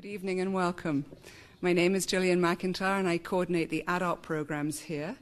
Good 0.00 0.06
evening 0.06 0.38
and 0.38 0.54
welcome. 0.54 1.06
My 1.60 1.72
name 1.72 1.96
is 1.96 2.06
Gillian 2.06 2.40
McIntyre 2.40 3.00
and 3.00 3.08
I 3.08 3.18
coordinate 3.18 3.68
the 3.68 3.82
ADOP 3.88 4.22
programs 4.22 4.78
here. 4.78 5.16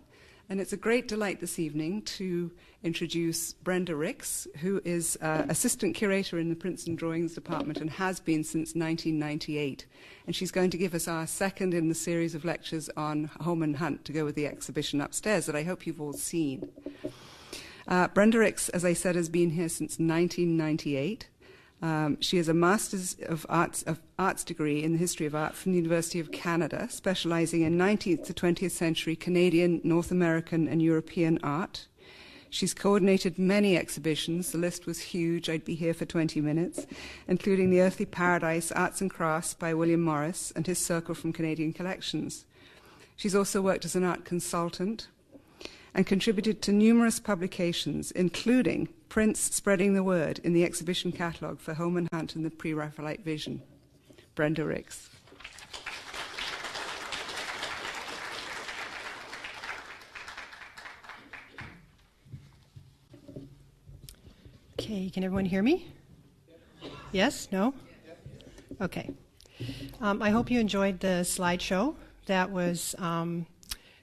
And 0.50 0.60
it's 0.60 0.74
a 0.74 0.76
great 0.76 1.08
delight 1.08 1.40
this 1.40 1.58
evening 1.58 2.02
to 2.02 2.50
introduce 2.82 3.54
Brenda 3.54 3.96
Rix, 3.96 4.46
who 4.58 4.82
is 4.84 5.16
uh, 5.22 5.46
assistant 5.48 5.94
curator 5.94 6.38
in 6.38 6.50
the 6.50 6.54
Prints 6.54 6.86
and 6.86 6.98
Drawings 6.98 7.34
Department 7.34 7.80
and 7.80 7.88
has 7.88 8.20
been 8.20 8.44
since 8.44 8.74
1998. 8.74 9.86
And 10.26 10.36
she's 10.36 10.50
going 10.50 10.68
to 10.68 10.76
give 10.76 10.92
us 10.92 11.08
our 11.08 11.26
second 11.26 11.72
in 11.72 11.88
the 11.88 11.94
series 11.94 12.34
of 12.34 12.44
lectures 12.44 12.90
on 12.98 13.30
Holman 13.40 13.76
Hunt 13.76 14.04
to 14.04 14.12
go 14.12 14.26
with 14.26 14.34
the 14.34 14.46
exhibition 14.46 15.00
upstairs 15.00 15.46
that 15.46 15.56
I 15.56 15.62
hope 15.62 15.86
you've 15.86 16.02
all 16.02 16.12
seen. 16.12 16.68
Uh, 17.88 18.08
Brenda 18.08 18.40
Rix, 18.40 18.68
as 18.68 18.84
I 18.84 18.92
said, 18.92 19.14
has 19.16 19.30
been 19.30 19.52
here 19.52 19.70
since 19.70 19.92
1998. 19.92 21.28
Um, 21.82 22.18
she 22.20 22.38
has 22.38 22.48
a 22.48 22.54
Master's 22.54 23.16
of 23.26 23.44
Arts, 23.48 23.82
of 23.82 24.00
Arts 24.18 24.44
degree 24.44 24.82
in 24.82 24.92
the 24.92 24.98
history 24.98 25.26
of 25.26 25.34
art 25.34 25.54
from 25.54 25.72
the 25.72 25.76
University 25.76 26.18
of 26.18 26.32
Canada, 26.32 26.88
specializing 26.90 27.62
in 27.62 27.76
19th 27.76 28.24
to 28.26 28.34
20th 28.34 28.70
century 28.70 29.14
Canadian, 29.14 29.80
North 29.84 30.10
American, 30.10 30.68
and 30.68 30.80
European 30.80 31.38
art. 31.42 31.86
She's 32.48 32.72
coordinated 32.72 33.38
many 33.38 33.76
exhibitions. 33.76 34.52
The 34.52 34.58
list 34.58 34.86
was 34.86 35.00
huge. 35.00 35.50
I'd 35.50 35.64
be 35.64 35.74
here 35.74 35.92
for 35.92 36.06
20 36.06 36.40
minutes, 36.40 36.86
including 37.28 37.70
The 37.70 37.82
Earthly 37.82 38.06
Paradise 38.06 38.72
Arts 38.72 39.00
and 39.00 39.10
Crafts 39.10 39.52
by 39.52 39.74
William 39.74 40.00
Morris 40.00 40.52
and 40.56 40.66
his 40.66 40.78
Circle 40.78 41.16
from 41.16 41.34
Canadian 41.34 41.74
Collections. 41.74 42.46
She's 43.16 43.34
also 43.34 43.60
worked 43.60 43.84
as 43.84 43.96
an 43.96 44.04
art 44.04 44.24
consultant, 44.24 45.08
and 45.96 46.06
contributed 46.06 46.60
to 46.60 46.72
numerous 46.72 47.18
publications, 47.18 48.10
including 48.10 48.86
Prints 49.08 49.40
Spreading 49.40 49.94
the 49.94 50.02
Word 50.02 50.38
in 50.44 50.52
the 50.52 50.62
exhibition 50.62 51.10
catalogue 51.10 51.58
for 51.58 51.72
Holman 51.72 52.06
Hunt 52.12 52.36
and 52.36 52.44
the 52.44 52.50
Pre 52.50 52.74
Raphaelite 52.74 53.24
Vision. 53.24 53.62
Brenda 54.34 54.62
Rix. 54.66 55.08
Okay, 64.78 65.08
can 65.08 65.24
everyone 65.24 65.46
hear 65.46 65.62
me? 65.62 65.90
Yes? 67.10 67.48
No? 67.50 67.72
Okay. 68.82 69.14
Um, 70.02 70.20
I 70.20 70.28
hope 70.28 70.50
you 70.50 70.60
enjoyed 70.60 71.00
the 71.00 71.24
slideshow. 71.24 71.94
That 72.26 72.50
was 72.50 72.94
um, 72.98 73.46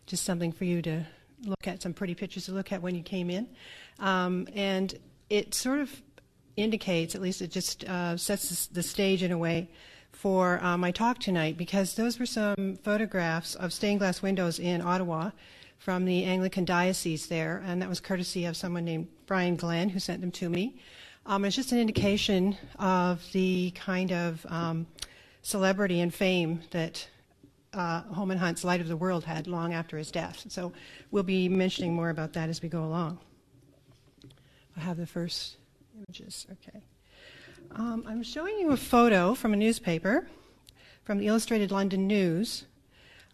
just 0.08 0.24
something 0.24 0.52
for 0.52 0.66
you 0.66 0.82
to 0.82 1.06
look 1.46 1.68
at 1.68 1.82
some 1.82 1.94
pretty 1.94 2.16
pictures 2.16 2.46
to 2.46 2.52
look 2.52 2.72
at 2.72 2.82
when 2.82 2.96
you 2.96 3.04
came 3.04 3.30
in. 3.30 3.48
Um, 4.00 4.48
and 4.54 4.94
it 5.30 5.54
sort 5.54 5.80
of 5.80 6.02
indicates, 6.56 7.16
at 7.16 7.22
least 7.22 7.42
it 7.42 7.52
just 7.52 7.84
uh, 7.86 8.18
sets 8.18 8.68
the 8.68 8.84
stage 8.84 9.24
in 9.24 9.32
a 9.32 9.38
way 9.38 9.70
for 10.12 10.64
uh, 10.64 10.78
my 10.78 10.92
talk 10.92 11.20
tonight 11.20 11.58
because 11.58 11.96
those 11.96 12.20
were 12.20 12.26
some 12.26 12.78
photographs 12.84 13.56
of 13.56 13.74
stained 13.74 14.00
glass 14.00 14.22
windows 14.22 14.60
in 14.60 14.82
Ottawa 14.82 15.32
from 15.80 16.06
the 16.06 16.24
Anglican 16.24 16.64
Diocese 16.64 17.28
there, 17.28 17.62
and 17.66 17.82
that 17.82 17.90
was 17.90 18.00
courtesy 18.00 18.46
of 18.46 18.56
someone 18.56 18.86
named 18.86 19.08
Brian 19.26 19.56
Glenn 19.58 19.90
who 19.90 20.00
sent 20.00 20.22
them 20.22 20.32
to 20.32 20.50
me. 20.50 20.80
Um, 21.26 21.44
it's 21.46 21.56
just 21.56 21.72
an 21.72 21.80
indication 21.80 22.58
of 22.80 23.22
the 23.34 23.72
kind 23.72 24.12
of 24.12 24.46
um, 24.50 24.88
celebrity 25.42 26.00
and 26.00 26.14
fame 26.14 26.62
that 26.72 27.08
uh, 27.74 28.02
Holman 28.04 28.38
Hunt's 28.38 28.64
Light 28.64 28.82
of 28.82 28.88
the 28.88 28.98
World 28.98 29.24
had 29.24 29.48
long 29.48 29.74
after 29.74 29.98
his 29.98 30.12
death. 30.12 30.46
So 30.50 30.74
we'll 31.12 31.24
be 31.24 31.50
mentioning 31.50 31.94
more 31.94 32.10
about 32.10 32.34
that 32.34 32.50
as 32.50 32.62
we 32.62 32.70
go 32.70 32.84
along. 32.84 33.20
I 34.78 34.82
have 34.82 34.98
the 34.98 35.06
first 35.06 35.58
images. 35.98 36.48
Okay. 36.52 36.82
Um, 37.72 38.04
I'm 38.08 38.24
showing 38.24 38.58
you 38.60 38.72
a 38.72 38.78
photo 38.78 39.34
from 39.34 39.54
a 39.54 39.58
newspaper, 39.58 40.28
from 41.04 41.18
the 41.18 41.28
Illustrated 41.28 41.72
London 41.72 42.08
News, 42.08 42.66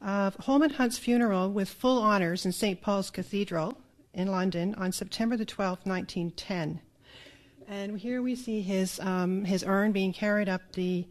of 0.01 0.35
Holman 0.35 0.71
Hunt's 0.71 0.97
funeral 0.97 1.51
with 1.51 1.69
full 1.69 2.01
honors 2.01 2.45
in 2.45 2.51
St. 2.51 2.81
Paul's 2.81 3.09
Cathedral 3.09 3.77
in 4.13 4.29
London 4.29 4.73
on 4.75 4.91
September 4.91 5.35
the 5.35 5.45
12th, 5.45 5.85
1910. 5.85 6.81
And 7.67 7.99
here 7.99 8.21
we 8.21 8.35
see 8.35 8.61
his, 8.61 8.99
um, 9.01 9.45
his 9.45 9.63
urn 9.63 9.91
being 9.91 10.13
carried 10.13 10.49
up 10.49 10.61
the 10.73 11.05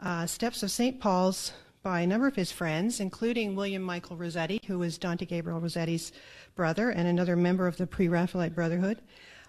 uh, 0.00 0.26
steps 0.26 0.62
of 0.62 0.70
St. 0.70 1.00
Paul's 1.00 1.52
by 1.86 2.00
a 2.00 2.06
number 2.06 2.26
of 2.26 2.34
his 2.34 2.50
friends, 2.50 2.98
including 2.98 3.54
William 3.54 3.80
Michael 3.80 4.16
Rossetti, 4.16 4.60
who 4.66 4.80
was 4.80 4.98
Dante 4.98 5.24
Gabriel 5.24 5.60
Rossetti's 5.60 6.10
brother 6.56 6.90
and 6.90 7.06
another 7.06 7.36
member 7.36 7.68
of 7.68 7.76
the 7.76 7.86
Pre 7.86 8.08
Raphaelite 8.08 8.56
Brotherhood, 8.56 8.98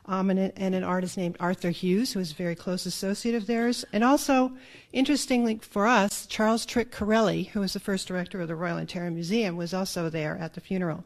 um, 0.05 0.29
and, 0.29 0.53
and, 0.55 0.75
an 0.75 0.83
artist 0.83 1.17
named 1.17 1.35
Arthur 1.39 1.71
Hughes, 1.71 2.13
who 2.13 2.19
was 2.19 2.31
a 2.31 2.35
very 2.35 2.53
close 2.53 2.85
associate 2.85 3.33
of 3.33 3.47
theirs, 3.47 3.85
and 3.91 4.03
also, 4.03 4.51
interestingly 4.93 5.57
for 5.63 5.87
us, 5.87 6.27
Charles 6.27 6.63
Trick 6.63 6.91
Currelly, 6.91 7.47
who 7.47 7.61
was 7.61 7.73
the 7.73 7.79
first 7.79 8.07
director 8.07 8.39
of 8.39 8.47
the 8.47 8.55
Royal 8.55 8.77
Ontario 8.77 9.09
Museum, 9.09 9.57
was 9.57 9.73
also 9.73 10.07
there 10.07 10.37
at 10.37 10.53
the 10.53 10.61
funeral. 10.61 11.03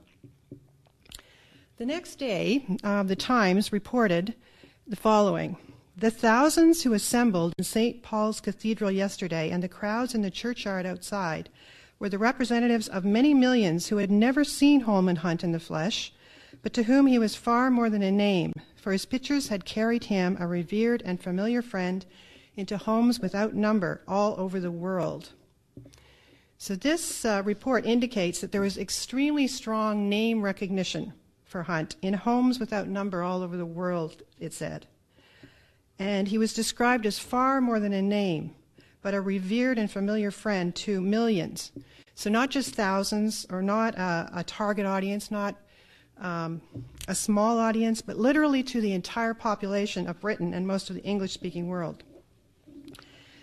The 1.78 1.86
next 1.86 2.18
day, 2.18 2.66
uh, 2.84 3.04
the 3.04 3.16
Times 3.16 3.72
reported 3.72 4.36
the 4.86 4.98
following. 4.98 5.56
The 6.02 6.10
thousands 6.10 6.82
who 6.82 6.94
assembled 6.94 7.54
in 7.60 7.64
St. 7.64 8.02
Paul's 8.02 8.42
Cathedral 8.42 8.90
yesterday 8.90 9.52
and 9.52 9.62
the 9.62 9.70
crowds 9.70 10.16
in 10.16 10.24
the 10.24 10.32
churchyard 10.32 10.84
outside 10.84 11.48
were 12.00 12.10
the 12.10 12.18
representatives 12.18 12.88
of 12.88 13.06
many 13.06 13.36
millions 13.36 13.90
who 13.90 13.98
had 13.98 14.10
never 14.10 14.44
seen 14.44 14.80
Holman 14.82 15.18
Hunt 15.18 15.44
in 15.44 15.52
the 15.52 15.60
flesh, 15.60 16.12
but 16.64 16.74
to 16.74 16.82
whom 16.82 17.06
he 17.06 17.20
was 17.20 17.36
far 17.36 17.70
more 17.70 17.88
than 17.88 18.02
a 18.02 18.12
name, 18.12 18.52
for 18.76 18.92
his 18.92 19.06
pictures 19.06 19.50
had 19.50 19.64
carried 19.64 20.06
him, 20.06 20.38
a 20.40 20.48
revered 20.48 21.04
and 21.06 21.22
familiar 21.22 21.62
friend, 21.62 22.08
into 22.56 22.80
homes 22.80 23.20
without 23.20 23.54
number 23.54 24.02
all 24.08 24.34
over 24.40 24.60
the 24.60 24.72
world. 24.72 25.34
So, 26.58 26.74
this 26.74 27.24
uh, 27.26 27.44
report 27.46 27.86
indicates 27.86 28.42
that 28.42 28.52
there 28.52 28.62
was 28.62 28.76
extremely 28.76 29.46
strong 29.46 30.10
name 30.10 30.42
recognition 30.42 31.14
for 31.44 31.62
Hunt 31.62 31.96
in 32.02 32.16
homes 32.16 32.60
without 32.60 32.88
number 32.88 33.22
all 33.22 33.44
over 33.44 33.56
the 33.56 33.68
world, 33.68 34.24
it 34.40 34.52
said 34.52 34.88
and 36.02 36.28
he 36.28 36.40
was 36.40 36.52
described 36.52 37.06
as 37.06 37.20
far 37.20 37.62
more 37.62 37.80
than 37.80 37.94
a 37.94 38.02
name, 38.02 38.56
but 39.04 39.14
a 39.14 39.22
revered 39.22 39.78
and 39.78 39.90
familiar 39.92 40.32
friend 40.32 40.74
to 40.74 41.00
millions. 41.00 41.72
So, 42.16 42.28
not 42.28 42.50
just 42.50 42.74
thousands, 42.74 43.46
or 43.52 43.62
not 43.62 43.94
a, 43.94 44.28
a 44.34 44.44
target 44.44 44.88
audience, 44.88 45.30
not 45.30 45.56
um, 46.20 46.60
a 47.08 47.14
small 47.14 47.60
audience, 47.60 48.02
but 48.02 48.18
literally 48.18 48.64
to 48.64 48.82
the 48.82 48.94
entire 48.94 49.36
population 49.36 50.08
of 50.08 50.20
Britain 50.20 50.56
and 50.56 50.66
most 50.66 50.90
of 50.90 50.96
the 50.96 51.04
English 51.04 51.34
speaking 51.34 51.68
world. 51.68 52.04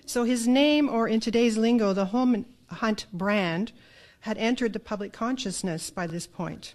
So, 0.04 0.24
his 0.24 0.48
name, 0.48 0.88
or 0.88 1.06
in 1.06 1.20
today's 1.20 1.56
lingo, 1.56 1.92
the 1.92 2.06
Holman 2.06 2.44
Hunt 2.66 3.06
brand, 3.12 3.70
had 4.20 4.36
entered 4.36 4.72
the 4.72 4.80
public 4.80 5.12
consciousness 5.12 5.90
by 5.90 6.08
this 6.08 6.26
point. 6.26 6.74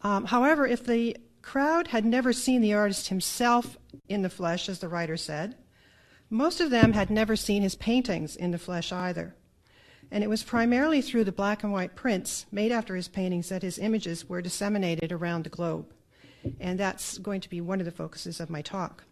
Um, 0.00 0.24
however, 0.24 0.66
if 0.66 0.86
the 0.86 1.18
crowd 1.48 1.86
had 1.86 2.04
never 2.04 2.30
seen 2.30 2.60
the 2.60 2.74
artist 2.74 3.08
himself 3.08 3.78
in 4.06 4.20
the 4.20 4.28
flesh, 4.28 4.68
as 4.68 4.80
the 4.80 4.88
writer 4.88 5.16
said. 5.16 5.56
Most 6.28 6.60
of 6.60 6.68
them 6.68 6.92
had 6.92 7.08
never 7.08 7.36
seen 7.36 7.62
his 7.62 7.74
paintings 7.74 8.36
in 8.36 8.50
the 8.50 8.58
flesh 8.58 8.92
either. 8.92 9.34
And 10.10 10.22
it 10.22 10.28
was 10.28 10.42
primarily 10.42 11.00
through 11.00 11.24
the 11.24 11.32
black 11.32 11.62
and 11.64 11.72
white 11.72 11.96
prints 11.96 12.44
made 12.52 12.70
after 12.70 12.94
his 12.94 13.08
paintings 13.08 13.48
that 13.48 13.62
his 13.62 13.78
images 13.78 14.28
were 14.28 14.42
disseminated 14.42 15.10
around 15.10 15.44
the 15.44 15.48
globe. 15.48 15.86
And 16.60 16.78
that's 16.78 17.16
going 17.16 17.40
to 17.40 17.48
be 17.48 17.62
one 17.62 17.80
of 17.80 17.86
the 17.86 17.92
focuses 17.92 18.40
of 18.40 18.50
my 18.50 18.60
talk. 18.60 19.04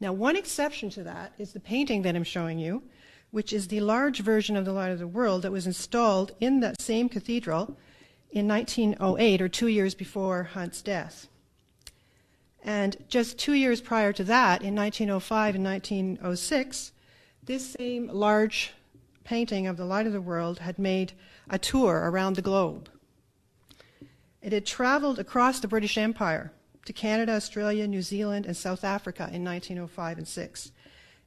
Now, 0.00 0.12
one 0.12 0.34
exception 0.34 0.90
to 0.90 1.04
that 1.04 1.34
is 1.38 1.52
the 1.52 1.60
painting 1.60 2.02
that 2.02 2.16
I'm 2.16 2.24
showing 2.24 2.58
you, 2.58 2.82
which 3.30 3.52
is 3.52 3.68
the 3.68 3.78
large 3.78 4.18
version 4.22 4.56
of 4.56 4.64
the 4.64 4.72
Light 4.72 4.90
of 4.90 4.98
the 4.98 5.06
World 5.06 5.42
that 5.42 5.52
was 5.52 5.68
installed 5.68 6.32
in 6.40 6.58
that 6.60 6.80
same 6.80 7.08
cathedral 7.08 7.76
in 8.34 8.48
1908, 8.48 9.40
or 9.40 9.48
two 9.48 9.68
years 9.68 9.94
before 9.94 10.42
Hunt's 10.42 10.82
death. 10.82 11.28
And 12.64 12.96
just 13.08 13.38
two 13.38 13.52
years 13.52 13.80
prior 13.80 14.12
to 14.12 14.24
that, 14.24 14.60
in 14.60 14.74
1905 14.74 15.54
and 15.54 15.64
1906, 15.64 16.92
this 17.44 17.70
same 17.70 18.08
large 18.08 18.72
painting 19.22 19.68
of 19.68 19.76
the 19.76 19.84
light 19.84 20.08
of 20.08 20.12
the 20.12 20.20
world 20.20 20.58
had 20.58 20.80
made 20.80 21.12
a 21.48 21.58
tour 21.58 22.10
around 22.10 22.34
the 22.34 22.42
globe. 22.42 22.88
It 24.42 24.52
had 24.52 24.66
traveled 24.66 25.20
across 25.20 25.60
the 25.60 25.68
British 25.68 25.96
Empire 25.96 26.52
to 26.86 26.92
Canada, 26.92 27.32
Australia, 27.32 27.86
New 27.86 28.02
Zealand, 28.02 28.46
and 28.46 28.56
South 28.56 28.82
Africa 28.82 29.30
in 29.32 29.44
1905 29.44 30.18
and 30.18 30.26
6, 30.26 30.72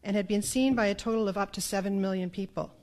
and 0.04 0.16
had 0.16 0.28
been 0.28 0.42
seen 0.42 0.76
by 0.76 0.88
a 0.88 0.94
total 0.94 1.30
of 1.30 1.38
up 1.38 1.54
to 1.54 1.62
7 1.62 2.02
million 2.02 2.30
people. 2.30 2.74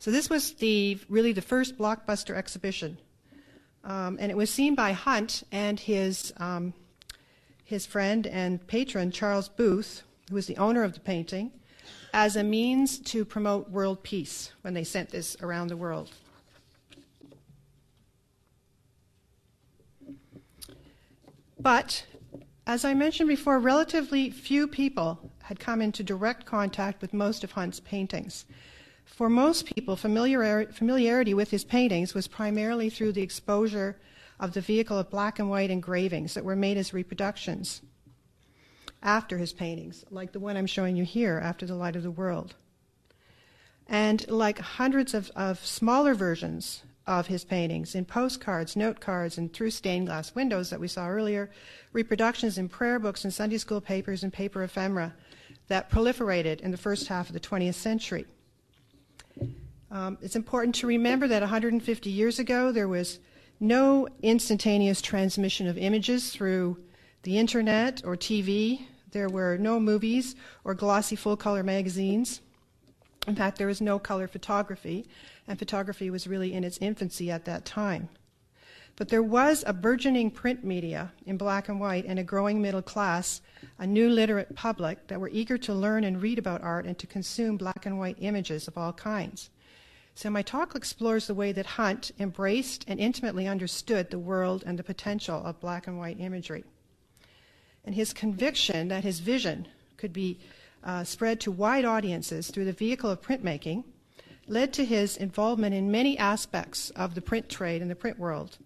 So 0.00 0.10
this 0.10 0.28
was 0.28 0.54
the 0.54 0.98
really 1.08 1.32
the 1.32 1.42
first 1.42 1.78
blockbuster 1.78 2.34
exhibition 2.34 2.98
um, 3.84 4.18
and 4.20 4.30
it 4.30 4.36
was 4.36 4.50
seen 4.50 4.74
by 4.74 4.92
Hunt 4.92 5.42
and 5.50 5.80
his, 5.80 6.32
um, 6.36 6.74
his 7.64 7.86
friend 7.86 8.26
and 8.26 8.66
patron, 8.66 9.10
Charles 9.10 9.48
Booth, 9.48 10.02
who 10.28 10.34
was 10.34 10.46
the 10.46 10.56
owner 10.58 10.82
of 10.82 10.94
the 10.94 11.00
painting, 11.00 11.52
as 12.12 12.36
a 12.36 12.42
means 12.42 12.98
to 12.98 13.24
promote 13.24 13.70
world 13.70 14.02
peace 14.02 14.52
when 14.62 14.74
they 14.74 14.84
sent 14.84 15.10
this 15.10 15.36
around 15.40 15.68
the 15.68 15.76
world. 15.76 16.10
But, 21.58 22.06
as 22.66 22.84
I 22.84 22.94
mentioned 22.94 23.28
before, 23.28 23.58
relatively 23.58 24.30
few 24.30 24.66
people 24.66 25.30
had 25.42 25.60
come 25.60 25.82
into 25.82 26.02
direct 26.02 26.46
contact 26.46 27.02
with 27.02 27.12
most 27.12 27.44
of 27.44 27.52
Hunt's 27.52 27.80
paintings. 27.80 28.46
For 29.20 29.28
most 29.28 29.66
people, 29.66 29.96
familiarity 29.96 31.34
with 31.34 31.50
his 31.50 31.62
paintings 31.62 32.14
was 32.14 32.26
primarily 32.26 32.88
through 32.88 33.12
the 33.12 33.20
exposure 33.20 34.00
of 34.38 34.54
the 34.54 34.62
vehicle 34.62 34.96
of 34.96 35.10
black 35.10 35.38
and 35.38 35.50
white 35.50 35.70
engravings 35.70 36.32
that 36.32 36.42
were 36.42 36.56
made 36.56 36.78
as 36.78 36.94
reproductions 36.94 37.82
after 39.02 39.36
his 39.36 39.52
paintings, 39.52 40.06
like 40.10 40.32
the 40.32 40.40
one 40.40 40.56
I'm 40.56 40.64
showing 40.64 40.96
you 40.96 41.04
here, 41.04 41.38
After 41.38 41.66
the 41.66 41.74
Light 41.74 41.96
of 41.96 42.02
the 42.02 42.10
World. 42.10 42.54
And 43.86 44.26
like 44.30 44.58
hundreds 44.58 45.12
of, 45.12 45.30
of 45.36 45.66
smaller 45.66 46.14
versions 46.14 46.82
of 47.06 47.26
his 47.26 47.44
paintings 47.44 47.94
in 47.94 48.06
postcards, 48.06 48.74
note 48.74 49.00
cards, 49.00 49.36
and 49.36 49.52
through 49.52 49.72
stained 49.72 50.06
glass 50.06 50.34
windows 50.34 50.70
that 50.70 50.80
we 50.80 50.88
saw 50.88 51.06
earlier, 51.06 51.50
reproductions 51.92 52.56
in 52.56 52.70
prayer 52.70 52.98
books 52.98 53.24
and 53.24 53.34
Sunday 53.34 53.58
school 53.58 53.82
papers 53.82 54.22
and 54.22 54.32
paper 54.32 54.62
ephemera 54.62 55.14
that 55.68 55.90
proliferated 55.90 56.62
in 56.62 56.70
the 56.70 56.78
first 56.78 57.08
half 57.08 57.28
of 57.28 57.34
the 57.34 57.38
20th 57.38 57.74
century. 57.74 58.24
Um, 59.90 60.18
it's 60.22 60.36
important 60.36 60.76
to 60.76 60.86
remember 60.86 61.26
that 61.28 61.42
150 61.42 62.10
years 62.10 62.38
ago 62.38 62.70
there 62.70 62.86
was 62.86 63.18
no 63.58 64.08
instantaneous 64.22 65.02
transmission 65.02 65.66
of 65.66 65.76
images 65.76 66.30
through 66.30 66.78
the 67.22 67.38
internet 67.38 68.02
or 68.04 68.16
TV. 68.16 68.86
There 69.10 69.28
were 69.28 69.58
no 69.58 69.80
movies 69.80 70.36
or 70.64 70.74
glossy 70.74 71.16
full 71.16 71.36
color 71.36 71.64
magazines. 71.64 72.40
In 73.26 73.34
fact, 73.34 73.58
there 73.58 73.66
was 73.66 73.82
no 73.82 73.98
color 73.98 74.26
photography, 74.26 75.06
and 75.46 75.58
photography 75.58 76.08
was 76.08 76.26
really 76.26 76.54
in 76.54 76.64
its 76.64 76.78
infancy 76.78 77.30
at 77.30 77.44
that 77.44 77.66
time. 77.66 78.08
But 78.96 79.08
there 79.08 79.22
was 79.22 79.62
a 79.66 79.72
burgeoning 79.72 80.30
print 80.30 80.64
media 80.64 81.12
in 81.26 81.36
black 81.36 81.68
and 81.68 81.80
white 81.80 82.06
and 82.06 82.18
a 82.18 82.24
growing 82.24 82.62
middle 82.62 82.82
class, 82.82 83.42
a 83.78 83.86
new 83.86 84.08
literate 84.08 84.54
public 84.54 85.06
that 85.08 85.20
were 85.20 85.30
eager 85.32 85.58
to 85.58 85.74
learn 85.74 86.04
and 86.04 86.22
read 86.22 86.38
about 86.38 86.62
art 86.62 86.86
and 86.86 86.98
to 86.98 87.06
consume 87.06 87.56
black 87.56 87.84
and 87.84 87.98
white 87.98 88.16
images 88.20 88.68
of 88.68 88.78
all 88.78 88.92
kinds. 88.92 89.50
So, 90.14 90.28
my 90.28 90.42
talk 90.42 90.74
explores 90.74 91.26
the 91.26 91.34
way 91.34 91.52
that 91.52 91.66
Hunt 91.66 92.10
embraced 92.18 92.84
and 92.88 93.00
intimately 93.00 93.46
understood 93.46 94.10
the 94.10 94.18
world 94.18 94.62
and 94.66 94.78
the 94.78 94.84
potential 94.84 95.42
of 95.44 95.60
black 95.60 95.86
and 95.86 95.98
white 95.98 96.20
imagery. 96.20 96.64
And 97.84 97.94
his 97.94 98.12
conviction 98.12 98.88
that 98.88 99.04
his 99.04 99.20
vision 99.20 99.68
could 99.96 100.12
be 100.12 100.38
uh, 100.84 101.04
spread 101.04 101.40
to 101.40 101.50
wide 101.50 101.84
audiences 101.84 102.50
through 102.50 102.64
the 102.64 102.72
vehicle 102.72 103.10
of 103.10 103.22
printmaking 103.22 103.84
led 104.46 104.72
to 104.72 104.84
his 104.84 105.16
involvement 105.16 105.74
in 105.74 105.90
many 105.90 106.18
aspects 106.18 106.90
of 106.90 107.14
the 107.14 107.20
print 107.20 107.48
trade 107.48 107.80
and 107.80 107.90
the 107.90 107.94
print 107.94 108.18
world. 108.18 108.58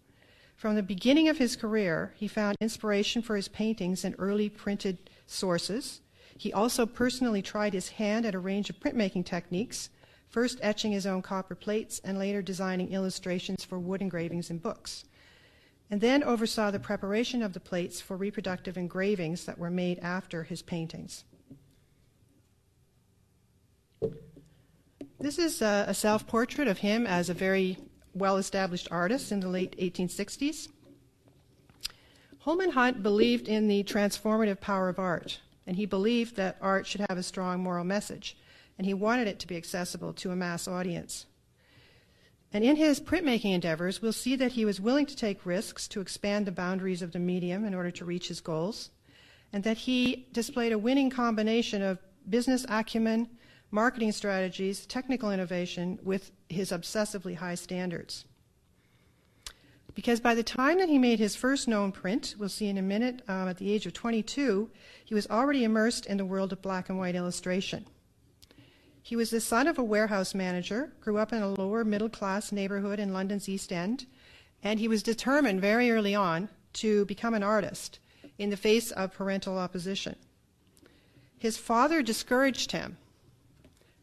From 0.56 0.76
the 0.76 0.82
beginning 0.82 1.29
of 1.29 1.38
his 1.38 1.56
career, 1.56 2.14
he 2.17 2.26
found 2.26 2.56
inspiration 2.61 3.20
for 3.20 3.37
his 3.37 3.49
paintings 3.49 4.05
in 4.05 4.14
early 4.19 4.49
printed 4.49 5.11
sources. 5.26 6.00
He 6.38 6.52
also 6.52 6.87
personally 6.87 7.43
tried 7.43 7.75
his 7.75 7.91
hand 7.91 8.25
at 8.25 8.35
a 8.35 8.38
range 8.38 8.70
of 8.70 8.81
printmaking 8.81 9.26
techniques 9.26 9.91
first 10.35 10.59
etching 10.63 10.91
his 10.91 11.07
own 11.07 11.23
copper 11.23 11.55
plates 11.55 12.01
and 12.03 12.19
later 12.19 12.43
designing 12.43 12.91
illustrations 12.91 13.65
for 13.65 13.79
wood 13.79 14.03
engravings 14.03 14.51
in 14.51 14.59
books, 14.59 15.05
and 15.89 16.01
then 16.01 16.25
oversaw 16.25 16.73
the 16.73 16.81
preparation 16.81 17.41
of 17.41 17.53
the 17.53 17.61
plates 17.61 18.01
for 18.01 18.17
reproductive 18.17 18.77
engravings 18.77 19.45
that 19.45 19.57
were 19.57 19.71
made 19.71 19.97
after 20.01 20.43
his 20.43 20.61
paintings. 20.61 21.23
This 25.21 25.39
is 25.39 25.63
a, 25.63 25.85
a 25.87 25.95
self 25.95 26.27
portrait 26.27 26.67
of 26.67 26.79
him 26.79 27.07
as 27.07 27.31
a 27.31 27.35
very 27.35 27.79
well 28.13 28.37
established 28.37 28.89
artist 28.91 29.31
in 29.31 29.39
the 29.39 29.49
late 29.49 29.79
1860s. 29.79 30.67
Holman 32.41 32.73
Hunt 32.73 33.05
believed 33.05 33.47
in 33.47 33.69
the 33.69 33.85
transformative 33.85 34.61
power 34.61 34.89
of 34.89 34.99
art, 34.99 35.39
and 35.65 35.77
he 35.77 35.87
believed 35.87 36.35
that 36.35 36.59
art 36.61 36.89
should 36.89 37.03
have 37.09 37.19
a 37.19 37.23
strong 37.23 37.63
moral 37.63 37.85
message 37.85 38.37
and 38.79 38.87
he 38.87 38.94
wanted 38.94 39.29
it 39.29 39.38
to 39.41 39.47
be 39.47 39.56
accessible 39.56 40.12
to 40.15 40.31
a 40.31 40.37
mass 40.37 40.67
audience. 40.67 41.26
And 42.53 42.65
in 42.65 42.76
his 42.76 43.00
printmaking 43.00 43.53
endeavors, 43.53 44.00
we'll 44.00 44.12
see 44.12 44.37
that 44.37 44.53
he 44.53 44.65
was 44.65 44.81
willing 44.81 45.06
to 45.06 45.17
take 45.17 45.44
risks 45.44 45.88
to 45.88 46.00
expand 46.00 46.47
the 46.47 46.53
boundaries 46.53 47.03
of 47.03 47.11
the 47.11 47.19
medium 47.19 47.65
in 47.65 47.75
order 47.75 47.91
to 47.91 48.05
reach 48.05 48.29
his 48.29 48.41
goals, 48.41 48.91
and 49.53 49.65
that 49.65 49.79
he 49.79 50.29
displayed 50.32 50.73
a 50.73 50.79
winning 50.79 51.11
combination 51.11 51.82
of 51.82 51.99
business 52.29 52.65
acumen, 52.69 53.29
marketing 53.73 54.12
strategies, 54.12 54.87
technical 54.87 55.32
innovation 55.32 55.99
with 56.05 56.31
his 56.49 56.70
obsessively 56.70 57.35
high 57.35 57.56
standards. 57.56 58.25
Because 59.94 60.20
by 60.20 60.35
the 60.35 60.43
time 60.43 60.79
that 60.79 60.88
he 60.88 60.99
made 60.99 61.19
his 61.19 61.37
first 61.37 61.69
known 61.69 61.93
print, 61.93 62.35
we'll 62.38 62.49
see 62.49 62.69
in 62.69 62.79
a 62.79 62.82
minute, 62.82 63.23
um, 63.29 63.49
at 63.49 63.59
the 63.59 63.73
age 63.73 63.87
of 63.87 63.93
22, 63.93 64.70
he 65.05 65.15
was 65.15 65.29
already 65.29 65.65
immersed 65.65 66.06
in 66.06 66.17
the 66.17 66.25
world 66.25 66.53
of 66.53 66.62
black 66.62 66.88
and 66.88 66.99
white 66.99 67.15
illustration. 67.15 67.87
He 69.05 69.17
was 69.17 69.29
the 69.29 69.39
son 69.39 69.67
of 69.67 69.79
a 69.79 69.85
warehouse 69.85 70.35
manager, 70.35 70.91
grew 71.03 71.19
up 71.19 71.31
in 71.31 71.43
a 71.43 71.49
lower 71.51 71.85
middle 71.85 72.09
class 72.09 72.51
neighborhood 72.51 72.99
in 72.99 73.12
London's 73.12 73.51
East 73.51 73.71
End, 73.71 74.06
and 74.62 74.81
he 74.81 74.89
was 74.89 75.03
determined 75.03 75.61
very 75.61 75.91
early 75.91 76.15
on 76.15 76.49
to 76.73 77.05
become 77.05 77.35
an 77.35 77.43
artist 77.43 77.99
in 78.39 78.49
the 78.49 78.56
face 78.56 78.91
of 78.93 79.12
parental 79.12 79.59
opposition. 79.59 80.17
His 81.37 81.59
father 81.59 82.01
discouraged 82.01 82.73
him 82.73 82.97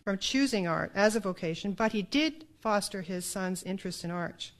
from 0.03 0.19
choosing 0.19 0.67
art 0.67 0.91
as 0.93 1.15
a 1.15 1.19
vocation, 1.19 1.71
but 1.71 1.93
he 1.93 2.03
did 2.03 2.45
foster 2.59 3.01
his 3.01 3.25
son's 3.25 3.63
interest 3.63 4.03
in 4.03 4.11
art. 4.11 4.51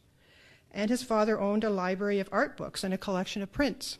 And 0.71 0.89
his 0.89 1.03
father 1.03 1.39
owned 1.39 1.63
a 1.63 1.69
library 1.69 2.19
of 2.19 2.29
art 2.31 2.57
books 2.57 2.83
and 2.83 2.95
a 2.95 2.97
collection 2.97 3.43
of 3.43 3.51
prints. 3.51 3.99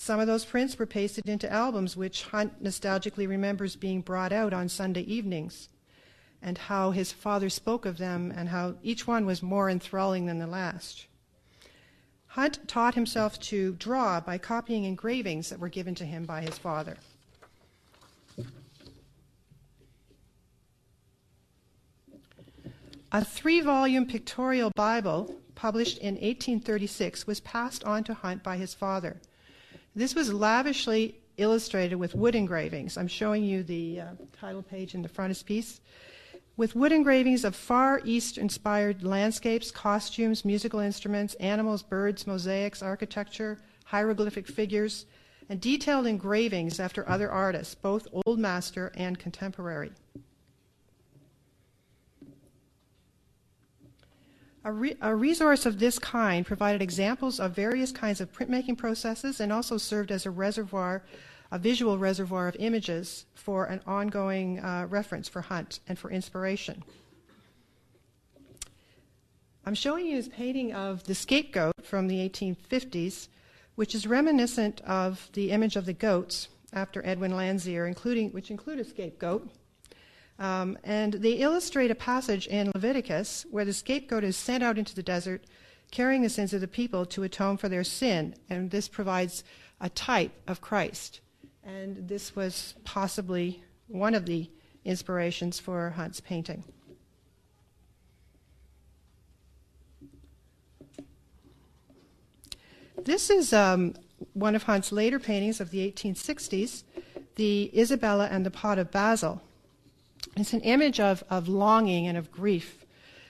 Some 0.00 0.18
of 0.18 0.26
those 0.26 0.46
prints 0.46 0.78
were 0.78 0.86
pasted 0.86 1.28
into 1.28 1.52
albums, 1.52 1.94
which 1.94 2.22
Hunt 2.22 2.64
nostalgically 2.64 3.28
remembers 3.28 3.76
being 3.76 4.00
brought 4.00 4.32
out 4.32 4.54
on 4.54 4.70
Sunday 4.70 5.02
evenings, 5.02 5.68
and 6.40 6.56
how 6.56 6.92
his 6.92 7.12
father 7.12 7.50
spoke 7.50 7.84
of 7.84 7.98
them, 7.98 8.32
and 8.34 8.48
how 8.48 8.76
each 8.82 9.06
one 9.06 9.26
was 9.26 9.42
more 9.42 9.68
enthralling 9.68 10.24
than 10.24 10.38
the 10.38 10.46
last. 10.46 11.04
Hunt 12.28 12.66
taught 12.66 12.94
himself 12.94 13.38
to 13.40 13.74
draw 13.74 14.20
by 14.20 14.38
copying 14.38 14.84
engravings 14.84 15.50
that 15.50 15.60
were 15.60 15.68
given 15.68 15.94
to 15.96 16.06
him 16.06 16.24
by 16.24 16.40
his 16.40 16.56
father. 16.56 16.96
A 23.12 23.22
three 23.22 23.60
volume 23.60 24.06
pictorial 24.06 24.70
Bible 24.74 25.36
published 25.54 25.98
in 25.98 26.14
1836 26.14 27.26
was 27.26 27.40
passed 27.40 27.84
on 27.84 28.02
to 28.04 28.14
Hunt 28.14 28.42
by 28.42 28.56
his 28.56 28.72
father. 28.72 29.20
This 29.94 30.14
was 30.14 30.32
lavishly 30.32 31.20
illustrated 31.36 31.96
with 31.96 32.14
wood 32.14 32.36
engravings. 32.36 32.96
I'm 32.96 33.08
showing 33.08 33.42
you 33.42 33.64
the 33.64 34.00
uh, 34.00 34.06
title 34.38 34.62
page 34.62 34.94
in 34.94 35.02
the 35.02 35.08
frontispiece. 35.08 35.80
With 36.56 36.76
wood 36.76 36.92
engravings 36.92 37.44
of 37.44 37.56
Far 37.56 38.00
East 38.04 38.38
inspired 38.38 39.02
landscapes, 39.02 39.72
costumes, 39.72 40.44
musical 40.44 40.78
instruments, 40.78 41.34
animals, 41.34 41.82
birds, 41.82 42.26
mosaics, 42.26 42.82
architecture, 42.82 43.58
hieroglyphic 43.84 44.46
figures, 44.46 45.06
and 45.48 45.60
detailed 45.60 46.06
engravings 46.06 46.78
after 46.78 47.08
other 47.08 47.28
artists, 47.28 47.74
both 47.74 48.06
Old 48.12 48.38
Master 48.38 48.92
and 48.94 49.18
contemporary. 49.18 49.90
A, 54.62 54.72
re- 54.72 54.96
a, 55.00 55.14
resource 55.14 55.64
of 55.64 55.78
this 55.78 55.98
kind 55.98 56.44
provided 56.44 56.82
examples 56.82 57.40
of 57.40 57.52
various 57.52 57.92
kinds 57.92 58.20
of 58.20 58.30
printmaking 58.30 58.76
processes 58.76 59.40
and 59.40 59.52
also 59.52 59.78
served 59.78 60.10
as 60.10 60.26
a 60.26 60.30
reservoir, 60.30 61.02
a 61.50 61.58
visual 61.58 61.96
reservoir 61.96 62.46
of 62.46 62.56
images 62.58 63.24
for 63.34 63.64
an 63.64 63.80
ongoing 63.86 64.60
uh, 64.60 64.86
reference 64.90 65.28
for 65.28 65.40
Hunt 65.40 65.80
and 65.88 65.98
for 65.98 66.10
inspiration. 66.10 66.84
I'm 69.64 69.74
showing 69.74 70.06
you 70.06 70.16
his 70.16 70.28
painting 70.28 70.74
of 70.74 71.04
the 71.04 71.14
scapegoat 71.14 71.74
from 71.82 72.06
the 72.08 72.28
1850s, 72.28 73.28
which 73.76 73.94
is 73.94 74.06
reminiscent 74.06 74.82
of 74.82 75.30
the 75.32 75.52
image 75.52 75.76
of 75.76 75.86
the 75.86 75.92
goats 75.94 76.48
after 76.72 77.04
Edwin 77.06 77.32
Landseer, 77.32 77.86
including, 77.86 78.30
which 78.30 78.50
include 78.50 78.78
a 78.78 78.84
scapegoat. 78.84 79.48
Um, 80.40 80.78
and 80.82 81.12
they 81.12 81.32
illustrate 81.32 81.90
a 81.90 81.94
passage 81.94 82.46
in 82.46 82.72
Leviticus 82.74 83.44
where 83.50 83.66
the 83.66 83.74
scapegoat 83.74 84.24
is 84.24 84.38
sent 84.38 84.64
out 84.64 84.78
into 84.78 84.94
the 84.94 85.02
desert 85.02 85.44
carrying 85.90 86.22
the 86.22 86.30
sins 86.30 86.54
of 86.54 86.62
the 86.62 86.68
people 86.68 87.04
to 87.04 87.22
atone 87.22 87.58
for 87.58 87.68
their 87.68 87.84
sin. 87.84 88.34
And 88.48 88.70
this 88.70 88.88
provides 88.88 89.44
a 89.80 89.90
type 89.90 90.32
of 90.48 90.62
Christ. 90.62 91.20
And 91.62 92.08
this 92.08 92.34
was 92.34 92.74
possibly 92.84 93.62
one 93.86 94.14
of 94.14 94.24
the 94.24 94.48
inspirations 94.84 95.60
for 95.60 95.90
Hunt's 95.90 96.20
painting. 96.20 96.64
This 103.04 103.28
is 103.28 103.52
um, 103.52 103.94
one 104.32 104.54
of 104.54 104.62
Hunt's 104.62 104.92
later 104.92 105.18
paintings 105.18 105.60
of 105.60 105.70
the 105.70 105.90
1860s, 105.90 106.84
the 107.36 107.70
Isabella 107.78 108.28
and 108.30 108.46
the 108.46 108.50
Pot 108.50 108.78
of 108.78 108.90
Basil. 108.90 109.42
It's 110.36 110.52
an 110.52 110.60
image 110.60 111.00
of, 111.00 111.24
of 111.28 111.48
longing 111.48 112.06
and 112.06 112.16
of 112.16 112.30
grief 112.30 112.84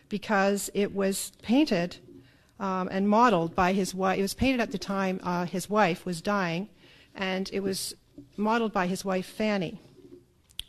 because 0.09 0.71
it 0.75 0.95
was 0.95 1.33
painted 1.43 1.97
um, 2.59 2.89
and 2.93 3.09
modeled 3.09 3.55
by 3.55 3.73
his 3.73 3.95
wife. 3.95 4.19
It 4.19 4.23
was 4.23 4.35
painted 4.35 4.61
at 4.61 4.71
the 4.71 4.79
time 4.79 5.21
uh, 5.23 5.47
his 5.47 5.71
wife 5.71 6.05
was 6.05 6.21
dying, 6.21 6.69
and 7.15 7.49
it 7.53 7.61
was 7.61 7.95
modeled 8.37 8.73
by 8.73 8.87
his 8.87 9.05
wife 9.05 9.27
Fanny, 9.27 9.81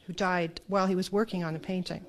who 0.05 0.13
died 0.13 0.61
while 0.67 0.87
he 0.87 0.95
was 0.95 1.11
working 1.11 1.43
on 1.43 1.53
the 1.53 1.59
painting. 1.59 2.05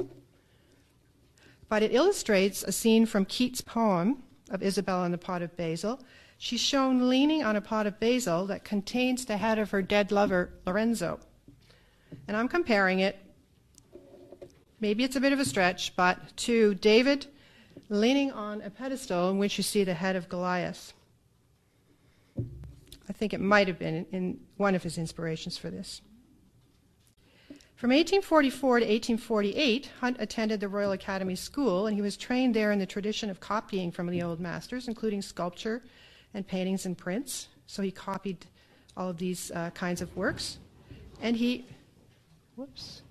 But 1.69 1.83
it 1.83 1.95
illustrates 1.95 2.62
a 2.62 2.71
scene 2.71 3.07
from 3.07 3.25
Keats' 3.25 3.61
poem 3.61 4.23
of 4.50 4.62
Isabella 4.62 5.05
and 5.05 5.14
the 5.14 5.19
Pot 5.19 5.43
of 5.43 5.57
Basil. 5.57 6.00
She's 6.38 6.61
shown 6.61 7.09
leaning 7.09 7.43
on 7.43 7.57
a 7.57 7.61
pot 7.61 7.87
of 7.87 7.99
basil 7.99 8.47
that 8.47 8.64
contains 8.64 9.25
the 9.25 9.37
head 9.37 9.59
of 9.59 9.71
her 9.71 9.81
dead 9.81 10.12
lover, 10.12 10.52
Lorenzo. 10.67 11.21
And 12.29 12.37
I'm 12.37 12.49
comparing 12.49 12.99
it, 12.99 13.22
maybe 14.83 15.05
it's 15.05 15.17
a 15.17 15.21
bit 15.21 15.33
of 15.33 15.39
a 15.39 15.45
stretch, 15.45 15.95
but 15.95 16.19
to 16.37 16.75
David 16.75 17.27
leaning 17.89 18.33
on 18.33 18.61
a 18.62 18.69
pedestal 18.69 19.31
in 19.31 19.39
which 19.39 19.57
you 19.57 19.62
see 19.62 19.85
the 19.85 19.95
head 19.95 20.17
of 20.17 20.29
Goliath. 20.29 20.93
I 23.09 23.12
think 23.12 23.33
it 23.33 23.41
might 23.41 23.69
have 23.69 23.79
been 23.79 24.07
in 24.11 24.41
one 24.57 24.75
of 24.75 24.83
his 24.83 24.99
inspirations 24.99 25.57
for 25.57 25.71
this. 25.71 26.03
From 27.77 27.91
1844 27.91 28.81
to 28.81 28.85
1848, 28.85 29.91
Hunt 30.01 30.17
attended 30.21 30.61
the 30.61 30.69
Royal 30.69 30.93
Academy 30.93 31.37
School, 31.37 31.87
and 31.87 31.97
he 31.97 32.03
was 32.03 32.17
trained 32.17 32.55
there 32.55 32.73
in 32.73 32.79
the 32.79 32.87
tradition 32.87 33.31
of 33.31 33.41
copying 33.41 33.91
from 33.93 34.09
the 34.09 34.23
old 34.23 34.41
masters, 34.41 34.89
including 34.89 35.23
sculpture 35.23 35.83
and 36.35 36.47
paintings 36.47 36.87
and 36.87 36.99
prints. 36.99 37.49
So 37.67 37.83
he 37.83 37.91
copied 37.91 38.47
all 38.97 39.09
of 39.09 39.19
these 39.19 39.51
uh, 39.53 39.71
kinds 39.71 40.01
of 40.01 40.15
works. 40.17 40.59
And 41.21 41.37
he, 41.37 41.67
whoops. 42.57 43.03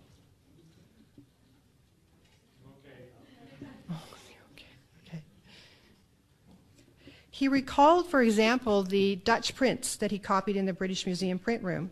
He 7.41 7.48
recalled, 7.48 8.07
for 8.07 8.21
example, 8.21 8.83
the 8.83 9.15
Dutch 9.15 9.55
prints 9.55 9.95
that 9.95 10.12
he 10.12 10.19
copied 10.19 10.55
in 10.55 10.67
the 10.67 10.74
British 10.74 11.07
Museum 11.07 11.39
print 11.39 11.63
room. 11.63 11.89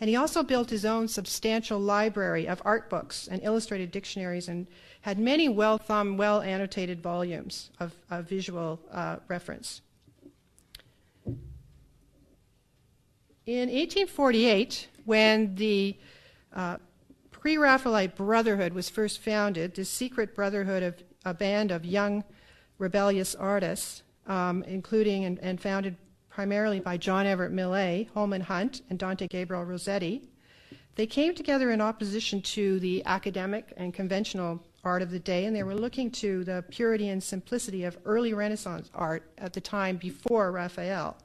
And 0.00 0.10
he 0.10 0.16
also 0.16 0.42
built 0.42 0.70
his 0.70 0.84
own 0.84 1.06
substantial 1.06 1.78
library 1.78 2.48
of 2.48 2.60
art 2.64 2.90
books 2.90 3.28
and 3.28 3.40
illustrated 3.44 3.92
dictionaries 3.92 4.48
and 4.48 4.66
had 5.02 5.20
many 5.20 5.48
well 5.48 5.78
thumbed, 5.78 6.18
well 6.18 6.40
annotated 6.40 7.00
volumes 7.00 7.70
of, 7.78 7.94
of 8.10 8.28
visual 8.28 8.80
uh, 8.90 9.18
reference. 9.28 9.82
In 13.46 13.68
1848, 13.68 14.88
when 15.04 15.54
the 15.54 15.96
uh, 16.52 16.78
Pre 17.30 17.56
Raphaelite 17.56 18.16
Brotherhood 18.16 18.72
was 18.72 18.88
first 18.88 19.22
founded, 19.22 19.76
this 19.76 19.90
secret 19.90 20.34
brotherhood 20.34 20.82
of 20.82 20.96
a 21.24 21.34
band 21.34 21.70
of 21.70 21.84
young 21.84 22.24
rebellious 22.78 23.36
artists, 23.36 24.02
um, 24.26 24.62
including 24.64 25.24
and, 25.24 25.38
and, 25.40 25.60
founded 25.60 25.96
primarily 26.28 26.80
by 26.80 26.96
John 26.96 27.26
Everett 27.26 27.52
Millais, 27.52 28.08
Holman 28.12 28.42
Hunt, 28.42 28.82
and 28.90 28.98
Dante 28.98 29.26
Gabriel 29.28 29.64
Rossetti. 29.64 30.28
They 30.96 31.06
came 31.06 31.34
together 31.34 31.70
in 31.70 31.80
opposition 31.80 32.42
to 32.42 32.80
the 32.80 33.04
academic 33.04 33.72
and 33.76 33.94
conventional 33.94 34.62
art 34.82 35.02
of 35.02 35.10
the 35.10 35.18
day, 35.18 35.44
and 35.44 35.54
they 35.54 35.62
were 35.62 35.74
looking 35.74 36.10
to 36.12 36.44
the 36.44 36.64
purity 36.70 37.08
and 37.08 37.22
simplicity 37.22 37.84
of 37.84 37.98
early 38.04 38.32
Renaissance 38.32 38.90
art 38.94 39.30
at 39.38 39.52
the 39.52 39.60
time 39.60 39.96
before 39.96 40.52
Raphael. 40.52 41.16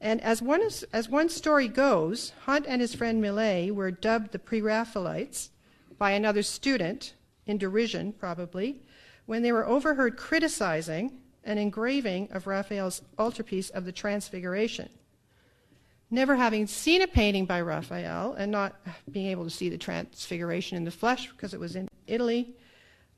And 0.00 0.20
as 0.22 0.42
one, 0.42 0.62
is, 0.62 0.82
as 0.92 1.08
one 1.08 1.28
story 1.28 1.68
goes, 1.68 2.32
Hunt 2.44 2.66
and 2.68 2.80
his 2.80 2.94
friend 2.94 3.22
Millais 3.22 3.70
were 3.70 3.90
dubbed 3.90 4.32
the 4.32 4.38
Pre 4.38 4.60
Raphaelites 4.60 5.50
by 5.98 6.10
another 6.10 6.42
student, 6.42 7.14
in 7.46 7.58
derision 7.58 8.12
probably, 8.12 8.82
when 9.24 9.42
they 9.42 9.52
were 9.52 9.66
overheard 9.66 10.16
criticizing 10.16 11.20
an 11.46 11.58
engraving 11.58 12.28
of 12.32 12.46
Raphael's 12.46 13.00
altarpiece 13.18 13.70
of 13.70 13.84
the 13.84 13.92
Transfiguration. 13.92 14.90
Never 16.10 16.36
having 16.36 16.66
seen 16.66 17.02
a 17.02 17.06
painting 17.06 17.46
by 17.46 17.60
Raphael 17.60 18.34
and 18.34 18.52
not 18.52 18.76
being 19.10 19.28
able 19.28 19.44
to 19.44 19.50
see 19.50 19.68
the 19.68 19.78
Transfiguration 19.78 20.76
in 20.76 20.84
the 20.84 20.90
flesh 20.90 21.30
because 21.30 21.54
it 21.54 21.60
was 21.60 21.76
in 21.76 21.88
Italy, 22.06 22.54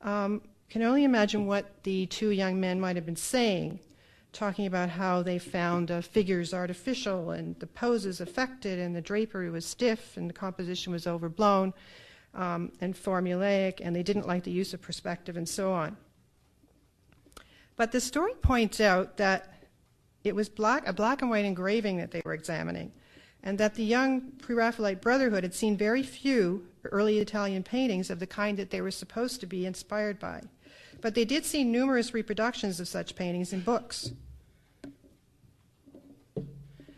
um, 0.01 0.41
can 0.69 0.83
only 0.83 1.03
imagine 1.03 1.45
what 1.45 1.83
the 1.83 2.05
two 2.07 2.29
young 2.29 2.59
men 2.59 2.79
might 2.79 2.95
have 2.95 3.05
been 3.05 3.15
saying, 3.15 3.79
talking 4.31 4.67
about 4.67 4.89
how 4.89 5.23
they 5.23 5.39
found 5.39 5.89
uh, 5.89 6.01
figures 6.01 6.53
artificial 6.53 7.31
and 7.31 7.59
the 7.59 7.67
poses 7.67 8.21
affected 8.21 8.77
and 8.77 8.95
the 8.95 9.01
drapery 9.01 9.49
was 9.49 9.65
stiff 9.65 10.17
and 10.17 10.29
the 10.29 10.33
composition 10.33 10.93
was 10.93 11.07
overblown 11.07 11.73
um, 12.35 12.71
and 12.81 12.95
formulaic 12.95 13.81
and 13.81 13.95
they 13.95 14.03
didn't 14.03 14.27
like 14.27 14.43
the 14.43 14.51
use 14.51 14.73
of 14.73 14.81
perspective 14.81 15.37
and 15.37 15.49
so 15.49 15.73
on. 15.73 15.97
But 17.79 17.93
the 17.93 18.01
story 18.01 18.33
points 18.41 18.81
out 18.81 19.15
that 19.15 19.53
it 20.25 20.35
was 20.35 20.49
black, 20.49 20.85
a 20.85 20.91
black 20.91 21.21
and 21.21 21.31
white 21.31 21.45
engraving 21.45 21.95
that 21.95 22.11
they 22.11 22.21
were 22.25 22.33
examining, 22.33 22.91
and 23.41 23.57
that 23.57 23.75
the 23.75 23.85
young 23.85 24.33
Pre 24.37 24.53
Raphaelite 24.53 24.99
Brotherhood 24.99 25.43
had 25.43 25.53
seen 25.53 25.77
very 25.77 26.03
few 26.03 26.67
early 26.83 27.19
Italian 27.19 27.63
paintings 27.63 28.09
of 28.09 28.19
the 28.19 28.27
kind 28.27 28.57
that 28.57 28.69
they 28.69 28.81
were 28.81 28.91
supposed 28.91 29.39
to 29.39 29.47
be 29.47 29.65
inspired 29.65 30.19
by. 30.19 30.41
But 30.99 31.15
they 31.15 31.23
did 31.23 31.45
see 31.45 31.63
numerous 31.63 32.13
reproductions 32.13 32.81
of 32.81 32.89
such 32.89 33.15
paintings 33.15 33.53
in 33.53 33.61
books. 33.61 34.11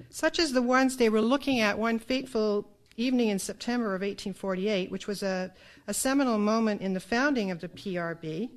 Such 0.10 0.40
as 0.40 0.52
the 0.52 0.64
ones 0.64 0.98
they 0.98 1.10
were 1.10 1.22
looking 1.22 1.60
at 1.60 1.78
one 1.78 2.00
fateful 2.00 2.68
evening 2.98 3.30
in 3.30 3.38
September 3.38 3.94
of 3.94 4.02
1848, 4.02 4.90
which 4.90 5.06
was 5.06 5.22
a, 5.22 5.54
a 5.86 5.94
seminal 5.94 6.40
moment 6.40 6.82
in 6.82 6.94
the 6.94 7.00
founding 7.00 7.52
of 7.52 7.62
the 7.62 7.70
PRB 7.70 8.50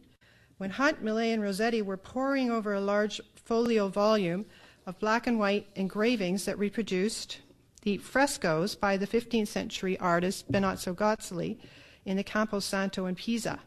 when 0.59 0.71
Hunt, 0.71 1.03
Millais, 1.03 1.33
and 1.33 1.43
Rossetti 1.43 1.83
were 1.83 1.97
poring 1.97 2.51
over 2.51 2.75
a 2.75 2.81
large 2.81 3.21
folio 3.35 3.89
volume 3.89 4.47
of 4.87 4.99
black 4.99 5.27
and 5.27 5.39
white 5.39 5.69
engravings 5.75 6.45
that 6.45 6.59
reproduced 6.59 7.41
the 7.83 7.99
frescoes 7.99 8.75
by 8.75 8.97
the 8.97 9.07
15th 9.07 9.49
century 9.49 9.99
artist 9.99 10.51
Benozzo 10.51 10.95
Gozzoli 10.95 11.59
in 12.05 12.17
the 12.17 12.25
Campo 12.25 12.61
Santo 12.61 13.07
in 13.07 13.15
Pisa. 13.15 13.61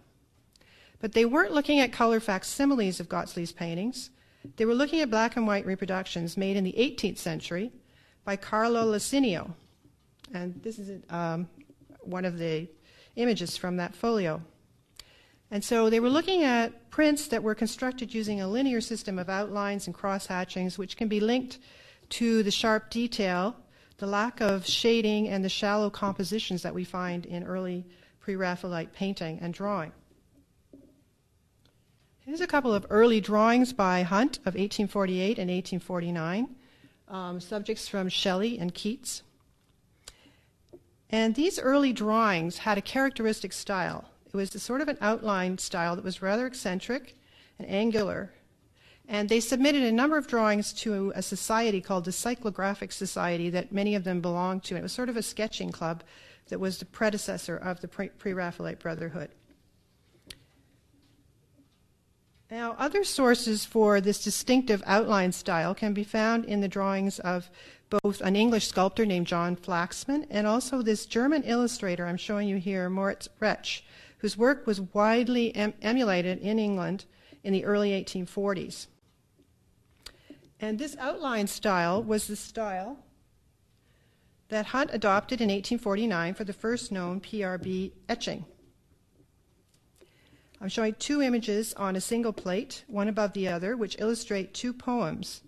But 0.99 1.13
they 1.13 1.25
weren't 1.25 1.53
looking 1.53 1.79
at 1.79 1.91
color 1.91 2.19
facsimiles 2.19 2.99
of 2.99 3.09
Gozzoli's 3.09 3.51
paintings. 3.51 4.09
They 4.55 4.65
were 4.65 4.73
looking 4.73 5.01
at 5.01 5.09
black 5.09 5.35
and 5.35 5.45
white 5.45 5.65
reproductions 5.65 6.37
made 6.37 6.57
in 6.57 6.63
the 6.63 6.73
18th 6.73 7.17
century 7.17 7.71
by 8.25 8.35
Carlo 8.35 8.91
Lasinio. 8.91 9.53
And 10.33 10.59
this 10.63 10.79
is 10.79 11.01
um, 11.09 11.47
one 12.01 12.25
of 12.25 12.37
the 12.37 12.67
images 13.15 13.57
from 13.57 13.77
that 13.77 13.95
folio. 13.95 14.41
And 15.49 15.63
so 15.63 15.89
they 15.89 15.99
were 15.99 16.09
looking 16.09 16.43
at 16.43 16.89
prints 16.89 17.27
that 17.27 17.41
were 17.41 17.55
constructed 17.55 18.13
using 18.13 18.41
a 18.41 18.47
linear 18.47 18.81
system 18.81 19.17
of 19.17 19.29
outlines 19.29 19.87
and 19.87 19.95
cross 19.95 20.27
hatchings, 20.27 20.77
which 20.77 20.97
can 20.97 21.07
be 21.07 21.19
linked 21.19 21.59
to 22.09 22.43
the 22.43 22.51
sharp 22.51 22.89
detail, 22.89 23.55
the 23.97 24.07
lack 24.07 24.41
of 24.41 24.65
shading, 24.65 25.27
and 25.29 25.43
the 25.43 25.49
shallow 25.49 25.89
compositions 25.89 26.63
that 26.63 26.73
we 26.73 26.83
find 26.83 27.25
in 27.25 27.43
early 27.43 27.85
pre 28.19 28.35
Raphaelite 28.35 28.91
painting 28.91 29.39
and 29.41 29.53
drawing. 29.53 29.93
Here's 32.25 32.41
a 32.41 32.47
couple 32.47 32.73
of 32.73 32.85
early 32.89 33.21
drawings 33.21 33.71
by 33.71 34.01
Hunt 34.01 34.39
of 34.39 34.55
1848 34.55 35.39
and 35.39 35.49
1849, 35.49 36.55
um, 37.07 37.39
subjects 37.39 37.87
from 37.87 38.09
Shelley 38.09 38.59
and 38.59 38.73
Keats. 38.73 39.23
And 41.09 41.35
these 41.35 41.57
early 41.57 41.93
drawings 41.93 42.57
had 42.59 42.77
a 42.77 42.81
characteristic 42.81 43.53
style. 43.53 44.09
It 44.27 44.35
was 44.35 44.53
a 44.53 44.59
sort 44.59 44.81
of 44.81 44.87
an 44.87 44.97
outline 45.01 45.57
style 45.57 45.95
that 45.95 46.03
was 46.03 46.21
rather 46.21 46.45
eccentric 46.45 47.15
and 47.57 47.67
angular. 47.67 48.33
And 49.07 49.29
they 49.29 49.39
submitted 49.39 49.83
a 49.83 49.91
number 49.91 50.17
of 50.17 50.27
drawings 50.27 50.73
to 50.73 51.13
a 51.15 51.21
society 51.21 51.79
called 51.79 52.05
the 52.05 52.11
Cyclographic 52.11 52.91
Society 52.91 53.49
that 53.51 53.71
many 53.71 53.95
of 53.95 54.03
them 54.03 54.19
belonged 54.19 54.63
to. 54.65 54.75
It 54.75 54.83
was 54.83 54.91
sort 54.91 55.07
of 55.07 55.15
a 55.15 55.23
sketching 55.23 55.71
club 55.71 56.03
that 56.49 56.59
was 56.59 56.77
the 56.77 56.85
predecessor 56.85 57.55
of 57.55 57.79
the 57.79 57.87
pre 57.87 58.33
Raphaelite 58.33 58.79
Brotherhood. 58.79 59.29
Now, 62.49 62.75
other 62.79 63.03
sources 63.03 63.65
for 63.65 63.99
this 63.99 64.23
distinctive 64.23 64.81
outline 64.85 65.33
style 65.33 65.75
can 65.75 65.93
be 65.93 66.05
found 66.05 66.45
in 66.45 66.61
the 66.61 66.69
drawings 66.69 67.19
of 67.19 67.49
both 67.89 68.21
an 68.21 68.37
English 68.37 68.67
sculptor 68.67 69.05
named 69.05 69.27
John 69.27 69.55
Flaxman 69.55 70.25
and 70.29 70.47
also 70.47 70.81
this 70.81 71.05
German 71.05 71.43
illustrator 71.43 72.05
I'm 72.05 72.17
showing 72.17 72.47
you 72.47 72.57
here, 72.57 72.89
Moritz 72.89 73.27
Retzsch, 73.41 73.81
whose 74.17 74.37
work 74.37 74.65
was 74.65 74.81
widely 74.81 75.55
em- 75.55 75.73
emulated 75.81 76.39
in 76.39 76.59
England 76.59 77.05
in 77.43 77.53
the 77.53 77.65
early 77.65 77.91
1840s. 77.91 78.87
And 80.59 80.79
this 80.79 80.97
outline 80.97 81.47
style 81.47 82.01
was 82.01 82.27
the 82.27 82.35
style 82.35 82.97
that 84.49 84.67
Hunt 84.67 84.89
adopted 84.93 85.41
in 85.41 85.49
1849 85.49 86.33
for 86.33 86.43
the 86.43 86.53
first 86.53 86.91
known 86.91 87.19
PRB 87.19 87.91
etching. 88.09 88.45
I'm 90.59 90.69
showing 90.69 90.95
two 90.95 91.21
images 91.21 91.73
on 91.75 91.95
a 91.95 92.01
single 92.01 92.33
plate, 92.33 92.83
one 92.87 93.07
above 93.07 93.33
the 93.33 93.47
other, 93.47 93.77
which 93.77 93.99
illustrate 93.99 94.53
two 94.53 94.73
poems 94.73 95.41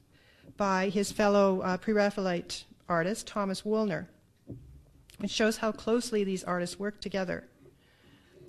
by 0.56 0.90
his 0.90 1.12
fellow 1.12 1.62
uh, 1.62 1.78
Pre 1.78 1.94
Raphaelite 1.94 2.66
artist, 2.88 3.26
Thomas 3.26 3.66
Woolner. 3.66 4.08
It 5.24 5.30
shows 5.30 5.58
how 5.58 5.72
closely 5.72 6.24
these 6.24 6.44
artists 6.44 6.78
worked 6.78 7.02
together. 7.02 7.48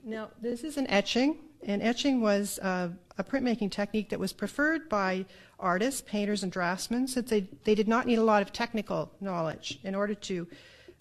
Now, 0.05 0.31
this 0.41 0.65
is 0.65 0.77
an 0.77 0.87
etching, 0.89 1.37
and 1.63 1.83
etching 1.83 2.21
was 2.21 2.59
uh, 2.61 2.89
a 3.19 3.25
printmaking 3.25 3.71
technique 3.71 4.09
that 4.11 4.19
was 4.19 4.33
preferred 4.33 4.89
by 4.89 5.27
artists, 5.59 6.01
painters, 6.01 6.43
and 6.43 6.51
draftsmen 6.51 7.07
since 7.07 7.29
they, 7.29 7.47
they 7.65 7.75
did 7.75 7.87
not 7.87 8.07
need 8.07 8.19
a 8.19 8.25
lot 8.25 8.41
of 8.41 8.53
technical 8.53 9.13
knowledge 9.21 9.79
in 9.85 9.95
order 9.95 10.15
to 10.15 10.47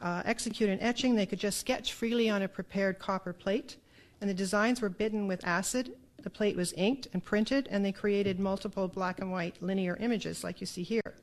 uh, 0.01 0.21
execute 0.25 0.69
an 0.69 0.79
etching, 0.81 1.15
they 1.15 1.25
could 1.25 1.39
just 1.39 1.59
sketch 1.59 1.93
freely 1.93 2.29
on 2.29 2.41
a 2.41 2.47
prepared 2.47 2.99
copper 2.99 3.33
plate, 3.33 3.77
and 4.21 4.29
the 4.29 4.33
designs 4.33 4.81
were 4.81 4.89
bitten 4.89 5.27
with 5.27 5.45
acid. 5.45 5.93
The 6.21 6.29
plate 6.29 6.55
was 6.55 6.73
inked 6.73 7.07
and 7.13 7.23
printed, 7.23 7.67
and 7.71 7.83
they 7.83 7.91
created 7.91 8.39
multiple 8.39 8.87
black 8.87 9.19
and 9.19 9.31
white 9.31 9.61
linear 9.61 9.97
images, 9.99 10.43
like 10.43 10.59
you 10.59 10.67
see 10.67 10.83
here. 10.83 11.15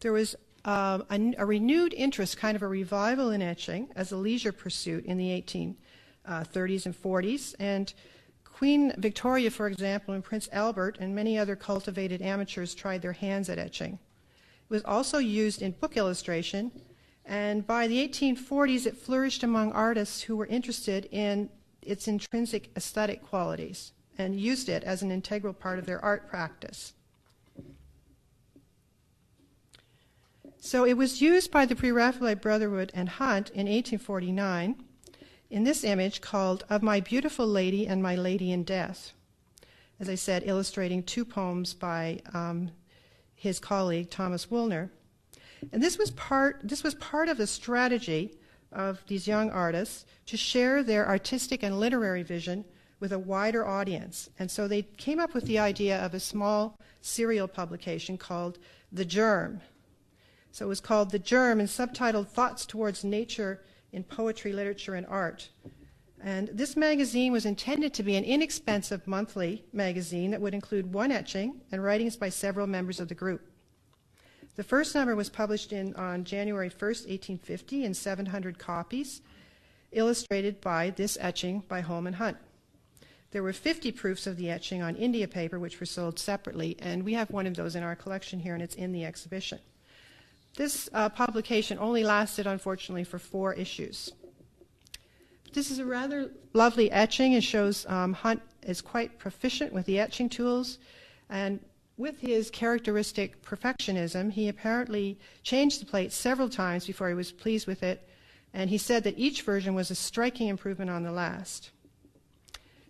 There 0.00 0.12
was 0.12 0.34
uh, 0.64 1.00
a, 1.10 1.34
a, 1.38 1.46
renewed 1.46 1.94
interest, 1.94 2.36
kind 2.36 2.56
of 2.56 2.62
a 2.62 2.68
revival 2.68 3.30
in 3.30 3.42
etching 3.42 3.88
as 3.94 4.12
a 4.12 4.16
leisure 4.16 4.52
pursuit 4.52 5.04
in 5.04 5.18
the 5.18 5.30
1830s 5.30 5.74
uh, 6.26 6.44
and 6.54 7.02
40s, 7.02 7.54
and 7.58 7.92
Queen 8.44 8.92
Victoria, 8.98 9.50
for 9.50 9.66
example, 9.66 10.14
and 10.14 10.22
Prince 10.22 10.48
Albert 10.52 10.98
and 11.00 11.14
many 11.14 11.36
other 11.38 11.56
cultivated 11.56 12.22
amateurs 12.22 12.74
tried 12.74 13.02
their 13.02 13.12
hands 13.12 13.48
at 13.48 13.58
etching. 13.58 13.94
It 13.94 14.70
was 14.70 14.84
also 14.84 15.18
used 15.18 15.60
in 15.60 15.72
book 15.72 15.96
illustration, 15.96 16.70
and 17.24 17.66
by 17.66 17.88
the 17.88 18.08
1840s 18.08 18.86
it 18.86 18.96
flourished 18.96 19.42
among 19.42 19.72
artists 19.72 20.22
who 20.22 20.36
were 20.36 20.46
interested 20.46 21.08
in 21.10 21.50
its 21.82 22.06
intrinsic 22.06 22.70
aesthetic 22.76 23.22
qualities 23.22 23.92
and 24.16 24.38
used 24.38 24.68
it 24.68 24.84
as 24.84 25.02
an 25.02 25.10
integral 25.10 25.52
part 25.52 25.78
of 25.78 25.86
their 25.86 26.02
art 26.04 26.28
practice. 26.28 26.92
So 30.58 30.84
it 30.86 30.96
was 30.96 31.20
used 31.20 31.50
by 31.50 31.66
the 31.66 31.76
Pre 31.76 31.90
Raphaelite 31.90 32.40
Brotherhood 32.40 32.90
and 32.94 33.08
Hunt 33.08 33.50
in 33.50 33.66
1849 33.66 34.82
in 35.50 35.64
this 35.64 35.84
image 35.84 36.20
called 36.20 36.64
Of 36.68 36.82
My 36.82 37.00
Beautiful 37.00 37.46
Lady 37.46 37.86
and 37.86 38.02
My 38.02 38.16
Lady 38.16 38.52
in 38.52 38.64
Death. 38.64 39.12
As 40.00 40.08
I 40.08 40.14
said, 40.14 40.42
illustrating 40.46 41.02
two 41.02 41.24
poems 41.24 41.74
by 41.74 42.20
um, 42.32 42.70
his 43.34 43.60
colleague 43.60 44.10
Thomas 44.10 44.50
Woolner. 44.50 44.90
And 45.72 45.82
this 45.82 45.98
was 45.98 46.10
part 46.10 46.60
this 46.62 46.82
was 46.82 46.94
part 46.96 47.28
of 47.28 47.38
the 47.38 47.46
strategy 47.46 48.36
of 48.72 49.02
these 49.06 49.26
young 49.28 49.50
artists 49.50 50.04
to 50.26 50.36
share 50.36 50.82
their 50.82 51.08
artistic 51.08 51.62
and 51.62 51.78
literary 51.78 52.22
vision 52.22 52.64
with 53.00 53.12
a 53.12 53.18
wider 53.18 53.66
audience. 53.66 54.30
And 54.38 54.50
so 54.50 54.66
they 54.66 54.82
came 54.82 55.20
up 55.20 55.34
with 55.34 55.44
the 55.44 55.58
idea 55.58 55.98
of 56.04 56.14
a 56.14 56.20
small 56.20 56.78
serial 57.00 57.48
publication 57.48 58.18
called 58.18 58.58
The 58.90 59.04
Germ. 59.04 59.60
So 60.50 60.66
it 60.66 60.68
was 60.68 60.80
called 60.80 61.10
The 61.10 61.18
Germ 61.18 61.60
and 61.60 61.68
subtitled 61.68 62.28
Thoughts 62.28 62.66
Towards 62.66 63.04
Nature 63.04 63.62
in 63.94 64.04
poetry, 64.04 64.52
literature, 64.52 64.94
and 64.94 65.06
art. 65.06 65.48
And 66.22 66.48
this 66.48 66.76
magazine 66.76 67.32
was 67.32 67.46
intended 67.46 67.92
to 67.94 68.02
be 68.02 68.16
an 68.16 68.24
inexpensive 68.24 69.06
monthly 69.06 69.64
magazine 69.72 70.30
that 70.30 70.40
would 70.40 70.54
include 70.54 70.92
one 70.92 71.12
etching 71.12 71.60
and 71.70 71.82
writings 71.82 72.16
by 72.16 72.30
several 72.30 72.66
members 72.66 72.98
of 72.98 73.08
the 73.08 73.14
group. 73.14 73.42
The 74.56 74.64
first 74.64 74.94
number 74.94 75.14
was 75.16 75.28
published 75.28 75.72
in, 75.72 75.94
on 75.96 76.24
January 76.24 76.68
1, 76.68 76.78
1850, 76.78 77.84
in 77.84 77.92
700 77.92 78.58
copies, 78.58 79.20
illustrated 79.92 80.60
by 80.60 80.90
this 80.90 81.18
etching 81.20 81.62
by 81.68 81.80
Holman 81.80 82.14
Hunt. 82.14 82.36
There 83.32 83.42
were 83.42 83.52
50 83.52 83.90
proofs 83.92 84.26
of 84.26 84.36
the 84.36 84.48
etching 84.48 84.80
on 84.80 84.94
India 84.94 85.26
paper, 85.26 85.58
which 85.58 85.80
were 85.80 85.86
sold 85.86 86.18
separately, 86.18 86.76
and 86.78 87.04
we 87.04 87.14
have 87.14 87.30
one 87.30 87.46
of 87.46 87.56
those 87.56 87.74
in 87.74 87.82
our 87.82 87.96
collection 87.96 88.38
here, 88.38 88.54
and 88.54 88.62
it's 88.62 88.76
in 88.76 88.92
the 88.92 89.04
exhibition. 89.04 89.58
This 90.56 90.88
uh, 90.92 91.08
publication 91.08 91.78
only 91.80 92.04
lasted, 92.04 92.46
unfortunately, 92.46 93.04
for 93.04 93.18
four 93.18 93.54
issues. 93.54 94.12
This 95.52 95.70
is 95.70 95.78
a 95.78 95.84
rather 95.84 96.30
lovely 96.52 96.90
etching. 96.90 97.32
It 97.32 97.42
shows 97.42 97.86
um, 97.86 98.12
Hunt 98.12 98.40
is 98.62 98.80
quite 98.80 99.18
proficient 99.18 99.72
with 99.72 99.86
the 99.86 99.98
etching 99.98 100.28
tools, 100.28 100.78
and 101.28 101.60
with 101.96 102.20
his 102.20 102.50
characteristic 102.50 103.42
perfectionism, 103.42 104.32
he 104.32 104.48
apparently 104.48 105.18
changed 105.42 105.80
the 105.80 105.86
plate 105.86 106.12
several 106.12 106.48
times 106.48 106.86
before 106.86 107.08
he 107.08 107.14
was 107.14 107.30
pleased 107.30 107.66
with 107.66 107.82
it, 107.82 108.08
and 108.52 108.70
he 108.70 108.78
said 108.78 109.04
that 109.04 109.18
each 109.18 109.42
version 109.42 109.74
was 109.74 109.90
a 109.90 109.94
striking 109.94 110.48
improvement 110.48 110.90
on 110.90 111.02
the 111.02 111.12
last. 111.12 111.70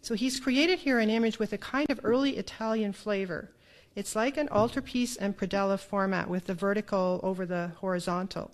So 0.00 0.14
he's 0.14 0.40
created 0.40 0.80
here 0.80 0.98
an 0.98 1.10
image 1.10 1.38
with 1.38 1.52
a 1.54 1.58
kind 1.58 1.90
of 1.90 2.00
early 2.02 2.36
Italian 2.36 2.92
flavor. 2.92 3.50
It's 3.94 4.16
like 4.16 4.36
an 4.36 4.48
altarpiece 4.48 5.16
and 5.16 5.36
predella 5.36 5.78
format 5.78 6.28
with 6.28 6.46
the 6.46 6.54
vertical 6.54 7.20
over 7.22 7.46
the 7.46 7.72
horizontal. 7.76 8.50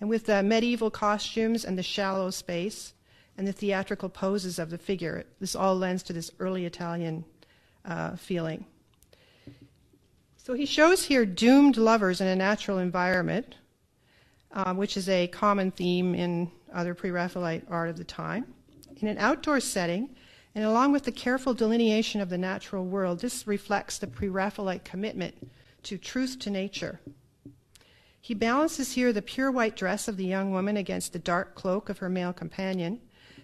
And 0.00 0.08
with 0.08 0.26
the 0.26 0.42
medieval 0.42 0.90
costumes 0.90 1.64
and 1.64 1.78
the 1.78 1.82
shallow 1.84 2.30
space 2.30 2.94
and 3.38 3.46
the 3.46 3.52
theatrical 3.52 4.08
poses 4.08 4.58
of 4.58 4.70
the 4.70 4.78
figure, 4.78 5.24
this 5.38 5.54
all 5.54 5.76
lends 5.76 6.02
to 6.04 6.12
this 6.12 6.32
early 6.40 6.66
Italian 6.66 7.24
uh, 7.84 8.16
feeling. 8.16 8.66
So 10.36 10.54
he 10.54 10.66
shows 10.66 11.04
here 11.04 11.24
doomed 11.24 11.76
lovers 11.76 12.20
in 12.20 12.26
a 12.26 12.34
natural 12.34 12.78
environment, 12.78 13.54
um, 14.50 14.76
which 14.76 14.96
is 14.96 15.08
a 15.08 15.28
common 15.28 15.70
theme 15.70 16.16
in 16.16 16.50
other 16.74 16.94
Pre 16.94 17.10
Raphaelite 17.10 17.64
art 17.68 17.88
of 17.88 17.96
the 17.96 18.04
time. 18.04 18.52
In 18.96 19.06
an 19.06 19.18
outdoor 19.18 19.60
setting, 19.60 20.16
and 20.54 20.64
along 20.64 20.92
with 20.92 21.04
the 21.04 21.12
careful 21.12 21.54
delineation 21.54 22.20
of 22.20 22.28
the 22.28 22.38
natural 22.38 22.84
world, 22.84 23.20
this 23.20 23.46
reflects 23.46 23.98
the 23.98 24.06
Pre 24.06 24.28
Raphaelite 24.28 24.84
commitment 24.84 25.50
to 25.84 25.96
truth 25.96 26.38
to 26.40 26.50
nature. 26.50 27.00
He 28.20 28.34
balances 28.34 28.92
here 28.92 29.12
the 29.12 29.20
pure 29.22 29.50
white 29.50 29.74
dress 29.74 30.06
of 30.06 30.16
the 30.16 30.24
young 30.24 30.52
woman 30.52 30.76
against 30.76 31.12
the 31.12 31.18
dark 31.18 31.56
cloak 31.56 31.88
of 31.88 31.98
her 31.98 32.08
male 32.08 32.32
companion. 32.32 33.00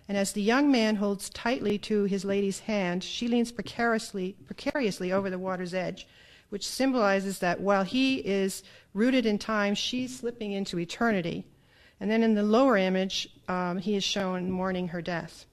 And 0.06 0.16
as 0.16 0.32
the 0.32 0.40
young 0.40 0.70
man 0.70 0.96
holds 0.96 1.28
tightly 1.30 1.78
to 1.78 2.04
his 2.04 2.24
lady's 2.24 2.60
hand, 2.60 3.02
she 3.02 3.26
leans 3.26 3.50
precariously, 3.50 4.36
precariously 4.46 5.10
over 5.10 5.30
the 5.30 5.38
water's 5.38 5.74
edge, 5.74 6.06
which 6.48 6.66
symbolizes 6.66 7.40
that 7.40 7.60
while 7.60 7.82
he 7.82 8.18
is 8.18 8.62
rooted 8.94 9.26
in 9.26 9.38
time, 9.38 9.74
she's 9.74 10.20
slipping 10.20 10.52
into 10.52 10.78
eternity. 10.78 11.44
And 11.98 12.10
then 12.10 12.22
in 12.22 12.34
the 12.34 12.44
lower 12.44 12.76
image, 12.76 13.28
um, 13.48 13.78
he 13.78 13.96
is 13.96 14.04
shown 14.04 14.50
mourning 14.50 14.88
her 14.88 15.02
death. 15.02 15.44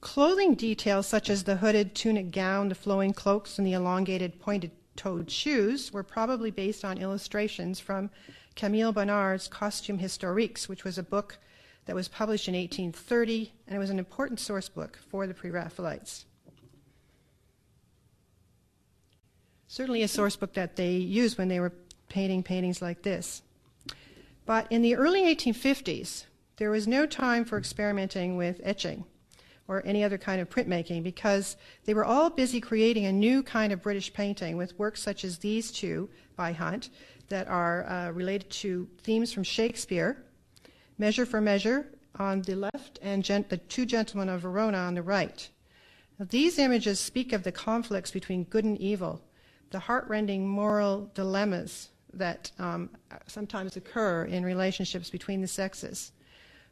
Clothing 0.00 0.54
details 0.54 1.06
such 1.06 1.28
as 1.28 1.42
the 1.42 1.56
hooded 1.56 1.94
tunic 1.94 2.30
gown, 2.30 2.68
the 2.68 2.74
flowing 2.74 3.12
cloaks, 3.12 3.58
and 3.58 3.66
the 3.66 3.72
elongated 3.72 4.38
pointed 4.38 4.70
toed 4.94 5.30
shoes 5.30 5.92
were 5.92 6.02
probably 6.02 6.50
based 6.50 6.84
on 6.84 6.98
illustrations 6.98 7.80
from 7.80 8.10
Camille 8.54 8.92
Bonnard's 8.92 9.48
Costume 9.48 9.98
Historiques, 9.98 10.68
which 10.68 10.84
was 10.84 10.98
a 10.98 11.02
book 11.02 11.38
that 11.86 11.96
was 11.96 12.08
published 12.08 12.48
in 12.48 12.54
1830, 12.54 13.52
and 13.66 13.76
it 13.76 13.78
was 13.78 13.90
an 13.90 13.98
important 13.98 14.38
source 14.38 14.68
book 14.68 14.98
for 15.08 15.26
the 15.26 15.34
Pre 15.34 15.50
Raphaelites. 15.50 16.26
Certainly 19.66 20.02
a 20.02 20.08
source 20.08 20.36
book 20.36 20.54
that 20.54 20.76
they 20.76 20.92
used 20.92 21.38
when 21.38 21.48
they 21.48 21.60
were 21.60 21.72
painting 22.08 22.42
paintings 22.42 22.80
like 22.80 23.02
this. 23.02 23.42
But 24.46 24.70
in 24.70 24.82
the 24.82 24.96
early 24.96 25.22
1850s, 25.34 26.24
there 26.56 26.70
was 26.70 26.86
no 26.86 27.04
time 27.04 27.44
for 27.44 27.58
experimenting 27.58 28.36
with 28.36 28.60
etching 28.64 29.04
or 29.68 29.82
any 29.84 30.02
other 30.02 30.18
kind 30.18 30.40
of 30.40 30.48
printmaking 30.48 31.02
because 31.02 31.56
they 31.84 31.94
were 31.94 32.04
all 32.04 32.30
busy 32.30 32.60
creating 32.60 33.04
a 33.06 33.12
new 33.12 33.42
kind 33.42 33.72
of 33.72 33.82
British 33.82 34.12
painting 34.12 34.56
with 34.56 34.78
works 34.78 35.02
such 35.02 35.24
as 35.24 35.38
these 35.38 35.70
two 35.70 36.08
by 36.34 36.52
Hunt 36.52 36.88
that 37.28 37.46
are 37.46 37.86
uh, 37.86 38.10
related 38.12 38.50
to 38.50 38.88
themes 39.02 39.32
from 39.32 39.44
Shakespeare 39.44 40.24
Measure 40.96 41.26
for 41.26 41.40
Measure 41.40 41.86
on 42.18 42.42
the 42.42 42.56
left 42.56 42.98
and 43.02 43.22
the 43.24 43.60
Two 43.68 43.86
Gentlemen 43.86 44.28
of 44.28 44.40
Verona 44.40 44.78
on 44.78 44.94
the 44.94 45.02
right. 45.02 45.48
Now, 46.18 46.26
these 46.28 46.58
images 46.58 46.98
speak 46.98 47.32
of 47.32 47.44
the 47.44 47.52
conflicts 47.52 48.10
between 48.10 48.44
good 48.44 48.64
and 48.64 48.76
evil, 48.78 49.22
the 49.70 49.78
heartrending 49.78 50.48
moral 50.48 51.10
dilemmas 51.14 51.90
that 52.12 52.50
um, 52.58 52.90
sometimes 53.26 53.76
occur 53.76 54.24
in 54.24 54.44
relationships 54.44 55.10
between 55.10 55.40
the 55.40 55.46
sexes. 55.46 56.12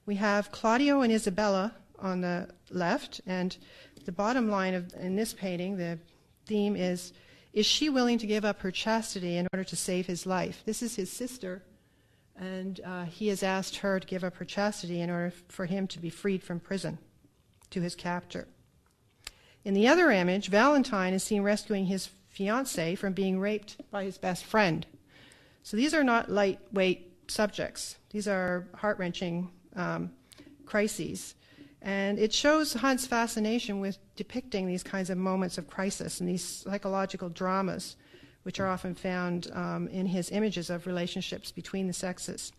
We 0.07 0.17
have 0.17 0.51
Claudio 0.51 1.03
and 1.03 1.13
Isabella 1.13 1.75
on 1.99 2.21
the 2.21 2.49
left, 2.71 3.21
and 3.27 3.57
the 4.05 4.13
bottom 4.13 4.49
line 4.49 4.75
of, 4.75 4.93
in 4.95 5.17
this 5.17 5.33
painting, 5.33 5.77
the 5.77 5.99
theme 6.47 6.77
is 6.77 7.13
Is 7.53 7.67
she 7.67 7.89
willing 7.89 8.19
to 8.19 8.27
give 8.27 8.45
up 8.45 8.61
her 8.61 8.71
chastity 8.71 9.37
in 9.37 9.49
order 9.53 9.65
to 9.65 9.77
save 9.77 10.07
his 10.07 10.27
life? 10.27 10.63
This 10.65 10.83
is 10.83 10.97
his 10.97 11.11
sister, 11.11 11.63
and 12.37 12.81
uh, 12.85 13.05
he 13.05 13.29
has 13.29 13.43
asked 13.43 13.77
her 13.77 13.99
to 13.99 14.07
give 14.07 14.25
up 14.25 14.37
her 14.37 14.45
chastity 14.45 15.01
in 15.01 15.11
order 15.11 15.33
for 15.49 15.67
him 15.67 15.87
to 15.89 15.99
be 15.99 16.11
freed 16.11 16.43
from 16.43 16.61
prison 16.61 16.99
to 17.71 17.81
his 17.81 17.95
captor. 17.95 18.47
In 19.65 19.75
the 19.75 19.89
other 19.89 20.11
image, 20.11 20.49
Valentine 20.49 21.15
is 21.15 21.25
seen 21.25 21.43
rescuing 21.43 21.87
his 21.87 22.11
fiancee 22.29 22.95
from 22.95 23.15
being 23.15 23.41
raped 23.41 23.81
by 23.91 24.05
his 24.05 24.19
best 24.19 24.45
friend. 24.45 24.87
So 25.63 25.77
these 25.77 25.95
are 25.95 26.05
not 26.05 26.31
lightweight 26.31 27.13
subjects. 27.29 27.97
These 28.11 28.29
are 28.29 28.69
heart 28.75 28.99
wrenching 28.99 29.51
um, 29.75 30.13
crises. 30.65 31.35
And 31.87 32.19
it 32.19 32.33
shows 32.33 32.73
Hunt's 32.73 33.07
fascination 33.07 33.79
with 33.79 33.99
depicting 34.17 34.67
these 34.67 34.83
kinds 34.83 35.09
of 35.09 35.19
moments 35.19 35.57
of 35.57 35.69
crisis 35.69 36.19
and 36.19 36.29
these 36.29 36.43
psychological 36.43 37.29
dramas, 37.29 37.95
which 38.43 38.59
are 38.59 38.67
often 38.67 38.93
found 38.93 39.49
um, 39.53 39.87
in 39.89 40.07
his 40.07 40.33
images 40.33 40.69
of 40.69 40.89
relationships 40.89 41.53
between 41.53 41.87
the 41.87 41.93
sexes. 41.93 42.53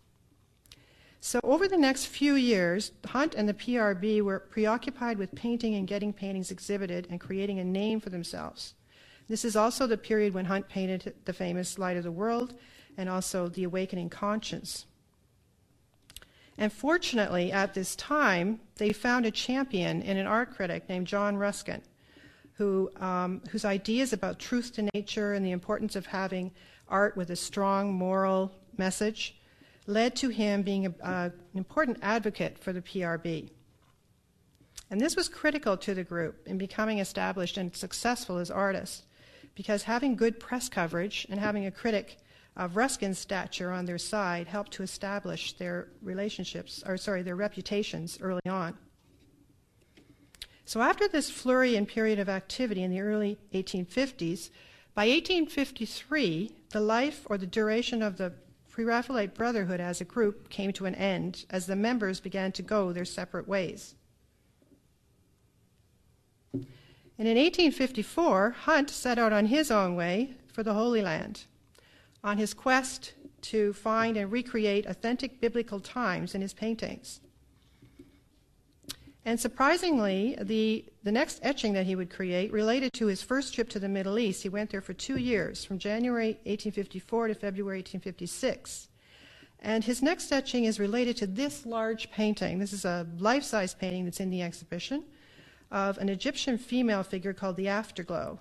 So, 1.20 1.40
over 1.42 1.68
the 1.68 1.76
next 1.76 2.06
few 2.06 2.36
years, 2.36 2.92
Hunt 3.04 3.34
and 3.34 3.46
the 3.46 3.52
PRB 3.52 4.22
were 4.22 4.40
preoccupied 4.40 5.18
with 5.18 5.34
painting 5.34 5.74
and 5.74 5.86
getting 5.86 6.14
paintings 6.14 6.50
exhibited 6.50 7.06
and 7.10 7.20
creating 7.20 7.58
a 7.58 7.64
name 7.64 8.00
for 8.00 8.08
themselves. 8.08 8.72
This 9.28 9.44
is 9.44 9.56
also 9.56 9.86
the 9.86 9.98
period 9.98 10.32
when 10.32 10.46
Hunt 10.46 10.70
painted 10.70 11.12
the 11.26 11.34
famous 11.34 11.78
Light 11.78 11.98
of 11.98 12.04
the 12.04 12.10
World 12.10 12.54
and 12.96 13.10
also 13.10 13.48
The 13.48 13.64
Awakening 13.64 14.08
Conscience. 14.08 14.86
And 16.58 16.72
fortunately, 16.72 17.52
at 17.52 17.72
this 17.72 17.94
time, 17.94 18.60
they 18.76 18.92
found 18.92 19.24
a 19.24 19.30
champion 19.30 20.02
in 20.02 20.16
an 20.16 20.26
art 20.26 20.54
critic 20.54 20.88
named 20.88 21.06
John 21.06 21.36
Ruskin, 21.36 21.80
who, 22.54 22.90
um, 22.96 23.42
whose 23.50 23.64
ideas 23.64 24.12
about 24.12 24.40
truth 24.40 24.74
to 24.74 24.88
nature 24.92 25.34
and 25.34 25.46
the 25.46 25.52
importance 25.52 25.94
of 25.94 26.06
having 26.06 26.50
art 26.88 27.16
with 27.16 27.30
a 27.30 27.36
strong 27.36 27.94
moral 27.94 28.52
message 28.76 29.40
led 29.86 30.16
to 30.16 30.30
him 30.30 30.62
being 30.62 30.86
a, 30.86 30.94
an 31.02 31.32
important 31.54 31.98
advocate 32.02 32.58
for 32.58 32.72
the 32.72 32.82
PRB. 32.82 33.50
And 34.90 35.00
this 35.00 35.14
was 35.14 35.28
critical 35.28 35.76
to 35.76 35.94
the 35.94 36.02
group 36.02 36.46
in 36.46 36.58
becoming 36.58 36.98
established 36.98 37.56
and 37.56 37.74
successful 37.74 38.38
as 38.38 38.50
artists, 38.50 39.04
because 39.54 39.84
having 39.84 40.16
good 40.16 40.40
press 40.40 40.68
coverage 40.68 41.26
and 41.30 41.38
having 41.38 41.66
a 41.66 41.70
critic 41.70 42.18
of 42.58 42.76
Ruskin's 42.76 43.18
stature 43.18 43.70
on 43.70 43.86
their 43.86 43.98
side 43.98 44.48
helped 44.48 44.72
to 44.72 44.82
establish 44.82 45.52
their 45.52 45.88
relationships, 46.02 46.82
or 46.84 46.96
sorry, 46.96 47.22
their 47.22 47.36
reputations 47.36 48.18
early 48.20 48.42
on. 48.46 48.76
So 50.64 50.82
after 50.82 51.08
this 51.08 51.30
flurry 51.30 51.76
and 51.76 51.86
period 51.86 52.18
of 52.18 52.28
activity 52.28 52.82
in 52.82 52.90
the 52.90 53.00
early 53.00 53.38
1850s, 53.54 54.50
by 54.94 55.06
1853, 55.06 56.50
the 56.70 56.80
life 56.80 57.22
or 57.30 57.38
the 57.38 57.46
duration 57.46 58.02
of 58.02 58.18
the 58.18 58.32
Pre 58.68 58.84
Raphaelite 58.84 59.34
Brotherhood 59.34 59.80
as 59.80 60.00
a 60.00 60.04
group 60.04 60.50
came 60.50 60.72
to 60.72 60.86
an 60.86 60.96
end 60.96 61.46
as 61.50 61.66
the 61.66 61.76
members 61.76 62.20
began 62.20 62.52
to 62.52 62.62
go 62.62 62.92
their 62.92 63.04
separate 63.04 63.48
ways. 63.48 63.94
And 66.52 67.26
in 67.26 67.36
1854, 67.36 68.50
Hunt 68.50 68.90
set 68.90 69.18
out 69.18 69.32
on 69.32 69.46
his 69.46 69.70
own 69.70 69.94
way 69.94 70.34
for 70.52 70.62
the 70.62 70.74
Holy 70.74 71.02
Land 71.02 71.44
on 72.22 72.38
his 72.38 72.54
quest 72.54 73.14
to 73.40 73.72
find 73.72 74.16
and 74.16 74.32
recreate 74.32 74.86
authentic 74.86 75.40
biblical 75.40 75.80
times 75.80 76.34
in 76.34 76.40
his 76.40 76.52
paintings. 76.52 77.20
And 79.24 79.38
surprisingly, 79.38 80.38
the, 80.40 80.86
the 81.02 81.12
next 81.12 81.40
etching 81.42 81.74
that 81.74 81.84
he 81.84 81.94
would 81.94 82.08
create 82.08 82.50
related 82.50 82.94
to 82.94 83.06
his 83.06 83.22
first 83.22 83.54
trip 83.54 83.68
to 83.70 83.78
the 83.78 83.88
Middle 83.88 84.18
East. 84.18 84.42
He 84.42 84.48
went 84.48 84.70
there 84.70 84.80
for 84.80 84.94
two 84.94 85.16
years, 85.16 85.64
from 85.64 85.78
January 85.78 86.38
1854 86.44 87.28
to 87.28 87.34
February 87.34 87.78
1856. 87.80 88.88
And 89.60 89.84
his 89.84 90.02
next 90.02 90.32
etching 90.32 90.64
is 90.64 90.80
related 90.80 91.16
to 91.18 91.26
this 91.26 91.66
large 91.66 92.10
painting. 92.10 92.58
This 92.58 92.72
is 92.72 92.84
a 92.84 93.06
life 93.18 93.42
size 93.42 93.74
painting 93.74 94.04
that's 94.04 94.20
in 94.20 94.30
the 94.30 94.40
exhibition 94.40 95.04
of 95.70 95.98
an 95.98 96.08
Egyptian 96.08 96.56
female 96.56 97.02
figure 97.02 97.34
called 97.34 97.56
the 97.56 97.68
Afterglow. 97.68 98.38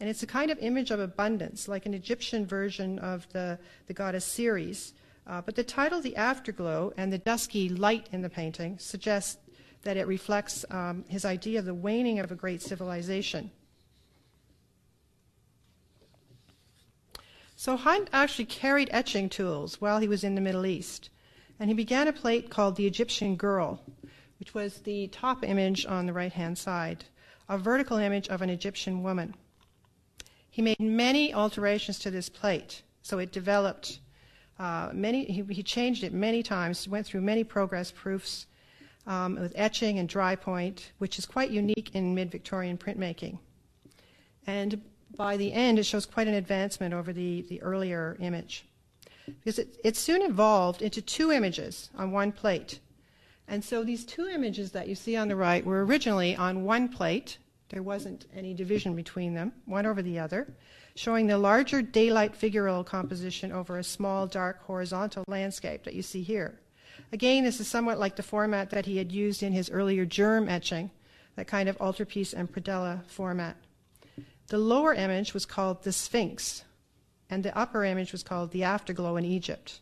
And 0.00 0.08
it's 0.08 0.22
a 0.22 0.26
kind 0.26 0.50
of 0.50 0.58
image 0.58 0.90
of 0.90 1.00
abundance, 1.00 1.68
like 1.68 1.86
an 1.86 1.94
Egyptian 1.94 2.44
version 2.46 2.98
of 2.98 3.28
the, 3.32 3.58
the 3.86 3.94
goddess 3.94 4.24
Ceres. 4.24 4.94
Uh, 5.26 5.40
but 5.40 5.54
the 5.54 5.62
title, 5.62 6.00
The 6.00 6.16
Afterglow, 6.16 6.92
and 6.96 7.12
the 7.12 7.18
dusky 7.18 7.68
light 7.68 8.08
in 8.10 8.22
the 8.22 8.30
painting 8.30 8.78
suggest 8.78 9.38
that 9.82 9.96
it 9.96 10.06
reflects 10.06 10.64
um, 10.70 11.04
his 11.08 11.24
idea 11.24 11.58
of 11.58 11.64
the 11.64 11.74
waning 11.74 12.18
of 12.18 12.32
a 12.32 12.36
great 12.36 12.62
civilization. 12.62 13.50
So 17.54 17.76
Hunt 17.76 18.10
actually 18.12 18.46
carried 18.46 18.88
etching 18.90 19.28
tools 19.28 19.80
while 19.80 20.00
he 20.00 20.08
was 20.08 20.24
in 20.24 20.34
the 20.34 20.40
Middle 20.40 20.66
East, 20.66 21.10
and 21.60 21.70
he 21.70 21.74
began 21.74 22.08
a 22.08 22.12
plate 22.12 22.50
called 22.50 22.74
The 22.74 22.88
Egyptian 22.88 23.36
Girl, 23.36 23.80
which 24.40 24.52
was 24.52 24.78
the 24.78 25.06
top 25.08 25.44
image 25.44 25.86
on 25.86 26.06
the 26.06 26.12
right 26.12 26.32
hand 26.32 26.58
side, 26.58 27.04
a 27.48 27.56
vertical 27.56 27.98
image 27.98 28.28
of 28.28 28.42
an 28.42 28.50
Egyptian 28.50 29.04
woman. 29.04 29.36
He 30.52 30.60
made 30.60 30.78
many 30.78 31.32
alterations 31.32 31.98
to 32.00 32.10
this 32.10 32.28
plate, 32.28 32.82
so 33.00 33.18
it 33.18 33.32
developed 33.32 34.00
uh, 34.58 34.90
many. 34.92 35.24
He, 35.24 35.42
he, 35.48 35.62
changed 35.62 36.04
it 36.04 36.12
many 36.12 36.42
times, 36.42 36.86
went 36.86 37.06
through 37.06 37.22
many 37.22 37.42
progress 37.42 37.90
proofs 37.90 38.46
um, 39.06 39.36
with 39.36 39.54
etching 39.56 39.98
and 39.98 40.06
dry 40.06 40.36
point, 40.36 40.92
which 40.98 41.18
is 41.18 41.24
quite 41.24 41.50
unique 41.50 41.94
in 41.94 42.14
mid-Victorian 42.14 42.76
printmaking. 42.76 43.38
And 44.46 44.82
by 45.16 45.38
the 45.38 45.54
end, 45.54 45.78
it 45.78 45.86
shows 45.86 46.04
quite 46.04 46.28
an 46.28 46.34
advancement 46.34 46.92
over 46.92 47.14
the, 47.14 47.46
the 47.48 47.62
earlier 47.62 48.18
image. 48.20 48.66
Because 49.24 49.58
it, 49.58 49.78
it 49.82 49.96
soon 49.96 50.20
evolved 50.20 50.82
into 50.82 51.00
two 51.00 51.32
images 51.32 51.88
on 51.96 52.12
one 52.12 52.30
plate. 52.30 52.78
And 53.48 53.64
so 53.64 53.84
these 53.84 54.04
two 54.04 54.28
images 54.28 54.72
that 54.72 54.86
you 54.86 54.96
see 54.96 55.16
on 55.16 55.28
the 55.28 55.36
right 55.36 55.64
were 55.64 55.82
originally 55.82 56.36
on 56.36 56.64
one 56.64 56.90
plate, 56.90 57.38
there 57.72 57.82
wasn't 57.82 58.26
any 58.36 58.52
division 58.52 58.94
between 58.94 59.32
them, 59.32 59.50
one 59.64 59.86
over 59.86 60.02
the 60.02 60.18
other, 60.18 60.46
showing 60.94 61.26
the 61.26 61.38
larger 61.38 61.80
daylight 61.80 62.38
figural 62.38 62.84
composition 62.84 63.50
over 63.50 63.78
a 63.78 63.84
small, 63.84 64.26
dark, 64.26 64.62
horizontal 64.64 65.24
landscape 65.26 65.82
that 65.84 65.94
you 65.94 66.02
see 66.02 66.22
here. 66.22 66.60
Again, 67.12 67.44
this 67.44 67.60
is 67.60 67.68
somewhat 67.68 67.98
like 67.98 68.16
the 68.16 68.22
format 68.22 68.68
that 68.70 68.84
he 68.84 68.98
had 68.98 69.10
used 69.10 69.42
in 69.42 69.54
his 69.54 69.70
earlier 69.70 70.04
germ 70.04 70.50
etching, 70.50 70.90
that 71.36 71.46
kind 71.46 71.66
of 71.66 71.80
altarpiece 71.80 72.34
and 72.34 72.52
predella 72.52 73.06
format. 73.06 73.56
The 74.48 74.58
lower 74.58 74.92
image 74.92 75.32
was 75.32 75.46
called 75.46 75.82
the 75.82 75.92
Sphinx, 75.92 76.64
and 77.30 77.42
the 77.42 77.56
upper 77.56 77.86
image 77.86 78.12
was 78.12 78.22
called 78.22 78.50
the 78.50 78.64
Afterglow 78.64 79.16
in 79.16 79.24
Egypt. 79.24 79.80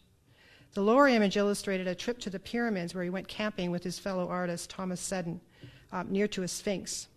The 0.74 0.82
lower 0.82 1.08
image 1.08 1.36
illustrated 1.36 1.88
a 1.88 1.96
trip 1.96 2.20
to 2.20 2.30
the 2.30 2.38
pyramids 2.38 2.94
where 2.94 3.02
he 3.02 3.10
went 3.10 3.26
camping 3.26 3.72
with 3.72 3.82
his 3.82 3.98
fellow 3.98 4.28
artist 4.28 4.70
Thomas 4.70 5.00
Seddon, 5.00 5.40
uh, 5.90 6.04
near 6.08 6.28
to 6.28 6.44
a 6.44 6.48
sphinx. 6.48 7.08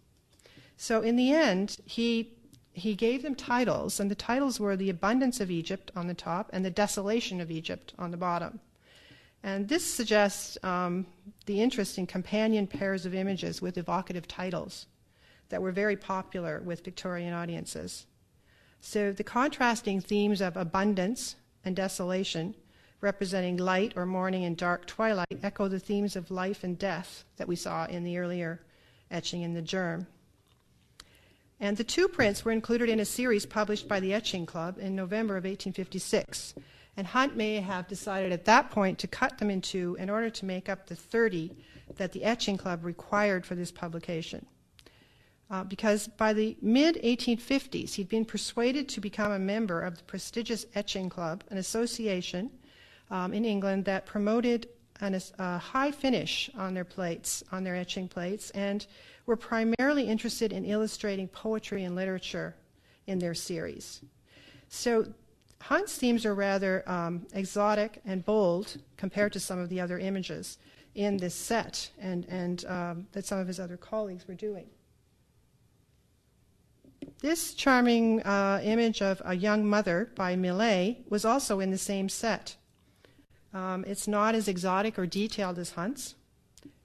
So 0.83 0.99
in 0.99 1.15
the 1.15 1.31
end, 1.31 1.77
he 1.85 2.33
he 2.73 2.93
gave 2.93 3.23
them 3.23 3.35
titles, 3.35 4.01
and 4.01 4.11
the 4.11 4.15
titles 4.15 4.59
were 4.59 4.75
the 4.75 4.89
abundance 4.89 5.39
of 5.39 5.49
Egypt 5.49 5.91
on 5.95 6.07
the 6.07 6.13
top 6.13 6.49
and 6.51 6.65
the 6.65 6.69
desolation 6.69 7.39
of 7.39 7.49
Egypt 7.49 7.93
on 7.97 8.11
the 8.11 8.17
bottom. 8.17 8.59
And 9.43 9.69
this 9.69 9.85
suggests 9.85 10.57
um, 10.61 11.05
the 11.45 11.61
interest 11.61 11.97
in 11.97 12.05
companion 12.05 12.67
pairs 12.67 13.05
of 13.05 13.13
images 13.15 13.61
with 13.61 13.77
evocative 13.77 14.27
titles 14.27 14.87
that 15.47 15.61
were 15.61 15.71
very 15.71 15.95
popular 15.95 16.59
with 16.59 16.83
Victorian 16.83 17.33
audiences. 17.33 18.05
So 18.81 19.13
the 19.13 19.23
contrasting 19.23 20.01
themes 20.01 20.41
of 20.41 20.57
abundance 20.57 21.37
and 21.63 21.77
desolation, 21.77 22.55
representing 22.99 23.55
light 23.55 23.93
or 23.95 24.05
morning 24.05 24.43
and 24.43 24.57
dark 24.57 24.85
twilight, 24.85 25.39
echo 25.43 25.69
the 25.69 25.79
themes 25.79 26.17
of 26.17 26.29
life 26.29 26.61
and 26.61 26.77
death 26.77 27.23
that 27.37 27.47
we 27.47 27.55
saw 27.55 27.85
in 27.85 28.03
the 28.03 28.17
earlier 28.17 28.59
etching 29.09 29.43
in 29.43 29.53
the 29.53 29.61
germ. 29.61 30.07
And 31.63 31.77
the 31.77 31.83
two 31.85 32.09
prints 32.09 32.43
were 32.43 32.51
included 32.51 32.89
in 32.89 32.99
a 32.99 33.05
series 33.05 33.45
published 33.45 33.87
by 33.87 34.01
the 34.01 34.13
Etching 34.13 34.45
Club 34.45 34.77
in 34.79 34.97
November 34.97 35.37
of 35.37 35.45
1856. 35.45 36.55
And 36.97 37.07
Hunt 37.07 37.37
may 37.37 37.61
have 37.61 37.87
decided 37.87 38.33
at 38.33 38.43
that 38.43 38.69
point 38.69 38.99
to 38.99 39.07
cut 39.07 39.37
them 39.37 39.49
in 39.49 39.61
two 39.61 39.95
in 39.97 40.09
order 40.09 40.29
to 40.29 40.45
make 40.45 40.67
up 40.67 40.87
the 40.87 40.95
30 40.97 41.55
that 41.95 42.11
the 42.11 42.25
Etching 42.25 42.57
Club 42.57 42.83
required 42.83 43.45
for 43.45 43.55
this 43.55 43.71
publication. 43.71 44.45
Uh, 45.49 45.63
because 45.63 46.09
by 46.09 46.33
the 46.33 46.57
mid 46.61 46.95
1850s, 47.01 47.93
he'd 47.93 48.09
been 48.09 48.25
persuaded 48.25 48.89
to 48.89 48.99
become 48.99 49.31
a 49.31 49.39
member 49.39 49.79
of 49.79 49.95
the 49.97 50.03
prestigious 50.03 50.65
Etching 50.75 51.07
Club, 51.07 51.45
an 51.49 51.57
association 51.57 52.51
um, 53.09 53.33
in 53.33 53.45
England 53.45 53.85
that 53.85 54.05
promoted 54.05 54.67
an, 54.99 55.19
a 55.39 55.57
high 55.59 55.91
finish 55.91 56.49
on 56.57 56.73
their 56.73 56.83
plates, 56.83 57.41
on 57.53 57.63
their 57.63 57.75
etching 57.75 58.09
plates, 58.09 58.49
and 58.51 58.85
were 59.25 59.35
primarily 59.35 60.07
interested 60.07 60.51
in 60.51 60.65
illustrating 60.65 61.27
poetry 61.27 61.83
and 61.83 61.95
literature 61.95 62.55
in 63.07 63.19
their 63.19 63.33
series. 63.33 64.01
So 64.69 65.05
Hunt's 65.61 65.95
themes 65.97 66.25
are 66.25 66.35
rather 66.35 66.83
um, 66.89 67.25
exotic 67.33 68.01
and 68.05 68.25
bold 68.25 68.77
compared 68.97 69.31
to 69.33 69.39
some 69.39 69.59
of 69.59 69.69
the 69.69 69.79
other 69.79 69.97
images 69.97 70.57
in 70.95 71.17
this 71.17 71.33
set 71.33 71.89
and, 71.99 72.25
and 72.25 72.65
um, 72.65 73.07
that 73.13 73.25
some 73.25 73.39
of 73.39 73.47
his 73.47 73.59
other 73.59 73.77
colleagues 73.77 74.27
were 74.27 74.33
doing. 74.33 74.65
This 77.21 77.53
charming 77.53 78.21
uh, 78.23 78.59
image 78.63 79.01
of 79.01 79.21
a 79.23 79.35
young 79.35 79.65
mother 79.65 80.11
by 80.15 80.35
Millais 80.35 80.97
was 81.09 81.23
also 81.23 81.61
in 81.61 81.71
the 81.71 81.77
same 81.77 82.09
set. 82.09 82.57
Um, 83.53 83.85
it's 83.87 84.07
not 84.07 84.35
as 84.35 84.47
exotic 84.47 84.99
or 84.99 85.05
detailed 85.05 85.57
as 85.57 85.71
Hunt's, 85.71 86.15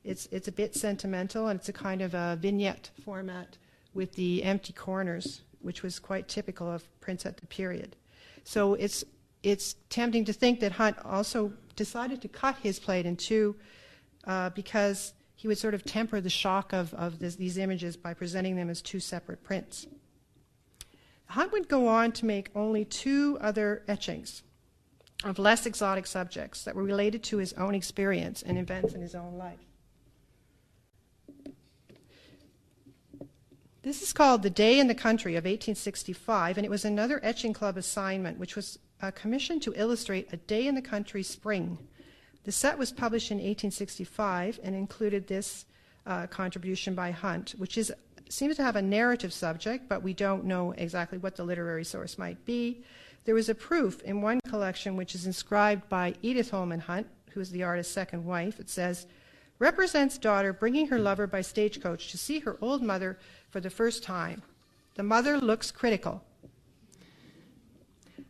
it's, 0.09 0.27
it's 0.33 0.49
a 0.49 0.53
bit 0.53 0.75
sentimental, 0.75 1.49
and 1.49 1.61
it's 1.61 1.68
a 1.68 1.73
kind 1.73 2.01
of 2.01 2.14
a 2.14 2.38
vignette 2.40 2.90
format 3.05 3.59
with 3.92 4.14
the 4.14 4.42
empty 4.42 4.73
corners, 4.73 5.42
which 5.61 5.83
was 5.83 5.99
quite 5.99 6.29
typical 6.29 6.71
of 6.71 6.83
prints 7.01 7.27
at 7.27 7.37
the 7.37 7.47
period. 7.47 7.94
So 8.42 8.73
it's, 8.73 9.05
it's 9.42 9.77
tempting 9.90 10.25
to 10.25 10.33
think 10.33 10.61
that 10.61 10.73
Hunt 10.73 10.97
also 11.05 11.53
decided 11.77 12.23
to 12.23 12.29
cut 12.29 12.57
his 12.62 12.79
plate 12.79 13.05
in 13.05 13.16
two 13.16 13.55
uh, 14.25 14.49
because 14.51 15.12
he 15.37 15.47
would 15.47 15.59
sort 15.59 15.75
of 15.75 15.85
temper 15.85 16.23
the 16.23 16.31
shock 16.31 16.73
of, 16.73 16.94
of 16.94 17.18
this, 17.18 17.37
these 17.37 17.59
images 17.59 17.94
by 17.94 18.14
presenting 18.14 18.57
them 18.57 18.71
as 18.71 18.81
two 18.81 19.01
separate 19.01 19.44
prints. 19.44 19.87
Hunt 21.27 21.53
would 21.53 21.68
go 21.68 21.87
on 21.87 22.12
to 22.12 22.25
make 22.25 22.49
only 22.55 22.87
two 22.87 23.37
other 23.42 23.83
etchings 23.87 24.42
of 25.23 25.38
less 25.38 25.66
exotic 25.66 26.07
subjects 26.07 26.64
that 26.64 26.75
were 26.75 26.83
related 26.83 27.23
to 27.25 27.37
his 27.37 27.53
own 27.55 27.75
experience 27.75 28.40
and 28.40 28.57
events 28.57 28.94
in 28.94 29.03
his 29.03 29.14
own 29.14 29.37
life. 29.37 29.67
This 33.88 34.03
is 34.03 34.12
called 34.12 34.42
The 34.42 34.51
Day 34.51 34.79
in 34.81 34.87
the 34.87 34.94
Country 34.94 35.35
of 35.37 35.44
1865, 35.44 36.59
and 36.59 36.66
it 36.66 36.68
was 36.68 36.85
another 36.85 37.20
Etching 37.22 37.55
Club 37.55 37.79
assignment, 37.79 38.38
which 38.38 38.55
was 38.55 38.79
a 39.01 39.11
commission 39.11 39.61
to 39.61 39.72
illustrate 39.74 40.29
A 40.31 40.37
Day 40.37 40.66
in 40.66 40.74
the 40.74 40.83
Country 40.83 41.22
Spring. 41.22 41.79
The 42.44 42.53
set 42.53 42.77
was 42.77 42.92
published 42.92 43.31
in 43.31 43.38
1865 43.38 44.61
and 44.62 44.74
included 44.74 45.27
this 45.27 45.64
uh, 46.05 46.27
contribution 46.27 46.94
by 46.94 47.12
Hunt, 47.12 47.55
which 47.57 47.79
is 47.79 47.90
seems 48.29 48.57
to 48.57 48.62
have 48.62 48.77
a 48.77 48.83
narrative 48.83 49.33
subject, 49.33 49.88
but 49.88 50.03
we 50.03 50.12
don't 50.12 50.44
know 50.44 50.72
exactly 50.72 51.16
what 51.16 51.37
the 51.37 51.44
literary 51.44 51.85
source 51.85 52.18
might 52.18 52.44
be. 52.44 52.83
There 53.24 53.35
was 53.35 53.48
a 53.48 53.55
proof 53.55 54.03
in 54.03 54.20
one 54.20 54.40
collection 54.46 54.98
which 54.98 55.14
is 55.14 55.24
inscribed 55.24 55.88
by 55.88 56.14
Edith 56.20 56.51
Holman 56.51 56.81
Hunt, 56.81 57.07
who 57.31 57.40
is 57.40 57.51
the 57.53 57.62
artist's 57.62 57.94
second 57.94 58.27
wife. 58.27 58.61
It 58.61 58.68
says, 58.68 59.07
represents 59.59 60.18
daughter 60.18 60.53
bringing 60.53 60.88
her 60.88 60.98
lover 60.98 61.27
by 61.27 61.40
stagecoach 61.40 62.11
to 62.11 62.18
see 62.18 62.40
her 62.40 62.57
old 62.61 62.83
mother 62.83 63.18
for 63.50 63.61
the 63.61 63.70
first 63.70 64.02
time. 64.02 64.42
The 64.94 65.02
mother 65.02 65.38
looks 65.38 65.70
critical. 65.70 66.22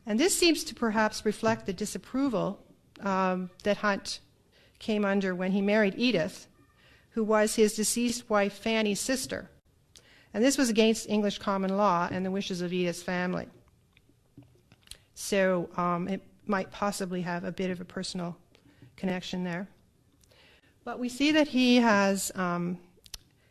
And 0.06 0.18
this 0.18 0.36
seems 0.36 0.64
to 0.64 0.74
perhaps 0.74 1.24
reflect 1.24 1.66
the 1.66 1.72
disapproval 1.72 2.64
um, 3.00 3.50
that 3.62 3.78
Hunt 3.78 4.20
came 4.78 5.04
under 5.04 5.34
when 5.34 5.52
he 5.52 5.60
married 5.60 5.94
Edith, 5.96 6.46
who 7.10 7.24
was 7.24 7.56
his 7.56 7.74
deceased 7.74 8.30
wife 8.30 8.54
Fanny's 8.54 9.00
sister. 9.00 9.50
And 10.32 10.44
this 10.44 10.56
was 10.56 10.70
against 10.70 11.08
English 11.08 11.38
common 11.38 11.76
law 11.76 12.08
and 12.10 12.24
the 12.24 12.30
wishes 12.30 12.60
of 12.60 12.72
Edith's 12.72 13.02
family. 13.02 13.48
So 15.14 15.68
um, 15.76 16.08
it 16.08 16.22
might 16.46 16.70
possibly 16.70 17.22
have 17.22 17.44
a 17.44 17.52
bit 17.52 17.70
of 17.70 17.80
a 17.80 17.84
personal 17.84 18.36
connection 18.96 19.44
there. 19.44 19.68
But 20.84 20.98
we 20.98 21.08
see 21.08 21.32
that 21.32 21.48
he 21.48 21.76
has 21.76 22.32
um, 22.34 22.78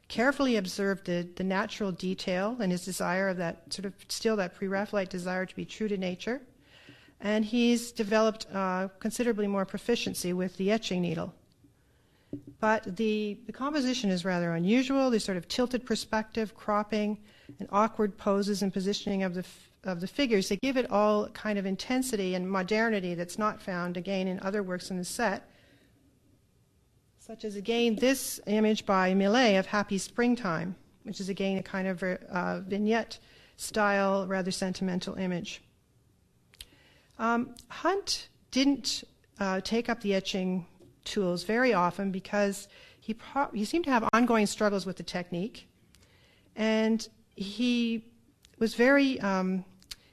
carefully 0.08 0.56
observed 0.56 1.06
the, 1.06 1.28
the 1.36 1.44
natural 1.44 1.92
detail 1.92 2.58
and 2.60 2.72
his 2.72 2.86
desire 2.86 3.30
of 3.30 3.38
that 3.38 3.74
sort 3.74 3.86
of 3.86 3.94
still 4.08 4.36
that 4.38 4.56
pre-Raphaelite 4.56 5.10
desire 5.10 5.46
to 5.46 5.56
be 5.56 5.66
true 5.66 5.88
to 5.88 5.98
nature. 5.98 6.42
And 7.20 7.44
he's 7.44 7.92
developed 7.92 8.48
uh, 8.54 8.90
considerably 9.00 9.48
more 9.48 9.66
proficiency 9.66 10.34
with 10.34 10.56
the 10.58 10.72
etching 10.72 11.02
needle. 11.02 11.34
But 12.60 12.96
the, 12.96 13.38
the 13.46 13.52
composition 13.52 14.10
is 14.10 14.24
rather 14.24 14.54
unusual. 14.54 15.10
There's 15.10 15.26
sort 15.26 15.38
of 15.38 15.48
tilted 15.48 15.86
perspective, 15.86 16.56
cropping, 16.56 17.18
and 17.60 17.68
awkward 17.72 18.18
poses 18.18 18.62
and 18.62 18.72
positioning 18.72 19.24
of 19.24 19.34
the, 19.34 19.46
of 19.84 20.02
the 20.02 20.08
figures. 20.08 20.50
They 20.50 20.58
give 20.58 20.78
it 20.78 20.92
all 20.92 21.30
kind 21.30 21.58
of 21.58 21.66
intensity 21.66 22.36
and 22.36 22.50
modernity 22.50 23.16
that's 23.16 23.40
not 23.40 23.62
found, 23.62 23.98
again, 23.98 24.28
in 24.28 24.40
other 24.42 24.62
works 24.62 24.92
in 24.92 24.98
the 24.98 25.06
set 25.06 25.50
such 27.28 27.44
as 27.44 27.58
again 27.58 27.94
this 27.98 28.40
image 28.48 28.86
by 28.86 29.14
Millais 29.14 29.58
of 29.58 29.66
Happy 29.66 29.98
Springtime, 29.98 30.78
which 31.04 31.20
is 31.20 31.28
again 31.28 31.58
a 31.58 31.62
kind 31.64 31.86
of 31.86 32.02
uh, 32.02 32.62
vignette 32.62 33.20
style, 33.58 34.26
rather 34.28 34.50
sentimental 34.50 35.16
image. 35.16 35.62
Um, 37.20 37.54
Hunt 37.68 38.30
didn't 38.52 39.04
uh, 39.42 39.60
take 39.60 39.90
up 39.90 40.00
the 40.00 40.14
etching 40.16 40.68
tools 41.04 41.44
very 41.44 41.74
often 41.74 42.12
because 42.12 42.70
he, 43.02 43.14
he 43.54 43.66
seemed 43.66 43.84
to 43.84 43.92
have 43.92 44.08
ongoing 44.14 44.46
struggles 44.46 44.86
with 44.86 44.96
the 44.96 45.04
technique, 45.04 45.68
and 46.56 47.06
he 47.36 48.06
was 48.58 48.74
very 48.74 49.20
um, 49.20 49.66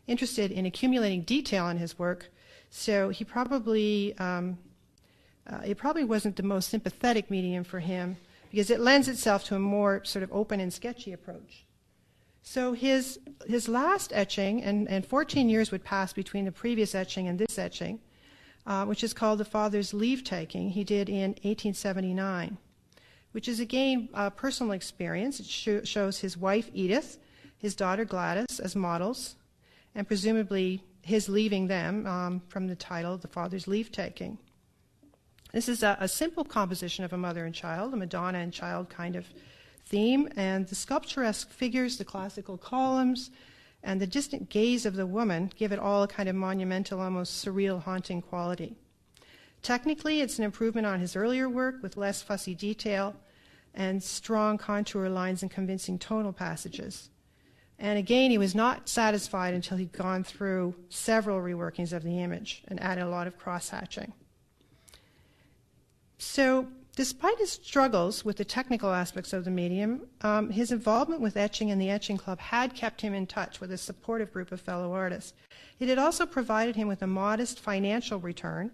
interested 0.09 0.50
in 0.50 0.66
accumulating 0.66 1.22
detail 1.22 1.68
in 1.68 1.77
his 1.79 1.96
work, 1.96 2.33
so 2.70 3.11
he 3.11 3.22
probably 3.22 4.18
um, 4.18 4.59
uh, 5.46 5.61
it 5.64 5.76
probably 5.76 6.04
wasn't 6.04 6.37
the 6.37 6.42
most 6.42 6.68
sympathetic 6.68 7.30
medium 7.30 7.64
for 7.64 7.80
him 7.80 8.16
because 8.50 8.70
it 8.70 8.80
lends 8.80 9.09
itself 9.09 9.44
to 9.44 9.57
a 9.57 9.59
more 9.59 10.04
sort 10.04 10.22
of 10.22 10.33
open 10.33 10.61
and 10.61 10.72
sketchy 10.72 11.12
approach. 11.12 11.64
So 12.42 12.72
his, 12.72 13.18
his 13.46 13.68
last 13.68 14.12
etching, 14.14 14.62
and, 14.62 14.88
and 14.88 15.04
14 15.04 15.48
years 15.48 15.70
would 15.70 15.83
pass 15.83 16.12
between 16.12 16.44
the 16.44 16.52
previous 16.52 16.94
etching 16.94 17.26
and 17.26 17.38
this 17.38 17.59
etching, 17.59 18.00
uh, 18.66 18.85
which 18.85 19.02
is 19.02 19.14
called 19.14 19.40
The 19.40 19.44
Father's 19.44 19.94
Leave 19.94 20.24
Taking, 20.24 20.70
he 20.70 20.85
did 20.85 21.09
in 21.09 21.30
1879, 21.42 22.59
which 23.33 23.48
is 23.48 23.61
again 23.61 24.09
a 24.12 24.30
personal 24.30 24.72
experience. 24.72 25.40
It 25.40 25.46
sh- 25.46 25.88
shows 25.88 26.18
his 26.18 26.37
wife 26.37 26.70
Edith, 26.74 27.18
his 27.57 27.74
daughter 27.74 28.04
Gladys 28.04 28.61
as 28.61 28.76
models, 28.76 29.37
and 29.94 30.07
presumably 30.07 30.83
his 31.00 31.28
leaving 31.28 31.66
them 31.66 32.07
um, 32.07 32.42
from 32.48 32.66
the 32.66 32.76
title 32.76 33.16
The 33.16 33.28
Father's 33.28 33.66
Leave 33.66 33.90
Taking. 33.90 34.38
This 35.54 35.68
is 35.68 35.84
a, 35.84 35.96
a, 36.00 36.08
simple 36.08 36.42
composition 36.42 37.04
of 37.04 37.12
a 37.12 37.16
mother 37.16 37.44
and 37.44 37.54
child, 37.54 37.94
a 37.94 37.96
Madonna 37.96 38.38
and 38.38 38.52
child 38.52 38.90
kind 38.90 39.14
of 39.14 39.24
theme, 39.86 40.28
and 40.34 40.66
the 40.66 40.74
sculpturesque 40.74 41.48
figures, 41.48 41.96
the 41.96 42.04
classical 42.04 42.58
columns, 42.58 43.30
and 43.80 44.00
the 44.00 44.06
distant 44.08 44.48
gaze 44.48 44.84
of 44.84 44.96
the 44.96 45.06
woman 45.06 45.52
give 45.54 45.70
it 45.70 45.78
all 45.78 46.02
a 46.02 46.08
kind 46.08 46.28
of 46.28 46.34
monumental, 46.34 47.00
almost 47.00 47.46
surreal, 47.46 47.80
haunting 47.80 48.20
quality. 48.20 48.74
Technically, 49.62 50.20
it's 50.20 50.40
an 50.40 50.44
improvement 50.44 50.88
on 50.88 50.98
his 50.98 51.14
earlier 51.14 51.48
work 51.48 51.80
with 51.84 51.96
less 51.96 52.20
fussy 52.20 52.56
detail 52.56 53.14
and 53.72 54.02
strong 54.02 54.58
contour 54.58 55.08
lines 55.08 55.42
and 55.42 55.52
convincing 55.52 56.00
tonal 56.00 56.32
passages. 56.32 57.10
And 57.78 57.96
again, 57.96 58.32
he 58.32 58.38
was 58.38 58.56
not 58.56 58.88
satisfied 58.88 59.54
until 59.54 59.76
he'd 59.76 59.92
gone 59.92 60.24
through 60.24 60.74
several 60.88 61.38
reworkings 61.38 61.92
of 61.92 62.02
the 62.02 62.20
image 62.20 62.64
and 62.66 62.82
added 62.82 63.04
a 63.04 63.08
lot 63.08 63.28
of 63.28 63.38
cross 63.38 63.68
hatching. 63.68 64.14
So, 66.24 66.66
despite 66.96 67.38
his 67.38 67.52
struggles 67.52 68.24
with 68.24 68.38
the 68.38 68.46
technical 68.46 68.90
aspects 68.90 69.32
of 69.34 69.44
the 69.44 69.50
medium, 69.50 70.08
um, 70.22 70.50
his 70.50 70.72
involvement 70.72 71.20
with 71.20 71.37
etching 71.37 71.70
and 71.70 71.80
the 71.80 71.90
Etching 71.90 72.16
Club 72.16 72.40
had 72.40 72.74
kept 72.74 73.02
him 73.02 73.12
in 73.12 73.26
touch 73.26 73.60
with 73.60 73.70
a 73.70 73.78
supportive 73.78 74.32
group 74.32 74.50
of 74.50 74.60
fellow 74.60 74.92
artists. 74.92 75.34
It 75.78 75.88
had 75.88 75.98
also 75.98 76.24
provided 76.24 76.76
him 76.76 76.88
with 76.88 77.02
a 77.02 77.06
modest 77.06 77.60
financial 77.60 78.18
return, 78.18 78.72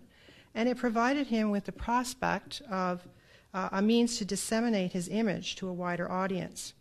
and 0.55 0.69
it 0.69 0.79
provided 0.79 1.27
him 1.27 1.51
with 1.51 1.65
the 1.65 1.73
prospect 1.73 2.63
of 2.71 3.07
uh, 3.53 3.69
a 3.73 3.83
means 3.83 4.17
to 4.19 4.25
disseminate 4.25 4.93
his 4.93 5.09
image 5.09 5.57
to 5.57 5.69
a 5.69 5.73
wider 5.73 6.11
audience. 6.11 6.73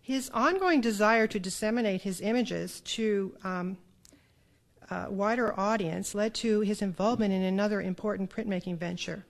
His 0.00 0.30
ongoing 0.30 0.80
desire 0.80 1.26
to 1.26 1.40
disseminate 1.40 2.02
his 2.02 2.20
images 2.20 2.80
to 2.82 3.34
um, 3.42 3.78
uh, 4.90 5.06
wider 5.08 5.58
audience 5.58 6.14
led 6.14 6.34
to 6.34 6.60
his 6.60 6.82
involvement 6.82 7.32
in 7.32 7.42
another 7.42 7.80
important 7.80 8.30
printmaking 8.30 8.78
venture. 8.78 9.24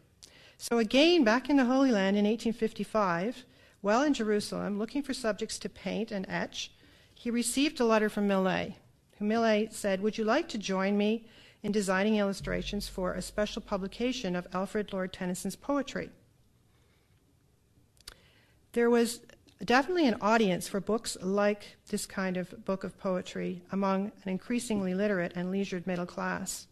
So, 0.58 0.78
again, 0.78 1.24
back 1.24 1.50
in 1.50 1.56
the 1.56 1.64
Holy 1.64 1.90
Land 1.90 2.16
in 2.16 2.24
1855, 2.24 3.44
while 3.80 4.02
in 4.02 4.14
Jerusalem, 4.14 4.78
looking 4.78 5.02
for 5.02 5.14
subjects 5.14 5.58
to 5.60 5.68
paint 5.68 6.10
and 6.10 6.26
etch, 6.28 6.72
he 7.14 7.30
received 7.30 7.80
a 7.80 7.84
letter 7.84 8.08
from 8.08 8.26
Millais, 8.26 8.76
who 9.18 9.24
Millais 9.24 9.68
said, 9.70 10.00
Would 10.00 10.18
you 10.18 10.24
like 10.24 10.48
to 10.48 10.58
join 10.58 10.96
me 10.96 11.26
in 11.62 11.72
designing 11.72 12.16
illustrations 12.16 12.88
for 12.88 13.12
a 13.12 13.22
special 13.22 13.62
publication 13.62 14.36
of 14.36 14.46
Alfred 14.52 14.92
Lord 14.92 15.12
Tennyson's 15.12 15.56
poetry? 15.56 16.10
There 18.72 18.90
was 18.90 19.20
definitely 19.64 20.06
an 20.06 20.16
audience 20.20 20.68
for 20.68 20.80
books 20.80 21.16
like 21.22 21.76
this 21.88 22.06
kind 22.06 22.36
of 22.36 22.64
book 22.64 22.84
of 22.84 22.98
poetry 22.98 23.62
among 23.72 24.12
an 24.24 24.28
increasingly 24.28 24.94
literate 24.94 25.32
and 25.34 25.50
leisured 25.50 25.86
middle 25.86 26.06
class. 26.06 26.66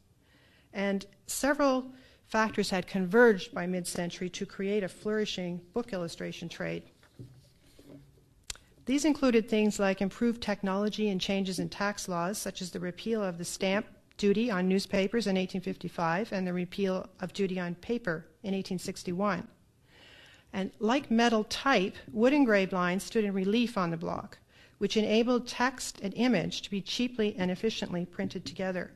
And 0.73 1.07
several 1.27 1.87
factors 2.27 2.71
had 2.71 2.87
converged 2.87 3.55
by 3.55 3.67
mid 3.67 3.87
century 3.87 4.29
to 4.31 4.45
create 4.45 4.83
a 4.83 4.89
flourishing 4.89 5.61
book 5.73 5.93
illustration 5.93 6.49
trade. 6.49 6.83
These 8.87 9.07
included 9.07 9.49
things 9.49 9.79
like 9.79 10.03
improved 10.03 10.43
technology 10.43 11.09
and 11.09 11.21
changes 11.21 11.59
in 11.59 11.71
tax 11.71 12.07
laws, 12.07 12.37
such 12.37 12.61
as 12.61 12.71
the 12.71 12.81
repeal 12.81 13.23
of 13.23 13.39
the 13.39 13.45
stamp 13.45 13.87
duty 14.19 14.51
on 14.51 14.69
newspapers 14.69 15.27
in 15.27 15.37
1855 15.37 16.33
and 16.33 16.47
the 16.47 16.53
repeal 16.53 17.09
of 17.21 17.33
duty 17.33 17.59
on 17.59 17.75
paper 17.77 18.27
in 18.43 18.53
1861. 18.53 19.49
And 20.55 20.71
like 20.79 21.11
metal 21.11 21.43
type, 21.43 21.97
wood 22.13 22.33
engraved 22.33 22.73
lines 22.73 23.03
stood 23.03 23.25
in 23.25 23.35
relief 23.35 23.77
on 23.77 23.91
the 23.91 23.97
block, 23.97 24.39
which 24.79 24.97
enabled 24.97 25.49
text 25.49 25.99
and 26.01 26.15
image 26.15 26.63
to 26.63 26.71
be 26.71 26.81
cheaply 26.81 27.35
and 27.37 27.51
efficiently 27.51 28.07
printed 28.07 28.45
together. 28.45 28.93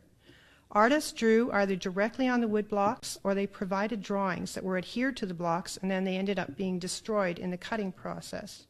Artists 0.71 1.11
drew 1.11 1.51
either 1.51 1.75
directly 1.75 2.29
on 2.29 2.41
the 2.41 2.47
wood 2.47 2.69
blocks 2.69 3.19
or 3.25 3.35
they 3.35 3.49
provided 3.49 4.05
drawings 4.05 4.55
that 4.55 4.63
were 4.63 4.79
adhered 4.79 5.17
to 5.17 5.27
the 5.27 5.35
blocks 5.35 5.77
and 5.77 5.91
then 5.91 6.05
they 6.05 6.17
ended 6.17 6.39
up 6.39 6.57
being 6.57 6.79
destroyed 6.79 7.41
in 7.41 7.51
the 7.51 7.59
cutting 7.59 7.91
process. 7.91 8.69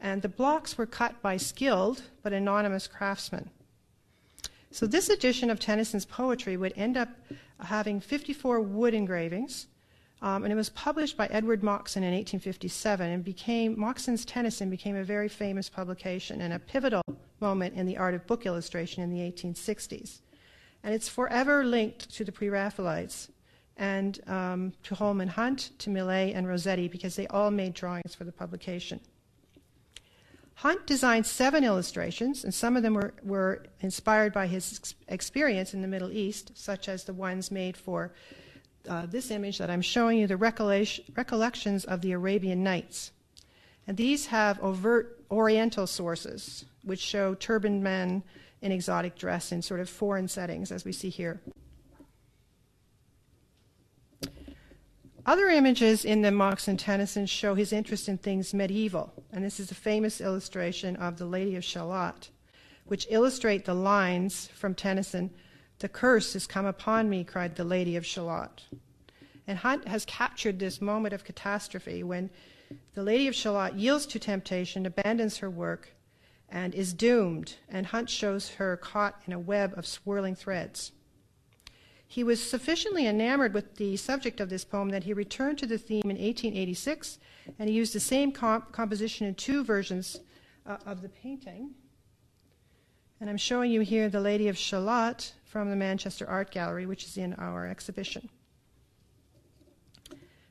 And 0.00 0.20
the 0.20 0.28
blocks 0.28 0.76
were 0.76 0.86
cut 0.86 1.22
by 1.22 1.36
skilled 1.36 2.02
but 2.24 2.32
anonymous 2.32 2.88
craftsmen. 2.88 3.50
So 4.72 4.84
this 4.84 5.08
edition 5.08 5.48
of 5.48 5.60
Tennyson's 5.60 6.06
poetry 6.06 6.56
would 6.56 6.72
end 6.74 6.96
up 6.96 7.10
having 7.60 8.00
54 8.00 8.60
wood 8.62 8.94
engravings, 8.94 9.68
um, 10.22 10.44
and 10.44 10.52
it 10.52 10.56
was 10.56 10.68
published 10.70 11.16
by 11.16 11.26
Edward 11.26 11.62
Moxon 11.62 12.02
in 12.02 12.12
1857 12.12 13.10
and 13.10 13.24
became, 13.24 13.78
Moxon's 13.78 14.24
Tennyson 14.24 14.68
became 14.68 14.96
a 14.96 15.04
very 15.04 15.28
famous 15.28 15.68
publication 15.70 16.42
and 16.42 16.52
a 16.52 16.58
pivotal 16.58 17.02
moment 17.40 17.74
in 17.74 17.86
the 17.86 17.96
art 17.96 18.14
of 18.14 18.26
book 18.26 18.44
illustration 18.44 19.02
in 19.02 19.10
the 19.10 19.20
1860s. 19.20 20.20
And 20.82 20.94
it's 20.94 21.08
forever 21.08 21.64
linked 21.64 22.10
to 22.14 22.24
the 22.24 22.32
Pre 22.32 22.48
Raphaelites 22.48 23.30
and 23.76 24.20
um, 24.28 24.72
to 24.82 24.94
Holman 24.94 25.28
Hunt, 25.28 25.70
to 25.78 25.90
Millais, 25.90 26.34
and 26.34 26.46
Rossetti, 26.46 26.88
because 26.88 27.16
they 27.16 27.26
all 27.28 27.50
made 27.50 27.72
drawings 27.72 28.14
for 28.14 28.24
the 28.24 28.32
publication. 28.32 29.00
Hunt 30.56 30.86
designed 30.86 31.24
seven 31.24 31.64
illustrations, 31.64 32.44
and 32.44 32.52
some 32.52 32.76
of 32.76 32.82
them 32.82 32.92
were, 32.92 33.14
were 33.22 33.64
inspired 33.80 34.34
by 34.34 34.46
his 34.46 34.78
ex- 34.78 34.94
experience 35.08 35.72
in 35.72 35.80
the 35.80 35.88
Middle 35.88 36.12
East, 36.12 36.52
such 36.54 36.90
as 36.90 37.04
the 37.04 37.14
ones 37.14 37.50
made 37.50 37.74
for 37.78 38.12
uh, 38.88 39.06
this 39.06 39.30
image 39.30 39.58
that 39.58 39.70
I'm 39.70 39.82
showing 39.82 40.18
you, 40.18 40.26
the 40.26 40.36
recollections 40.36 41.84
of 41.84 42.00
the 42.00 42.12
Arabian 42.12 42.62
Nights. 42.62 43.12
And 43.86 43.96
these 43.96 44.26
have 44.26 44.60
overt 44.60 45.16
Oriental 45.30 45.86
sources, 45.86 46.64
which 46.82 47.00
show 47.00 47.34
turbaned 47.34 47.82
men 47.82 48.22
in 48.62 48.72
exotic 48.72 49.16
dress 49.16 49.52
in 49.52 49.62
sort 49.62 49.80
of 49.80 49.88
foreign 49.88 50.28
settings, 50.28 50.72
as 50.72 50.84
we 50.84 50.92
see 50.92 51.08
here. 51.08 51.40
Other 55.24 55.48
images 55.48 56.04
in 56.04 56.22
the 56.22 56.30
Moxon 56.30 56.76
Tennyson 56.76 57.26
show 57.26 57.54
his 57.54 57.72
interest 57.72 58.08
in 58.08 58.18
things 58.18 58.52
medieval, 58.52 59.12
and 59.32 59.44
this 59.44 59.60
is 59.60 59.70
a 59.70 59.74
famous 59.74 60.20
illustration 60.20 60.96
of 60.96 61.18
the 61.18 61.26
Lady 61.26 61.56
of 61.56 61.64
Shalott, 61.64 62.30
which 62.86 63.06
illustrate 63.10 63.64
the 63.64 63.74
lines 63.74 64.48
from 64.48 64.74
Tennyson 64.74 65.30
The 65.80 65.88
curse 65.88 66.34
has 66.34 66.46
come 66.46 66.66
upon 66.66 67.08
me, 67.08 67.24
cried 67.24 67.56
the 67.56 67.64
Lady 67.64 67.96
of 67.96 68.04
Shalott. 68.04 68.64
And 69.46 69.58
Hunt 69.58 69.88
has 69.88 70.04
captured 70.04 70.58
this 70.58 70.80
moment 70.80 71.14
of 71.14 71.24
catastrophe 71.24 72.02
when 72.02 72.28
the 72.94 73.02
Lady 73.02 73.26
of 73.26 73.34
Shalott 73.34 73.76
yields 73.76 74.04
to 74.06 74.18
temptation, 74.18 74.84
abandons 74.84 75.38
her 75.38 75.48
work, 75.48 75.94
and 76.50 76.74
is 76.74 76.92
doomed, 76.92 77.54
and 77.66 77.86
Hunt 77.86 78.10
shows 78.10 78.50
her 78.50 78.76
caught 78.76 79.22
in 79.26 79.32
a 79.32 79.38
web 79.38 79.72
of 79.76 79.86
swirling 79.86 80.34
threads. 80.34 80.92
He 82.06 82.22
was 82.22 82.42
sufficiently 82.42 83.06
enamored 83.06 83.54
with 83.54 83.76
the 83.76 83.96
subject 83.96 84.38
of 84.38 84.50
this 84.50 84.64
poem 84.64 84.90
that 84.90 85.04
he 85.04 85.14
returned 85.14 85.58
to 85.58 85.66
the 85.66 85.78
theme 85.78 86.02
in 86.04 86.18
1886, 86.18 87.18
and 87.58 87.70
he 87.70 87.74
used 87.74 87.94
the 87.94 88.00
same 88.00 88.32
comp- 88.32 88.72
composition 88.72 89.26
in 89.26 89.34
two 89.34 89.64
versions 89.64 90.20
uh, 90.66 90.76
of 90.84 91.00
the 91.00 91.08
painting. 91.08 91.70
And 93.20 93.28
I'm 93.28 93.36
showing 93.36 93.70
you 93.70 93.82
here 93.82 94.08
the 94.08 94.20
Lady 94.20 94.48
of 94.48 94.56
Shalott 94.56 95.34
from 95.44 95.68
the 95.68 95.76
Manchester 95.76 96.26
Art 96.26 96.50
Gallery, 96.50 96.86
which 96.86 97.04
is 97.04 97.18
in 97.18 97.34
our 97.34 97.66
exhibition. 97.66 98.30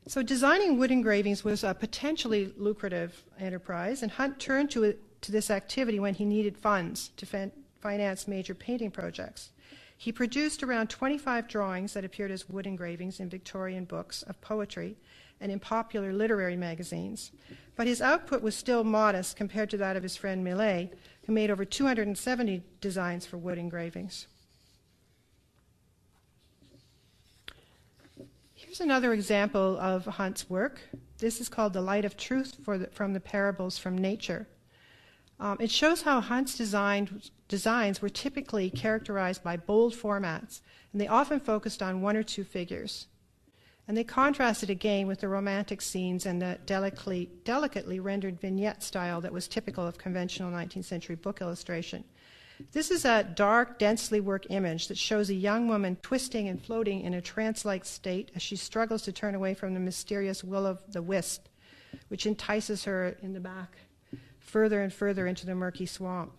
So, 0.06 0.22
designing 0.22 0.78
wood 0.78 0.92
engravings 0.92 1.44
was 1.44 1.64
a 1.64 1.74
potentially 1.74 2.54
lucrative 2.58 3.24
enterprise, 3.40 4.04
and 4.04 4.12
Hunt 4.12 4.40
turned 4.40 4.70
to, 4.72 4.96
to 5.22 5.32
this 5.32 5.50
activity 5.50 6.00
when 6.00 6.14
he 6.14 6.26
needed 6.26 6.58
funds 6.58 7.10
to 7.18 7.26
fin- 7.26 7.52
finance 7.80 8.28
major 8.28 8.54
painting 8.54 8.92
projects. 8.92 9.50
He 9.98 10.12
produced 10.12 10.62
around 10.62 10.90
25 10.90 11.48
drawings 11.48 11.94
that 11.94 12.06
appeared 12.06 12.32
as 12.32 12.48
wood 12.48 12.68
engravings 12.68 13.20
in 13.20 13.30
Victorian 13.30 13.86
books 13.86 14.22
of 14.24 14.40
poetry 14.42 14.96
and 15.42 15.52
in 15.52 15.60
popular 15.60 16.14
literary 16.14 16.56
magazines. 16.56 17.32
But 17.76 17.88
his 17.88 18.02
output 18.02 18.42
was 18.42 18.56
still 18.56 18.84
modest 18.84 19.36
compared 19.36 19.70
to 19.72 19.78
that 19.78 19.96
of 19.96 20.04
his 20.04 20.16
friend 20.16 20.44
Millais, 20.44 20.92
who 21.30 21.36
made 21.36 21.52
over 21.52 21.64
270 21.64 22.64
designs 22.82 23.24
for 23.24 23.38
wood 23.38 23.60
engravings. 23.60 24.26
Here's 28.56 28.82
another 28.82 29.14
example 29.14 29.78
of 29.80 30.06
Hunt's 30.06 30.50
work. 30.50 30.82
This 31.20 31.40
is 31.40 31.48
called 31.48 31.74
The 31.74 31.82
Light 31.82 32.04
of 32.04 32.18
Truth 32.18 32.58
the, 32.66 32.90
from 32.92 33.14
the 33.14 33.20
Parables 33.20 33.78
from 33.78 33.96
Nature. 33.96 34.48
Um, 35.40 35.58
it 35.60 35.70
shows 35.70 36.02
how 36.02 36.20
Hunt's 36.20 36.58
designed, 36.58 37.30
designs 37.48 38.02
were 38.02 38.10
typically 38.10 38.72
characterized 38.72 39.44
by 39.44 39.56
bold 39.56 39.94
formats, 39.94 40.62
and 40.92 41.00
they 41.00 41.08
often 41.08 41.40
focused 41.40 41.84
on 41.84 42.02
one 42.02 42.18
or 42.18 42.24
two 42.24 42.44
figures. 42.44 43.06
And 43.90 43.98
they 43.98 44.04
contrasted 44.04 44.70
again 44.70 45.08
with 45.08 45.22
the 45.22 45.28
romantic 45.28 45.82
scenes 45.82 46.28
and 46.28 46.40
the 46.40 46.60
delicately, 46.68 47.28
delicately 47.44 48.00
rendered 48.00 48.40
vignette 48.40 48.84
style 48.84 49.20
that 49.22 49.34
was 49.34 49.48
typical 49.48 49.88
of 49.88 49.98
conventional 49.98 50.52
19th 50.52 50.86
century 50.86 51.16
book 51.16 51.42
illustration. 51.42 52.04
This 52.72 52.92
is 52.92 53.04
a 53.04 53.24
dark, 53.24 53.80
densely 53.80 54.20
worked 54.20 54.46
image 54.52 54.90
that 54.90 54.98
shows 55.00 55.32
a 55.32 55.34
young 55.34 55.68
woman 55.68 55.98
twisting 56.04 56.48
and 56.48 56.64
floating 56.64 57.02
in 57.02 57.16
a 57.16 57.22
trance 57.22 57.66
like 57.66 57.84
state 57.84 58.30
as 58.36 58.44
she 58.44 58.56
struggles 58.56 59.02
to 59.02 59.12
turn 59.12 59.34
away 59.34 59.56
from 59.56 59.74
the 59.74 59.80
mysterious 59.80 60.44
will 60.44 60.68
of 60.68 60.84
the 60.94 61.02
wisp, 61.02 61.48
which 62.10 62.28
entices 62.28 62.84
her 62.84 63.18
in 63.24 63.34
the 63.34 63.40
back 63.40 63.76
further 64.38 64.84
and 64.84 64.94
further 64.94 65.26
into 65.26 65.48
the 65.48 65.56
murky 65.56 65.88
swamp. 65.88 66.32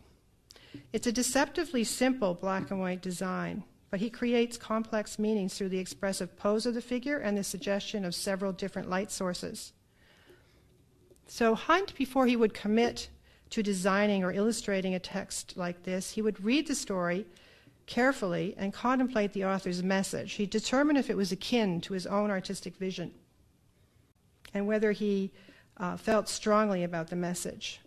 It's 0.92 1.08
a 1.08 1.12
deceptively 1.12 1.82
simple 1.82 2.34
black 2.34 2.70
and 2.70 2.78
white 2.78 3.02
design, 3.02 3.64
but 3.90 4.00
he 4.00 4.08
creates 4.08 4.56
complex 4.56 5.18
meanings 5.18 5.54
through 5.54 5.68
the 5.68 5.78
expressive 5.78 6.36
pose 6.36 6.64
of 6.64 6.74
the 6.74 6.80
figure 6.80 7.18
and 7.18 7.36
the 7.36 7.44
suggestion 7.44 8.04
of 8.04 8.14
several 8.14 8.52
different 8.52 8.88
light 8.88 9.10
sources. 9.10 9.72
So, 11.26 11.54
Hunt, 11.54 11.94
before 11.96 12.26
he 12.26 12.36
would 12.36 12.54
commit 12.54 13.08
to 13.50 13.62
designing 13.62 14.24
or 14.24 14.32
illustrating 14.32 14.94
a 14.94 15.00
text 15.00 15.56
like 15.56 15.82
this, 15.82 16.12
he 16.12 16.22
would 16.22 16.42
read 16.44 16.68
the 16.68 16.74
story 16.74 17.26
carefully 17.86 18.54
and 18.56 18.72
contemplate 18.72 19.32
the 19.32 19.44
author's 19.44 19.82
message. 19.82 20.34
He'd 20.34 20.50
determine 20.50 20.96
if 20.96 21.10
it 21.10 21.16
was 21.16 21.32
akin 21.32 21.80
to 21.82 21.92
his 21.92 22.06
own 22.06 22.30
artistic 22.30 22.76
vision 22.76 23.12
and 24.54 24.66
whether 24.66 24.92
he 24.92 25.32
uh, 25.76 25.96
felt 25.96 26.28
strongly 26.28 26.84
about 26.84 27.08
the 27.08 27.16
message. 27.16 27.80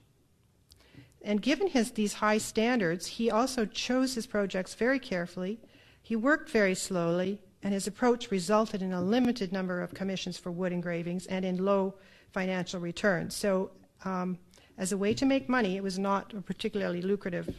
And 1.21 1.41
given 1.41 1.67
his, 1.67 1.91
these 1.91 2.13
high 2.13 2.37
standards, 2.37 3.07
he 3.07 3.31
also 3.31 3.65
chose 3.65 4.15
his 4.15 4.27
projects 4.27 4.73
very 4.73 4.99
carefully. 4.99 5.59
He 6.03 6.17
worked 6.17 6.49
very 6.49 6.75
slowly, 6.75 7.39
and 7.63 7.73
his 7.73 7.87
approach 7.87 8.29
resulted 8.29 8.81
in 8.81 8.91
a 8.91 9.01
limited 9.01 9.53
number 9.53 9.81
of 9.81 9.93
commissions 9.93 10.37
for 10.37 10.51
wood 10.51 10.73
engravings 10.73 11.25
and 11.27 11.45
in 11.45 11.63
low 11.63 11.95
financial 12.31 12.81
returns. 12.81 13.35
So, 13.35 13.71
um, 14.03 14.37
as 14.77 14.91
a 14.91 14.97
way 14.97 15.13
to 15.13 15.25
make 15.25 15.47
money, 15.47 15.77
it 15.77 15.83
was 15.83 15.97
not 15.97 16.33
a 16.33 16.41
particularly 16.41 17.01
lucrative 17.01 17.49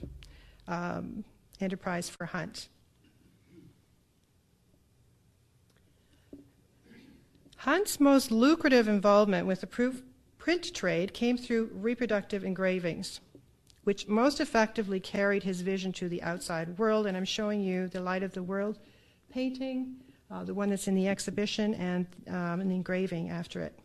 um, 0.69 1.25
enterprise 1.61 2.11
for 2.11 2.27
Hunt. 2.27 2.69
Hunt's 7.59 7.99
most 7.99 8.31
lucrative 8.31 8.89
involvement 8.89 9.47
with 9.47 9.63
the 9.63 9.93
print 10.39 10.75
trade 10.75 11.15
came 11.15 11.39
through 11.39 11.71
reproductive 11.73 12.45
engravings, 12.45 13.21
which 13.85 14.09
most 14.09 14.41
effectively 14.41 14.99
carried 14.99 15.43
his 15.43 15.61
vision 15.61 15.93
to 15.93 16.09
the 16.09 16.23
outside 16.23 16.79
world. 16.79 17.07
And 17.07 17.17
I'm 17.17 17.25
showing 17.25 17.61
you 17.61 17.89
the 17.89 18.01
Light 18.01 18.23
of 18.23 18.33
the 18.33 18.43
World 18.43 18.79
painting, 19.31 19.97
uh, 20.31 20.45
the 20.45 20.55
one 20.55 20.71
that's 20.71 20.89
in 20.89 20.95
the 20.95 21.09
exhibition, 21.09 21.75
and 21.75 22.07
um, 22.29 22.61
an 22.61 22.71
engraving 22.71 23.31
after 23.31 23.63
it 23.63 23.79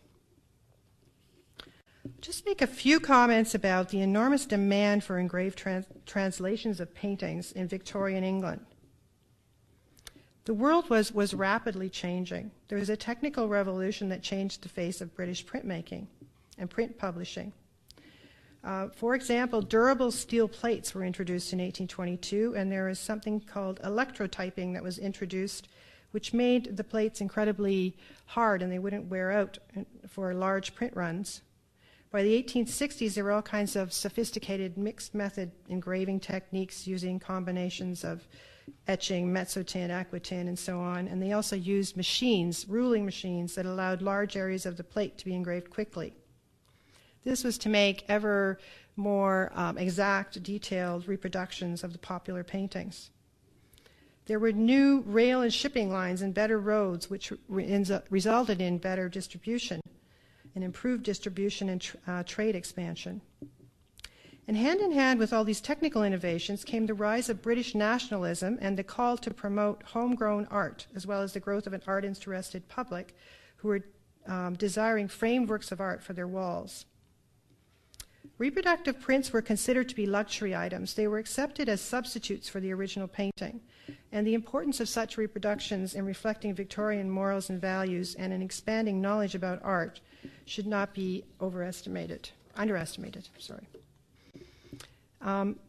just 2.21 2.45
make 2.45 2.61
a 2.61 2.67
few 2.67 2.99
comments 2.99 3.55
about 3.55 3.89
the 3.89 4.01
enormous 4.01 4.45
demand 4.45 5.03
for 5.03 5.19
engraved 5.19 5.57
trans- 5.57 5.85
translations 6.05 6.79
of 6.79 6.93
paintings 6.93 7.51
in 7.51 7.67
Victorian 7.67 8.23
England. 8.23 8.65
The 10.45 10.53
world 10.53 10.89
was, 10.89 11.13
was 11.13 11.33
rapidly 11.33 11.89
changing. 11.89 12.51
There 12.67 12.79
was 12.79 12.89
a 12.89 12.97
technical 12.97 13.47
revolution 13.47 14.09
that 14.09 14.23
changed 14.23 14.63
the 14.63 14.69
face 14.69 15.01
of 15.01 15.15
British 15.15 15.45
printmaking 15.45 16.07
and 16.57 16.69
print 16.69 16.97
publishing. 16.97 17.53
Uh, 18.63 18.89
for 18.89 19.15
example, 19.15 19.61
durable 19.61 20.11
steel 20.11 20.47
plates 20.47 20.93
were 20.93 21.03
introduced 21.03 21.53
in 21.53 21.59
1822, 21.59 22.55
and 22.57 22.71
there 22.71 22.89
is 22.89 22.99
something 22.99 23.39
called 23.39 23.79
electrotyping 23.83 24.73
that 24.73 24.83
was 24.83 24.97
introduced, 24.97 25.69
which 26.11 26.33
made 26.33 26.75
the 26.75 26.83
plates 26.83 27.21
incredibly 27.21 27.95
hard 28.25 28.61
and 28.61 28.71
they 28.71 28.79
wouldn't 28.79 29.05
wear 29.05 29.31
out 29.31 29.57
for 30.07 30.33
large 30.33 30.75
print 30.75 30.93
runs. 30.95 31.41
By 32.11 32.23
the 32.23 32.43
1860s, 32.43 33.13
there 33.13 33.23
were 33.23 33.31
all 33.31 33.41
kinds 33.43 33.75
of 33.75 33.93
sophisticated 33.93 34.77
mixed 34.77 35.13
method 35.13 35.51
engraving 35.69 36.19
techniques 36.19 36.87
using 36.87 37.19
combinations 37.19 38.03
of 38.03 38.27
etching, 38.87 39.31
mezzotint, 39.31 39.89
aquatint, 39.89 40.47
and 40.47 40.57
so 40.57 40.79
on. 40.79 41.07
And 41.07 41.21
they 41.21 41.33
also 41.33 41.55
used 41.55 41.95
machines, 41.95 42.67
ruling 42.67 43.05
machines, 43.05 43.55
that 43.55 43.67
allowed 43.67 44.01
large 44.01 44.35
areas 44.35 44.65
of 44.65 44.75
the 44.75 44.83
plate 44.83 45.17
to 45.19 45.25
be 45.25 45.35
engraved 45.35 45.69
quickly. 45.69 46.13
This 47.23 47.43
was 47.43 47.57
to 47.59 47.69
make 47.69 48.05
ever 48.07 48.59
more 48.95 49.51
um, 49.55 49.77
exact, 49.77 50.41
detailed 50.43 51.07
reproductions 51.07 51.83
of 51.83 51.93
the 51.93 51.99
popular 51.99 52.43
paintings. 52.43 53.09
There 54.25 54.39
were 54.39 54.51
new 54.51 55.01
rail 55.07 55.41
and 55.41 55.53
shipping 55.53 55.91
lines 55.91 56.21
and 56.21 56.33
better 56.33 56.59
roads, 56.59 57.09
which 57.09 57.33
re- 57.47 57.85
resulted 58.09 58.61
in 58.61 58.77
better 58.77 59.09
distribution 59.09 59.81
and 60.53 60.63
improved 60.63 61.03
distribution 61.03 61.69
and 61.69 61.81
tr- 61.81 61.97
uh, 62.07 62.23
trade 62.23 62.55
expansion. 62.55 63.21
And 64.47 64.57
hand 64.57 64.81
in 64.81 64.91
hand 64.91 65.19
with 65.19 65.31
all 65.31 65.43
these 65.43 65.61
technical 65.61 66.03
innovations 66.03 66.63
came 66.63 66.87
the 66.87 66.93
rise 66.93 67.29
of 67.29 67.41
British 67.41 67.75
nationalism 67.75 68.57
and 68.61 68.77
the 68.77 68.83
call 68.83 69.17
to 69.17 69.33
promote 69.33 69.83
homegrown 69.83 70.47
art, 70.49 70.87
as 70.95 71.05
well 71.05 71.21
as 71.21 71.33
the 71.33 71.39
growth 71.39 71.67
of 71.67 71.73
an 71.73 71.83
art 71.85 72.03
interested 72.03 72.67
public 72.67 73.15
who 73.57 73.67
were 73.67 73.81
um, 74.27 74.55
desiring 74.55 75.07
framed 75.07 75.49
works 75.49 75.71
of 75.71 75.79
art 75.79 76.03
for 76.03 76.13
their 76.13 76.27
walls. 76.27 76.85
Reproductive 78.37 79.01
prints 79.01 79.33
were 79.33 79.41
considered 79.41 79.89
to 79.89 79.95
be 79.95 80.05
luxury 80.05 80.55
items. 80.55 80.93
They 80.93 81.07
were 81.07 81.17
accepted 81.17 81.67
as 81.67 81.81
substitutes 81.81 82.47
for 82.47 82.59
the 82.59 82.71
original 82.71 83.07
painting. 83.07 83.61
and 84.11 84.25
the 84.25 84.33
importance 84.33 84.79
of 84.79 84.89
such 84.89 85.17
reproductions 85.17 85.93
in 85.95 86.05
reflecting 86.05 86.53
Victorian 86.53 87.09
morals 87.09 87.49
and 87.49 87.59
values 87.59 88.15
and 88.15 88.31
in 88.31 88.41
expanding 88.41 89.01
knowledge 89.01 89.35
about 89.35 89.59
art 89.63 89.99
should 90.45 90.67
not 90.67 90.93
be 90.93 91.23
overestimated, 91.41 92.29
underestimated, 92.55 93.27
sorry. 93.37 93.67
Um, 95.21 95.59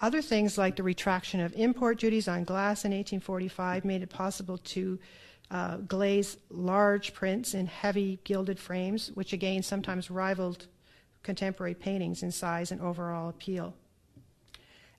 other 0.00 0.20
things 0.20 0.58
like 0.58 0.76
the 0.76 0.82
retraction 0.82 1.40
of 1.40 1.52
import 1.54 1.98
duties 1.98 2.28
on 2.28 2.44
glass 2.44 2.84
in 2.84 2.92
1845 2.92 3.84
made 3.84 4.02
it 4.02 4.10
possible 4.10 4.58
to 4.58 4.98
uh, 5.50 5.76
glaze 5.78 6.36
large 6.50 7.14
prints 7.14 7.54
in 7.54 7.66
heavy 7.66 8.18
gilded 8.24 8.58
frames, 8.58 9.10
which 9.14 9.32
again 9.32 9.62
sometimes 9.62 10.10
rivaled 10.10 10.66
contemporary 11.26 11.74
paintings 11.74 12.22
in 12.22 12.30
size 12.30 12.70
and 12.72 12.80
overall 12.80 13.28
appeal. 13.28 13.74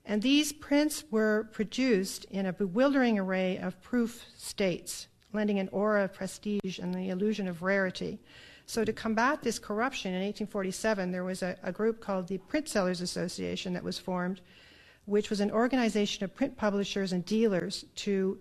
And 0.04 0.22
these 0.22 0.52
prints 0.52 1.04
were 1.10 1.48
produced 1.52 2.24
in 2.26 2.46
a 2.46 2.52
bewildering 2.52 3.18
array 3.18 3.58
of 3.58 3.82
proof 3.82 4.24
states, 4.36 5.08
lending 5.32 5.58
an 5.58 5.68
aura 5.72 6.04
of 6.04 6.14
prestige 6.14 6.78
and 6.78 6.94
the 6.94 7.08
illusion 7.08 7.48
of 7.48 7.62
rarity. 7.62 8.20
So, 8.66 8.84
to 8.84 8.92
combat 8.92 9.42
this 9.42 9.58
corruption 9.58 10.12
in 10.12 10.20
1847, 10.20 11.10
there 11.10 11.24
was 11.24 11.42
a, 11.42 11.56
a 11.62 11.72
group 11.72 12.00
called 12.00 12.28
the 12.28 12.38
Print 12.38 12.68
Sellers 12.68 13.00
Association 13.00 13.72
that 13.72 13.82
was 13.82 13.98
formed, 13.98 14.42
which 15.06 15.30
was 15.30 15.40
an 15.40 15.50
organization 15.50 16.24
of 16.24 16.34
print 16.34 16.56
publishers 16.56 17.12
and 17.12 17.24
dealers 17.24 17.86
to 17.96 18.38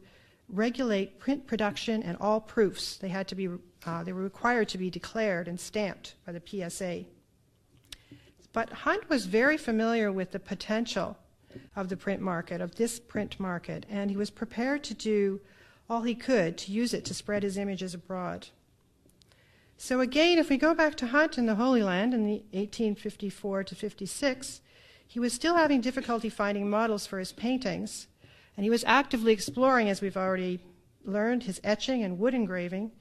regulate 0.49 1.19
print 1.19 1.47
production 1.47 2.03
and 2.03 2.17
all 2.19 2.41
proofs. 2.41 2.97
They 2.97 3.09
had 3.09 3.27
to 3.29 3.35
be 3.35 3.47
uh, 3.85 4.03
they 4.03 4.11
were 4.11 4.23
required 4.23 4.67
to 4.69 4.77
be 4.77 4.89
declared 4.89 5.47
and 5.47 5.57
stamped 5.57 6.15
by 6.25 6.33
the 6.33 6.41
PSA. 6.45 7.05
But 8.53 8.71
Hunt 8.71 9.09
was 9.09 9.25
very 9.25 9.57
familiar 9.57 10.11
with 10.11 10.31
the 10.31 10.39
potential 10.39 11.17
of 11.75 11.89
the 11.89 11.97
print 11.97 12.21
market, 12.21 12.61
of 12.61 12.75
this 12.75 12.99
print 12.99 13.39
market, 13.39 13.85
and 13.89 14.09
he 14.09 14.17
was 14.17 14.29
prepared 14.29 14.83
to 14.85 14.93
do 14.93 15.39
all 15.89 16.01
he 16.01 16.15
could 16.15 16.57
to 16.57 16.71
use 16.71 16.93
it 16.93 17.05
to 17.05 17.13
spread 17.13 17.43
his 17.43 17.57
images 17.57 17.93
abroad. 17.93 18.47
So 19.77 20.01
again, 20.01 20.37
if 20.37 20.49
we 20.49 20.57
go 20.57 20.73
back 20.73 20.95
to 20.95 21.07
Hunt 21.07 21.37
in 21.37 21.45
the 21.45 21.55
Holy 21.55 21.83
Land 21.83 22.13
in 22.13 22.25
the 22.25 22.43
1854 22.51 23.63
to 23.65 23.75
56, 23.75 24.61
he 25.07 25.19
was 25.19 25.33
still 25.33 25.55
having 25.55 25.81
difficulty 25.81 26.29
finding 26.29 26.69
models 26.69 27.05
for 27.05 27.19
his 27.19 27.31
paintings, 27.31 28.07
and 28.57 28.63
he 28.63 28.69
was 28.69 28.83
actively 28.85 29.31
exploring, 29.31 29.87
as 29.87 30.01
we've 30.01 30.17
already 30.17 30.59
learned, 31.05 31.43
his 31.43 31.61
etching 31.63 32.03
and 32.03 32.17
wood 32.17 32.33
engraving. 32.33 32.91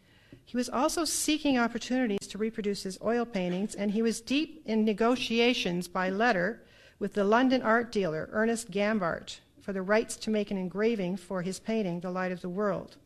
He 0.46 0.56
was 0.56 0.68
also 0.68 1.04
seeking 1.04 1.58
opportunities 1.58 2.28
to 2.28 2.38
reproduce 2.38 2.84
his 2.84 2.98
oil 3.02 3.24
paintings, 3.24 3.74
and 3.74 3.90
he 3.90 4.00
was 4.00 4.20
deep 4.20 4.62
in 4.64 4.84
negotiations 4.84 5.88
by 5.88 6.08
letter 6.08 6.62
with 7.00 7.14
the 7.14 7.24
London 7.24 7.62
art 7.62 7.90
dealer 7.90 8.28
Ernest 8.32 8.70
Gambart 8.70 9.40
for 9.60 9.72
the 9.72 9.82
rights 9.82 10.14
to 10.16 10.30
make 10.30 10.52
an 10.52 10.56
engraving 10.56 11.16
for 11.16 11.42
his 11.42 11.58
painting, 11.58 11.98
The 11.98 12.12
Light 12.12 12.30
of 12.30 12.42
the 12.42 12.48
World. 12.48 12.96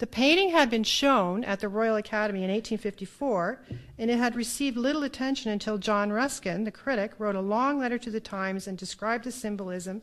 The 0.00 0.06
painting 0.06 0.50
had 0.50 0.68
been 0.68 0.84
shown 0.84 1.44
at 1.44 1.60
the 1.60 1.68
Royal 1.68 1.96
Academy 1.96 2.40
in 2.40 2.50
1854, 2.50 3.60
and 3.98 4.10
it 4.10 4.18
had 4.18 4.36
received 4.36 4.76
little 4.76 5.04
attention 5.04 5.50
until 5.50 5.78
John 5.78 6.12
Ruskin, 6.12 6.64
the 6.64 6.70
critic, 6.70 7.12
wrote 7.18 7.36
a 7.36 7.40
long 7.40 7.78
letter 7.78 7.96
to 7.98 8.10
the 8.10 8.20
Times 8.20 8.66
and 8.66 8.76
described 8.76 9.24
the 9.24 9.32
symbolism 9.32 10.02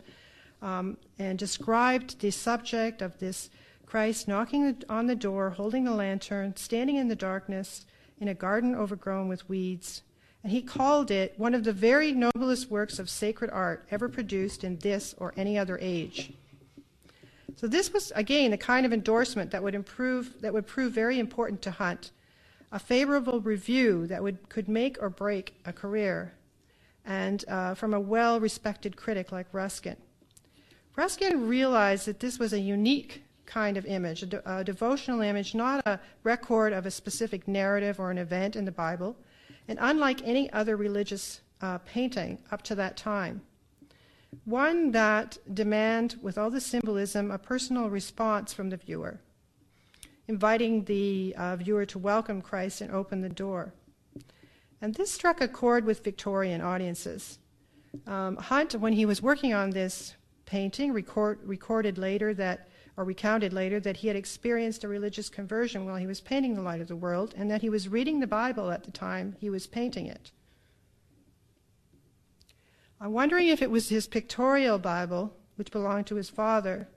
um, 0.64 0.98
and 1.20 1.38
described 1.38 2.20
the 2.22 2.32
subject 2.32 3.04
of 3.04 3.20
this 3.20 3.52
Christ 3.90 4.28
knocking 4.28 4.84
on 4.88 5.08
the 5.08 5.16
door, 5.16 5.50
holding 5.50 5.88
a 5.88 5.96
lantern, 5.96 6.56
standing 6.56 6.98
in 6.98 7.08
the 7.08 7.16
darkness 7.16 7.88
in 8.20 8.28
a 8.28 8.36
garden 8.36 8.76
overgrown 8.76 9.28
with 9.28 9.50
weeds, 9.50 10.04
and 10.44 10.52
he 10.52 10.62
called 10.62 11.10
it 11.10 11.34
one 11.38 11.56
of 11.56 11.64
the 11.64 11.74
very 11.74 12.12
noblest 12.12 12.70
works 12.70 13.00
of 13.00 13.10
sacred 13.10 13.50
art 13.50 13.88
ever 13.90 14.08
produced 14.08 14.64
in 14.64 14.78
this 14.78 15.16
or 15.18 15.34
any 15.36 15.58
other 15.58 15.80
age. 15.82 16.34
So 17.56 17.66
this 17.66 17.92
was 17.92 18.12
again 18.12 18.52
the 18.52 18.60
kind 18.60 18.86
of 18.86 18.94
endorsement 18.94 19.50
that 19.50 19.64
would 19.64 19.74
improve 19.74 20.40
that 20.42 20.54
would 20.54 20.68
prove 20.68 20.94
very 20.94 21.18
important 21.18 21.64
to 21.64 21.72
Hunt, 21.72 22.12
a 22.72 22.78
favorable 22.78 23.42
review 23.42 24.06
that 24.06 24.22
would 24.22 24.50
could 24.50 24.70
make 24.70 25.02
or 25.02 25.10
break 25.10 25.56
a 25.66 25.74
career, 25.74 26.34
and 27.04 27.44
uh, 27.48 27.74
from 27.74 27.96
a 27.96 28.00
well-respected 28.00 28.96
critic 28.96 29.32
like 29.32 29.48
Ruskin. 29.52 29.98
Ruskin 30.96 31.48
realized 31.48 32.06
that 32.06 32.20
this 32.20 32.38
was 32.38 32.54
a 32.54 32.60
unique 32.60 33.24
kind 33.50 33.76
of 33.76 33.86
image, 33.86 34.24
a, 34.24 34.26
de- 34.28 34.58
a 34.58 34.64
devotional 34.64 35.22
image, 35.22 35.56
not 35.56 35.82
a 35.86 36.00
record 36.24 36.72
of 36.72 36.86
a 36.86 36.92
specific 36.92 37.48
narrative 37.48 38.00
or 38.00 38.12
an 38.12 38.18
event 38.18 38.56
in 38.56 38.64
the 38.64 38.72
Bible 38.72 39.18
and 39.68 39.78
unlike 39.82 40.22
any 40.26 40.52
other 40.52 40.76
religious 40.76 41.42
uh, 41.62 41.78
painting 41.80 42.40
up 42.52 42.62
to 42.64 42.76
that 42.76 42.98
time. 42.98 43.42
One 44.46 44.92
that 44.92 45.38
demand, 45.54 46.18
with 46.22 46.38
all 46.38 46.50
the 46.50 46.62
symbolism, 46.62 47.32
a 47.32 47.38
personal 47.38 47.90
response 47.90 48.52
from 48.52 48.70
the 48.70 48.78
viewer, 48.78 49.20
inviting 50.28 50.86
the 50.86 51.36
uh, 51.38 51.56
viewer 51.56 51.86
to 51.86 52.00
welcome 52.00 52.42
Christ 52.42 52.82
and 52.82 52.92
open 52.92 53.22
the 53.22 53.30
door. 53.30 53.74
And 54.82 54.94
this 54.96 55.12
struck 55.12 55.42
a 55.42 55.48
chord 55.48 55.86
with 55.86 56.04
Victorian 56.04 56.62
audiences. 56.62 57.40
Um, 58.08 58.38
Hunt, 58.38 58.74
when 58.76 58.94
he 58.94 59.06
was 59.06 59.22
working 59.22 59.54
on 59.54 59.72
this 59.72 60.16
painting, 60.46 60.94
record, 60.94 61.40
recorded 61.44 61.98
later 61.98 62.34
that 62.36 62.69
or 63.00 63.06
recounted 63.06 63.54
later 63.54 63.80
that 63.80 63.96
he 63.96 64.10
had 64.10 64.18
experienced 64.18 64.84
a 64.84 64.88
religious 64.90 65.30
conversion 65.30 65.86
while 65.86 65.96
he 65.96 66.06
was 66.06 66.20
painting 66.20 66.54
the 66.54 66.62
light 66.62 66.82
of 66.82 66.90
the 66.90 66.98
world 66.98 67.34
and 67.38 67.50
that 67.50 67.62
he 67.62 67.70
was 67.70 67.88
reading 67.88 68.20
the 68.20 68.28
Bible 68.28 68.72
at 68.72 68.84
the 68.84 68.92
time 68.92 69.38
he 69.40 69.50
was 69.50 69.66
painting 69.66 70.06
it. 70.06 70.32
I'm 73.00 73.14
wondering 73.14 73.48
if 73.48 73.62
it 73.62 73.72
was 73.72 73.88
his 73.88 74.06
pictorial 74.06 74.80
Bible, 74.80 75.34
which 75.56 75.72
belonged 75.72 76.08
to 76.08 76.16
his 76.16 76.30
father. 76.30 76.90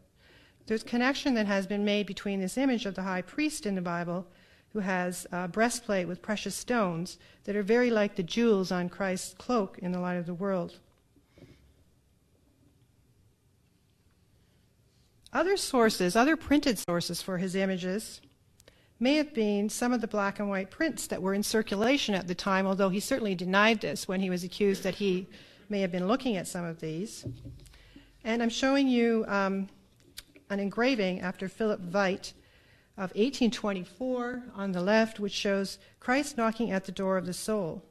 There's 0.67 0.83
a 0.83 0.87
connection 0.87 1.35
that 1.35 1.47
has 1.47 1.69
been 1.69 1.85
made 1.85 2.09
between 2.09 2.41
this 2.41 2.59
image 2.59 2.85
of 2.85 2.97
the 2.97 3.03
high 3.03 3.23
priest 3.23 3.65
in 3.65 3.77
the 3.77 3.81
Bible, 3.81 4.27
who 4.73 4.81
has 4.81 5.25
a 5.31 5.47
breastplate 5.47 6.09
with 6.09 6.21
precious 6.21 6.57
stones 6.57 7.17
that 7.45 7.55
are 7.55 7.63
very 7.63 7.91
like 7.91 8.17
the 8.17 8.25
jewels 8.25 8.73
on 8.73 8.89
Christ's 8.89 9.35
cloak 9.35 9.79
in 9.79 9.93
the 9.93 10.01
light 10.01 10.17
of 10.17 10.27
the 10.27 10.35
world. 10.35 10.81
Other 15.33 15.57
sources, 15.57 16.15
other 16.15 16.37
printed 16.37 16.79
sources 16.79 17.23
for 17.23 17.39
his 17.39 17.55
images, 17.55 18.21
may 19.01 19.15
have 19.15 19.33
been 19.33 19.69
some 19.69 19.93
of 19.93 20.01
the 20.01 20.07
black 20.07 20.39
and 20.39 20.49
white 20.49 20.71
prints 20.71 21.07
that 21.07 21.23
were 21.23 21.33
in 21.33 21.43
circulation 21.43 22.15
at 22.15 22.29
the 22.29 22.35
time, 22.35 22.67
although 22.67 22.91
he 22.91 23.01
certainly 23.01 23.35
denied 23.35 23.81
this 23.81 24.07
when 24.07 24.21
he 24.21 24.29
was 24.29 24.45
accused 24.45 24.83
that 24.83 24.97
he 24.97 25.27
may 25.69 25.81
have 25.81 25.91
been 25.91 26.07
looking 26.07 26.37
at 26.37 26.47
some 26.47 26.65
of 26.65 26.81
these. 26.81 27.25
And 28.25 28.43
I'm 28.43 28.51
showing 28.51 28.89
you 28.89 29.25
um, 29.27 29.69
an 30.51 30.61
engraving 30.61 31.21
after 31.21 31.49
Philip 31.49 31.81
Veit 31.81 32.35
of 32.99 33.11
1824 33.15 34.43
on 34.55 34.73
the 34.73 34.83
left, 34.83 35.19
which 35.19 35.33
shows 35.33 35.79
Christ 35.99 36.37
knocking 36.37 36.71
at 36.71 36.85
the 36.85 36.93
door 36.93 37.17
of 37.17 37.25
the 37.25 37.33
soul, 37.33 37.83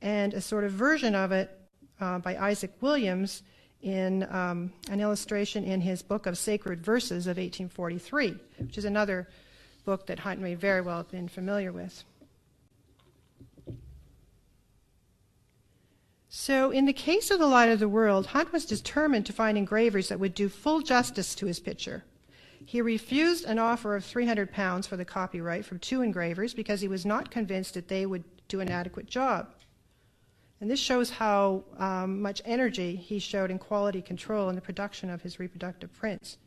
and 0.00 0.34
a 0.34 0.40
sort 0.40 0.64
of 0.64 0.72
version 0.72 1.14
of 1.14 1.30
it 1.30 1.58
uh, 2.00 2.18
by 2.18 2.36
Isaac 2.36 2.72
Williams 2.80 3.44
in 3.86 4.26
um, 4.34 4.72
an 4.90 5.00
illustration 5.00 5.62
in 5.62 5.80
his 5.80 6.02
book 6.02 6.26
of 6.26 6.36
sacred 6.36 6.84
verses 6.84 7.28
of 7.28 7.36
1843, 7.36 8.34
which 8.58 8.76
is 8.76 8.84
another 8.84 9.28
book 9.84 10.08
that 10.08 10.18
Hunt 10.18 10.40
may 10.40 10.56
very 10.56 10.80
well 10.80 10.96
have 10.96 11.10
been 11.10 11.28
familiar 11.28 11.70
with. 11.70 12.02
So, 16.28 16.72
in 16.72 16.84
the 16.84 16.92
case 16.92 17.30
of 17.30 17.38
The 17.38 17.46
Light 17.46 17.70
of 17.70 17.78
the 17.78 17.88
World, 17.88 18.26
Hunt 18.26 18.52
was 18.52 18.66
determined 18.66 19.24
to 19.26 19.32
find 19.32 19.56
engravers 19.56 20.08
that 20.08 20.18
would 20.18 20.34
do 20.34 20.48
full 20.48 20.80
justice 20.80 21.36
to 21.36 21.46
his 21.46 21.60
picture. 21.60 22.02
He 22.64 22.82
refused 22.82 23.44
an 23.44 23.60
offer 23.60 23.94
of 23.94 24.04
300 24.04 24.50
pounds 24.50 24.88
for 24.88 24.96
the 24.96 25.04
copyright 25.04 25.64
from 25.64 25.78
two 25.78 26.02
engravers 26.02 26.54
because 26.54 26.80
he 26.80 26.88
was 26.88 27.06
not 27.06 27.30
convinced 27.30 27.74
that 27.74 27.86
they 27.86 28.04
would 28.04 28.24
do 28.48 28.58
an 28.58 28.68
adequate 28.68 29.06
job. 29.06 29.54
And 30.60 30.70
this 30.70 30.80
shows 30.80 31.10
how 31.10 31.64
um, 31.78 32.22
much 32.22 32.40
energy 32.44 32.96
he 32.96 33.18
showed 33.18 33.50
in 33.50 33.58
quality 33.58 34.00
control 34.00 34.48
in 34.48 34.54
the 34.54 34.62
production 34.62 35.10
of 35.10 35.22
his 35.22 35.38
reproductive 35.38 35.92
prints. 35.92 36.38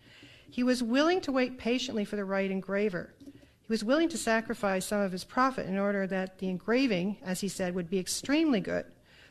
He 0.49 0.63
was 0.63 0.81
willing 0.81 1.21
to 1.21 1.31
wait 1.31 1.59
patiently 1.59 2.05
for 2.05 2.15
the 2.15 2.25
right 2.25 2.49
engraver. 2.49 3.13
He 3.23 3.67
was 3.67 3.83
willing 3.83 4.09
to 4.09 4.17
sacrifice 4.17 4.85
some 4.85 5.01
of 5.01 5.11
his 5.11 5.23
profit 5.23 5.67
in 5.67 5.77
order 5.77 6.07
that 6.07 6.39
the 6.39 6.49
engraving, 6.49 7.17
as 7.23 7.41
he 7.41 7.47
said, 7.47 7.75
would 7.75 7.89
be 7.89 7.99
extremely 7.99 8.59
good. 8.59 8.85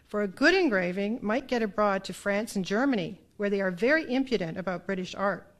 For 0.07 0.22
a 0.22 0.29
good 0.29 0.55
engraving 0.55 1.18
might 1.22 1.49
get 1.49 1.62
abroad 1.62 2.05
to 2.05 2.12
France 2.12 2.55
and 2.55 2.64
Germany, 2.64 3.20
where 3.37 3.51
they 3.51 3.61
are 3.61 3.72
very 3.72 4.11
impudent 4.12 4.57
about 4.57 4.87
British 4.87 5.14
art. 5.14 5.53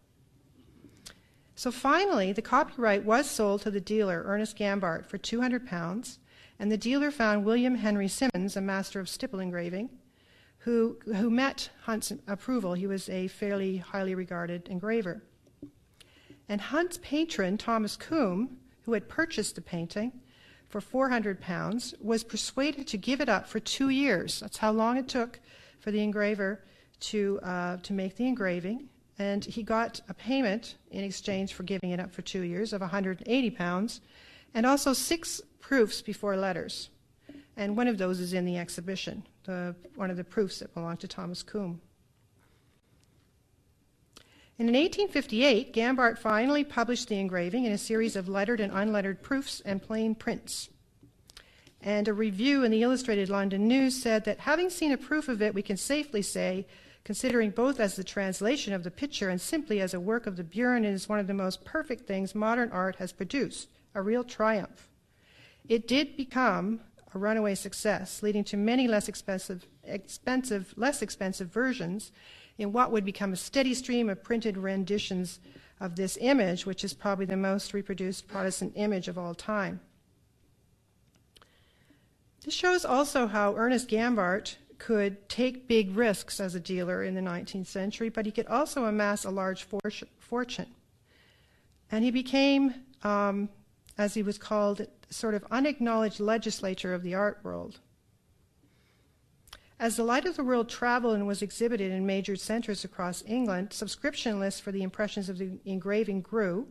So 1.57 1.73
finally, 1.73 2.33
the 2.33 2.41
copyright 2.41 3.05
was 3.05 3.29
sold 3.29 3.63
to 3.63 3.71
the 3.73 3.81
dealer, 3.81 4.23
Ernest 4.25 4.57
Gambart, 4.57 5.07
for 5.07 5.19
200 5.19 5.67
pounds, 5.67 6.21
and 6.59 6.73
the 6.73 6.77
dealer 6.77 7.11
found 7.11 7.45
William 7.45 7.77
Henry 7.77 8.09
Simmons, 8.09 8.57
a 8.57 8.61
master 8.61 9.01
of 9.01 9.09
stipple 9.09 9.41
engraving, 9.41 9.91
who, 10.59 10.99
who 11.07 11.31
met 11.31 11.71
Hunt's 11.83 12.13
approval. 12.27 12.75
He 12.75 12.87
was 12.87 13.09
a 13.09 13.29
fairly 13.29 13.79
highly 13.79 14.15
regarded 14.15 14.69
engraver. 14.69 15.23
And 16.49 16.61
Hunt's 16.61 16.99
patron, 17.03 17.59
Thomas 17.59 17.97
Combe, 17.97 18.57
who 18.83 18.93
had 18.95 19.09
purchased 19.09 19.55
the 19.55 19.61
painting 19.61 20.13
for 20.69 20.81
400 20.81 21.41
pounds, 21.41 21.95
was 22.01 22.25
persuaded 22.25 22.87
to 22.89 22.99
give 22.99 23.21
it 23.21 23.29
up 23.29 23.49
for 23.49 23.61
two 23.61 23.91
years. 23.91 24.41
That's 24.41 24.59
how 24.59 24.73
long 24.73 24.97
it 24.97 25.09
took 25.09 25.41
for 25.79 25.91
the 25.91 26.03
engraver 26.03 26.65
to, 27.01 27.39
uh, 27.43 27.77
to 27.79 27.93
make 27.93 28.17
the 28.17 28.27
engraving. 28.27 28.89
and 29.21 29.45
he 29.45 29.65
got 29.65 30.01
a 30.09 30.15
payment 30.15 30.77
in 30.93 31.03
exchange 31.03 31.53
for 31.53 31.65
giving 31.65 31.91
it 31.91 31.99
up 31.99 32.13
for 32.13 32.23
two 32.23 32.43
years 32.43 32.73
of 32.73 32.81
180 32.81 33.51
pounds, 33.51 34.01
and 34.55 34.65
also 34.65 34.93
six 34.93 35.41
proofs 35.69 36.01
before 36.01 36.35
letters. 36.35 36.89
And 37.55 37.77
one 37.77 37.89
of 37.89 37.99
those 37.99 38.21
is 38.21 38.33
in 38.33 38.47
the 38.47 38.57
exhibition, 38.57 39.23
the, 39.45 39.75
one 39.97 40.11
of 40.11 40.17
the 40.17 40.25
proofs 40.25 40.61
that 40.61 40.73
belonged 40.73 41.01
to 41.01 41.09
Thomas 41.09 41.43
Combe. 41.43 41.83
And 44.59 44.67
in 44.71 44.75
1858, 44.75 45.75
Gambart 45.75 46.17
finally 46.17 46.65
published 46.65 47.09
the 47.09 47.21
engraving 47.21 47.67
in 47.67 47.73
a 47.73 47.77
series 47.77 48.17
of 48.17 48.31
lettered 48.31 48.61
and 48.61 48.73
unlettered 48.73 49.23
proofs 49.23 49.61
and 49.61 49.83
plain 49.83 50.15
prints. 50.15 50.71
And 51.83 52.09
a 52.09 52.15
review 52.15 52.65
in 52.65 52.71
the 52.71 52.83
Illustrated 52.83 53.29
London 53.29 53.69
News 53.69 54.03
said 54.03 54.25
that 54.25 54.41
having 54.41 54.71
seen 54.71 54.91
a 54.91 54.97
proof 54.97 55.29
of 55.29 55.43
it, 55.43 55.55
we 55.55 55.61
can 55.61 55.77
safely 55.77 56.23
say, 56.23 56.67
considering 57.05 57.51
both 57.51 57.79
as 57.79 57.95
the 57.95 58.03
translation 58.03 58.73
of 58.73 58.85
the 58.85 58.91
picture 58.91 59.29
and 59.29 59.39
simply 59.39 59.83
as 59.83 59.93
a 59.93 60.01
work 60.01 60.27
of 60.27 60.39
the 60.39 60.45
burin, 60.45 60.87
it 60.87 60.95
is 60.95 61.11
one 61.11 61.19
of 61.19 61.27
the 61.27 61.35
most 61.35 61.63
perfect 61.63 62.07
things 62.07 62.35
modern 62.35 62.71
art 62.73 62.97
has 62.97 63.13
produced, 63.13 63.69
a 63.95 64.01
real 64.01 64.25
triumph. 64.25 64.88
It 65.69 65.87
did 65.87 66.17
become 66.17 66.81
a 67.15 67.19
runaway 67.19 67.55
success, 67.55 68.23
leading 68.23 68.45
to 68.45 68.57
many 68.57 68.89
less 68.89 69.09
expensive, 69.09 69.67
expensive, 69.85 70.73
less 70.77 71.03
expensive 71.03 71.49
versions 71.49 72.11
in 72.57 72.73
what 72.73 72.91
would 72.91 73.05
become 73.05 73.33
a 73.33 73.37
steady 73.37 73.75
stream 73.75 74.09
of 74.09 74.23
printed 74.23 74.57
renditions 74.57 75.41
of 75.81 75.97
this 75.97 76.19
image, 76.21 76.67
which 76.67 76.83
is 76.85 76.93
probably 76.93 77.27
the 77.27 77.37
most 77.37 77.73
reproduced 77.73 78.27
Protestant 78.27 78.73
image 78.77 79.09
of 79.09 79.17
all 79.17 79.35
time. 79.35 79.81
This 82.45 82.55
shows 82.55 82.85
also 82.85 83.27
how 83.27 83.55
Ernest 83.57 83.89
Gambart 83.89 84.57
could 84.79 85.29
take 85.29 85.69
big 85.69 85.95
risks 85.97 86.41
as 86.41 86.55
a 86.55 86.61
dealer 86.61 87.03
in 87.03 87.15
the 87.15 87.21
19th 87.21 87.67
century, 87.67 88.09
but 88.09 88.27
he 88.27 88.33
could 88.33 88.47
also 88.47 88.87
amass 88.87 89.25
a 89.25 89.31
large 89.31 89.67
fortune. 90.19 90.67
And 91.91 92.05
he 92.05 92.11
became, 92.11 92.75
um, 93.03 93.49
as 93.97 94.15
he 94.15 94.23
was 94.23 94.39
called, 94.39 94.87
sort 95.11 95.35
of 95.35 95.45
unacknowledged 95.51 96.21
legislature 96.21 96.95
of 96.95 97.03
the 97.03 97.15
art 97.15 97.41
world. 97.43 97.81
As 99.81 99.97
the 99.97 100.05
Light 100.05 100.25
of 100.25 100.37
the 100.37 100.43
World 100.43 100.69
traveled 100.69 101.15
and 101.15 101.27
was 101.27 101.41
exhibited 101.41 101.93
in 101.93 102.05
major 102.05 102.35
centers 102.35 102.85
across 102.85 103.23
England, 103.27 103.73
subscription 103.73 104.41
lists 104.41 104.61
for 104.61 104.73
the 104.73 104.83
impressions 104.83 105.29
of 105.29 105.39
the 105.39 105.61
engraving 105.65 106.23
grew, 106.23 106.67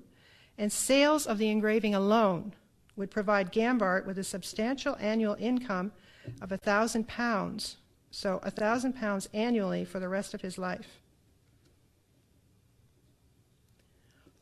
and 0.58 0.72
sales 0.72 1.26
of 1.26 1.38
the 1.38 1.50
engraving 1.50 1.96
alone 1.96 2.54
would 2.98 3.10
provide 3.12 3.54
Gambart 3.54 4.06
with 4.06 4.18
a 4.18 4.24
substantial 4.24 4.98
annual 5.00 5.38
income 5.40 5.94
of 6.42 6.52
a 6.52 6.58
thousand 6.58 7.08
pounds, 7.08 7.78
so 8.12 8.42
a 8.44 8.52
thousand 8.52 8.94
pounds 8.94 9.30
annually 9.34 9.86
for 9.86 10.00
the 10.00 10.10
rest 10.10 10.34
of 10.34 10.42
his 10.42 10.58
life. 10.58 11.00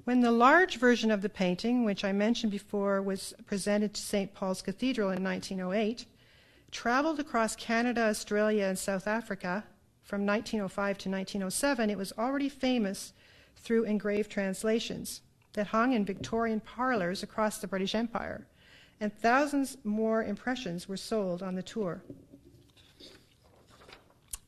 When 0.05 0.21
the 0.21 0.31
large 0.31 0.77
version 0.77 1.09
of 1.09 1.23
the 1.23 1.29
painting, 1.29 1.83
which 1.83 2.05
I 2.05 2.11
mentioned 2.11 2.51
before, 2.51 3.01
was 3.01 3.33
presented 3.47 3.95
to 3.95 4.01
St. 4.01 4.35
Paul's 4.35 4.61
Cathedral 4.61 5.09
in 5.09 5.23
1908, 5.23 6.05
traveled 6.69 7.19
across 7.19 7.55
Canada, 7.55 8.03
Australia, 8.03 8.65
and 8.65 8.77
South 8.77 9.07
Africa 9.07 9.63
from 10.03 10.23
1905 10.23 10.97
to 10.99 11.09
1907, 11.09 11.89
it 11.89 11.97
was 11.97 12.13
already 12.19 12.49
famous 12.49 13.13
through 13.57 13.85
engraved 13.85 14.31
translations 14.31 15.21
that 15.53 15.67
hung 15.67 15.93
in 15.93 16.05
Victorian 16.05 16.59
parlors 16.59 17.23
across 17.23 17.57
the 17.57 17.67
British 17.67 17.95
Empire, 17.95 18.45
and 18.99 19.11
thousands 19.11 19.75
more 19.83 20.23
impressions 20.23 20.87
were 20.87 20.97
sold 20.97 21.41
on 21.41 21.55
the 21.55 21.63
tour. 21.63 22.03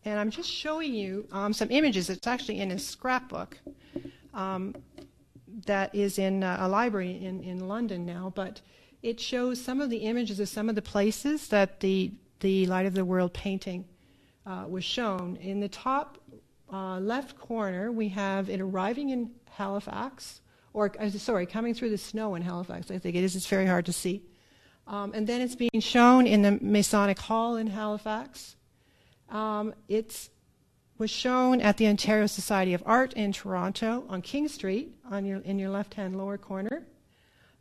And 0.05 0.20
I'm 0.20 0.30
just 0.30 0.51
showing 0.51 0.93
you 0.93 1.28
um, 1.32 1.51
some 1.51 1.72
images. 1.72 2.12
It's 2.12 2.28
actually 2.28 2.60
in 2.60 2.70
a 2.70 2.78
scrapbook 2.78 3.58
um, 4.36 4.76
that 5.66 5.93
is 5.95 6.20
in 6.20 6.43
uh, 6.43 6.58
a 6.60 6.68
library 6.68 7.24
in, 7.24 7.41
in 7.43 7.68
London 7.68 8.05
now, 8.05 8.32
but 8.36 8.62
it 9.01 9.20
shows 9.20 9.62
some 9.62 9.82
of 9.82 9.89
the 9.89 9.97
images 9.97 10.39
of 10.39 10.49
some 10.49 10.70
of 10.70 10.76
the 10.76 10.82
places 10.82 11.47
that 11.49 11.80
the, 11.80 12.12
the 12.39 12.66
Light 12.68 12.86
of 12.86 12.93
the 12.93 13.05
World 13.05 13.34
painting 13.34 13.86
uh, 14.45 14.66
was 14.68 14.84
shown. 14.84 15.36
In 15.38 15.60
the 15.60 15.70
top 15.70 16.18
uh, 16.72 16.99
left 16.99 17.38
corner, 17.38 17.91
we 17.91 18.10
have 18.10 18.49
it 18.49 18.62
arriving 18.62 19.10
in 19.10 19.32
Halifax, 19.49 20.41
or 20.74 20.91
uh, 20.99 21.10
sorry, 21.10 21.45
coming 21.45 21.74
through 21.74 21.89
the 21.89 21.97
snow 21.97 22.36
in 22.36 22.41
Halifax. 22.41 22.91
I 22.91 22.97
think 22.97 23.16
it 23.16 23.24
is. 23.24 23.36
It's 23.36 23.47
very 23.47 23.66
hard 23.66 23.86
to 23.86 23.93
see. 23.93 24.24
Um, 24.86 25.12
and 25.14 25.28
then 25.28 25.41
it's 25.41 25.55
being 25.55 25.82
shown 25.82 26.26
in 26.28 26.43
the 26.43 26.60
Masonic 26.62 27.20
Hall 27.20 27.58
in 27.58 27.68
Halifax. 27.68 28.55
Um, 29.30 29.74
it 29.89 30.30
was 30.98 31.10
shown 31.10 31.62
at 31.62 31.78
the 31.78 31.88
Ontario 31.88 32.26
Society 32.26 32.74
of 32.74 32.82
Art 32.86 33.14
in 33.14 33.32
Toronto 33.32 34.06
on 34.10 34.22
King 34.22 34.48
Street 34.48 34.95
on 35.10 35.26
your, 35.26 35.39
in 35.41 35.60
your 35.60 35.70
left 35.70 35.93
hand 35.93 36.18
lower 36.18 36.38
corner. 36.38 36.88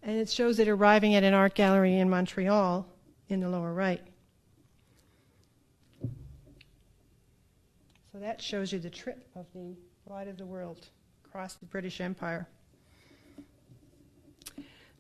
And 0.03 0.17
it 0.17 0.31
shows 0.31 0.59
it 0.59 0.69
arriving 0.69 1.15
at 1.15 1.25
an 1.25 1.35
art 1.35 1.55
gallery 1.55 1.99
in 1.99 2.09
Montreal 2.09 2.87
in 3.29 3.41
the 3.41 3.49
lower 3.49 3.75
right. 3.75 4.01
So 8.13 8.21
that 8.21 8.41
shows 8.41 8.73
you 8.73 8.79
the 8.79 8.89
trip 8.89 9.29
of 9.35 9.47
the 9.53 9.77
light 10.07 10.29
of 10.29 10.39
the 10.39 10.47
world 10.47 10.87
across 11.27 11.55
the 11.55 11.67
British 11.67 12.01
Empire. 12.01 12.49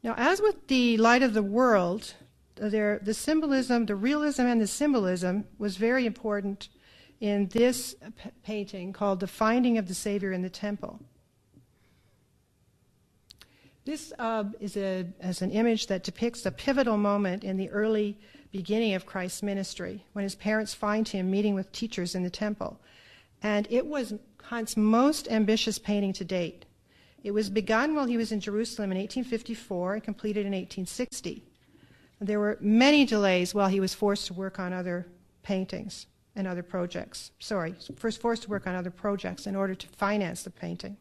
Now, 0.02 0.14
as 0.18 0.42
with 0.42 0.66
the 0.68 0.98
light 0.98 1.22
of 1.22 1.32
the 1.32 1.42
world, 1.42 2.12
there, 2.56 3.00
the 3.02 3.14
symbolism, 3.14 3.86
the 3.86 3.96
realism 3.96 4.42
and 4.42 4.60
the 4.60 4.66
symbolism 4.66 5.46
was 5.58 5.76
very 5.76 6.04
important 6.04 6.68
in 7.20 7.48
this 7.48 7.94
painting 8.42 8.92
called 8.92 9.20
The 9.20 9.26
Finding 9.26 9.78
of 9.78 9.88
the 9.88 9.94
Savior 9.94 10.32
in 10.32 10.42
the 10.42 10.50
Temple. 10.50 11.00
This 13.84 14.12
uh, 14.18 14.44
is, 14.58 14.76
a, 14.76 15.06
is 15.22 15.42
an 15.42 15.52
image 15.52 15.86
that 15.86 16.02
depicts 16.02 16.44
a 16.44 16.50
pivotal 16.50 16.96
moment 16.96 17.44
in 17.44 17.56
the 17.56 17.70
early 17.70 18.18
beginning 18.50 18.94
of 18.94 19.06
Christ's 19.06 19.42
ministry 19.42 20.04
when 20.12 20.24
his 20.24 20.34
parents 20.34 20.74
find 20.74 21.06
him 21.06 21.30
meeting 21.30 21.54
with 21.54 21.70
teachers 21.70 22.14
in 22.14 22.24
the 22.24 22.30
temple. 22.30 22.80
And 23.42 23.68
it 23.70 23.86
was 23.86 24.14
Hunt's 24.42 24.76
most 24.76 25.28
ambitious 25.30 25.78
painting 25.78 26.12
to 26.14 26.24
date. 26.24 26.64
It 27.22 27.30
was 27.30 27.48
begun 27.48 27.94
while 27.94 28.06
he 28.06 28.16
was 28.16 28.32
in 28.32 28.40
Jerusalem 28.40 28.90
in 28.90 28.98
1854 28.98 29.94
and 29.94 30.02
completed 30.02 30.46
in 30.46 30.52
1860. 30.52 31.44
There 32.20 32.40
were 32.40 32.58
many 32.60 33.04
delays 33.04 33.54
while 33.54 33.68
he 33.68 33.80
was 33.80 33.94
forced 33.94 34.26
to 34.26 34.34
work 34.34 34.58
on 34.58 34.72
other 34.72 35.06
paintings 35.42 36.06
and 36.36 36.46
other 36.46 36.62
projects. 36.62 37.32
Sorry, 37.38 37.74
first 37.96 38.20
forced 38.20 38.44
to 38.44 38.50
work 38.50 38.66
on 38.66 38.74
other 38.74 38.90
projects 38.90 39.46
in 39.46 39.56
order 39.56 39.74
to 39.74 39.88
finance 39.88 40.42
the 40.42 40.50
painting. 40.50 40.96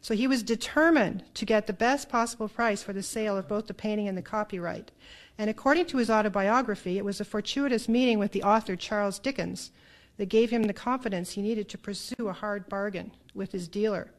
So 0.00 0.14
he 0.14 0.26
was 0.26 0.42
determined 0.42 1.22
to 1.34 1.44
get 1.44 1.68
the 1.68 1.72
best 1.72 2.08
possible 2.08 2.48
price 2.48 2.82
for 2.82 2.92
the 2.92 3.02
sale 3.02 3.36
of 3.36 3.46
both 3.46 3.68
the 3.68 3.74
painting 3.74 4.08
and 4.08 4.18
the 4.18 4.22
copyright. 4.22 4.90
And 5.38 5.48
according 5.48 5.86
to 5.86 5.98
his 5.98 6.10
autobiography, 6.10 6.98
it 6.98 7.04
was 7.04 7.20
a 7.20 7.24
fortuitous 7.24 7.88
meeting 7.88 8.18
with 8.18 8.32
the 8.32 8.42
author 8.42 8.74
Charles 8.74 9.20
Dickens 9.20 9.70
that 10.16 10.28
gave 10.28 10.50
him 10.50 10.64
the 10.64 10.72
confidence 10.72 11.32
he 11.32 11.42
needed 11.42 11.68
to 11.68 11.78
pursue 11.78 12.28
a 12.28 12.32
hard 12.32 12.68
bargain 12.68 13.12
with 13.34 13.52
his 13.52 13.68
dealer 13.68 14.10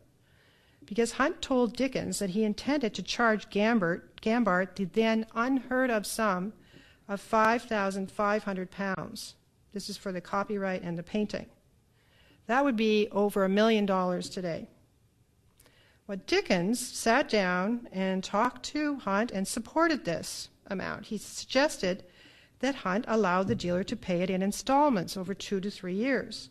because 0.86 1.14
Hunt 1.14 1.42
told 1.42 1.76
Dickens 1.76 2.20
that 2.20 2.32
he 2.32 2.44
intended 2.44 2.94
to 2.94 3.04
charge 3.04 3.50
Gambart, 3.50 4.02
Gambart 4.22 4.76
the 4.76 4.86
then 4.86 5.26
unheard 5.36 5.90
of 5.90 6.06
sum 6.06 6.54
of 7.08 7.20
5,500 7.22 8.72
pounds. 8.72 9.36
This 9.74 9.90
is 9.90 9.98
for 9.98 10.12
the 10.12 10.22
copyright 10.22 10.84
and 10.84 10.98
the 10.98 11.04
painting. 11.04 11.48
That 12.46 12.64
would 12.64 12.76
be 12.76 13.08
over 13.12 13.44
a 13.44 13.50
million 13.50 13.86
dollars 13.86 14.30
today. 14.30 14.68
Well, 16.06 16.20
Dickens 16.28 16.80
sat 16.86 17.30
down 17.30 17.88
and 17.92 18.24
talked 18.24 18.64
to 18.68 18.98
Hunt 18.98 19.32
and 19.32 19.48
supported 19.48 20.04
this 20.04 20.50
amount. 20.68 21.06
He 21.06 21.18
suggested 21.18 22.04
that 22.60 22.76
Hunt 22.76 23.06
allow 23.08 23.44
the 23.44 23.56
dealer 23.56 23.84
to 23.86 23.96
pay 23.96 24.22
it 24.22 24.30
in 24.30 24.42
installments 24.42 25.18
over 25.18 25.34
two 25.34 25.60
to 25.62 25.72
three 25.72 25.96
years. 25.96 26.50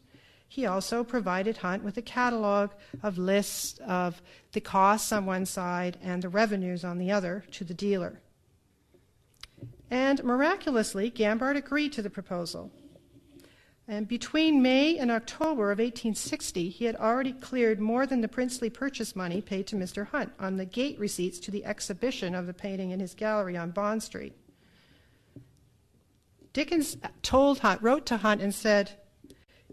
He 0.49 0.66
also 0.66 1.05
provided 1.05 1.59
Hunt 1.59 1.83
with 1.83 1.97
a 1.97 2.03
catalog 2.03 2.73
of 3.03 3.18
lists 3.18 3.79
of 3.87 4.20
the 4.53 4.61
costs 4.61 5.12
on 5.12 5.25
one 5.27 5.47
side 5.47 5.99
and 6.03 6.23
the 6.23 6.29
revenues 6.29 6.85
on 6.85 6.99
the 6.99 7.11
other 7.11 7.45
to 7.53 7.64
the 7.64 7.75
dealer. 7.75 8.20
And 9.91 10.23
miraculously, 10.25 11.11
Gambart 11.11 11.57
agreed 11.57 11.93
to 11.95 12.03
the 12.03 12.11
proposal. 12.11 12.70
And 13.89 14.07
between 14.07 14.62
May 14.62 14.97
and 14.97 15.11
October 15.11 15.72
of 15.72 15.78
1860, 15.78 16.68
he 16.68 16.85
had 16.85 16.97
already 16.97 17.33
cleared 17.33 17.80
more 17.80 18.07
than 18.07 18.20
the 18.20 18.28
princely 18.28 18.70
purchase 18.70 19.16
money 19.16 19.41
paid 19.41 19.66
to 19.68 19.76
Mr. 19.76 20.07
Hunt 20.07 20.33
on 20.39 20.57
the 20.57 20.64
gate 20.64 20.99
receipts 20.99 21.39
to 21.41 21.51
the 21.51 21.64
exhibition 21.64 22.35
of 22.35 22.47
the 22.47 22.55
painting 22.55 22.91
in 22.91 23.01
his 23.01 23.14
gallery 23.14 23.57
on 23.57 23.70
Bond 23.70 24.03
Street. 24.03 24.35
Dickens 26.53 26.97
told 27.22 27.61
Hunt, 27.61 27.83
wrote 27.83 28.07
to 28.07 28.18
Hunt 28.18 28.41
and 28.41 28.55
said, 28.55 28.93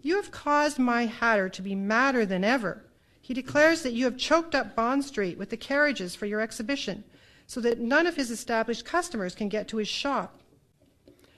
you 0.02 0.16
have 0.16 0.30
caused 0.30 0.78
my 0.78 1.06
hatter 1.06 1.48
to 1.48 1.62
be 1.62 1.74
madder 1.74 2.24
than 2.24 2.44
ever. 2.44 2.84
He 3.20 3.34
declares 3.34 3.82
that 3.82 3.92
you 3.92 4.04
have 4.06 4.16
choked 4.16 4.54
up 4.54 4.74
Bond 4.74 5.04
Street 5.04 5.36
with 5.36 5.50
the 5.50 5.56
carriages 5.56 6.14
for 6.14 6.26
your 6.26 6.40
exhibition, 6.40 7.04
so 7.46 7.60
that 7.60 7.80
none 7.80 8.06
of 8.06 8.16
his 8.16 8.30
established 8.30 8.84
customers 8.84 9.34
can 9.34 9.48
get 9.48 9.68
to 9.68 9.76
his 9.76 9.88
shop. 9.88 10.40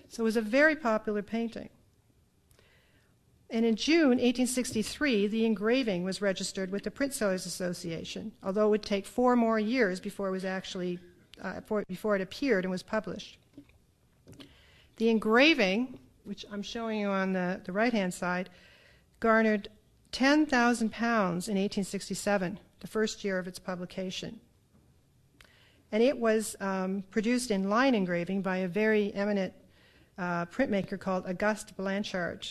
So 0.09 0.23
it 0.23 0.25
was 0.25 0.37
a 0.37 0.43
very 0.43 0.77
popular 0.77 1.23
painting. 1.23 1.71
And 3.53 3.67
in 3.67 3.77
June 3.77 4.13
1863, 4.13 5.27
the 5.27 5.45
engraving 5.45 6.05
was 6.05 6.23
registered 6.23 6.73
with 6.73 6.85
the 6.85 6.91
Printsellers 6.91 7.45
Association, 7.45 8.33
although 8.43 8.69
it 8.69 8.71
would 8.71 8.83
take 8.83 9.05
four 9.05 9.37
more 9.37 9.61
years 9.61 10.01
before 10.01 10.29
it 10.29 10.31
was 10.31 10.47
actually 10.47 10.99
uh, 11.43 11.61
for, 11.61 11.85
before 11.87 12.17
it 12.17 12.23
appeared 12.23 12.65
and 12.65 12.71
was 12.71 12.83
published. 12.83 13.37
The 14.97 15.11
engraving, 15.11 15.99
which 16.25 16.47
I'm 16.51 16.63
showing 16.63 16.99
you 16.99 17.09
on 17.09 17.35
the, 17.35 17.61
the 17.63 17.73
right 17.73 17.93
hand 17.93 18.15
side, 18.15 18.49
garnered 19.21 19.69
10,000 20.13 20.91
pounds 20.91 21.47
in 21.47 21.57
1867, 21.57 22.59
the 22.81 22.87
first 22.87 23.23
year 23.23 23.39
of 23.39 23.47
its 23.47 23.59
publication. 23.59 24.41
And 25.91 26.03
it 26.03 26.17
was 26.17 26.57
um, 26.61 27.05
produced 27.11 27.51
in 27.51 27.69
line 27.69 27.95
engraving 27.95 28.41
by 28.41 28.59
a 28.59 28.69
very 28.69 29.13
eminent 29.15 29.53
uh, 30.17 30.47
printmaker 30.47 30.99
called 30.99 31.27
Auguste 31.27 31.77
Blanchard. 31.77 32.49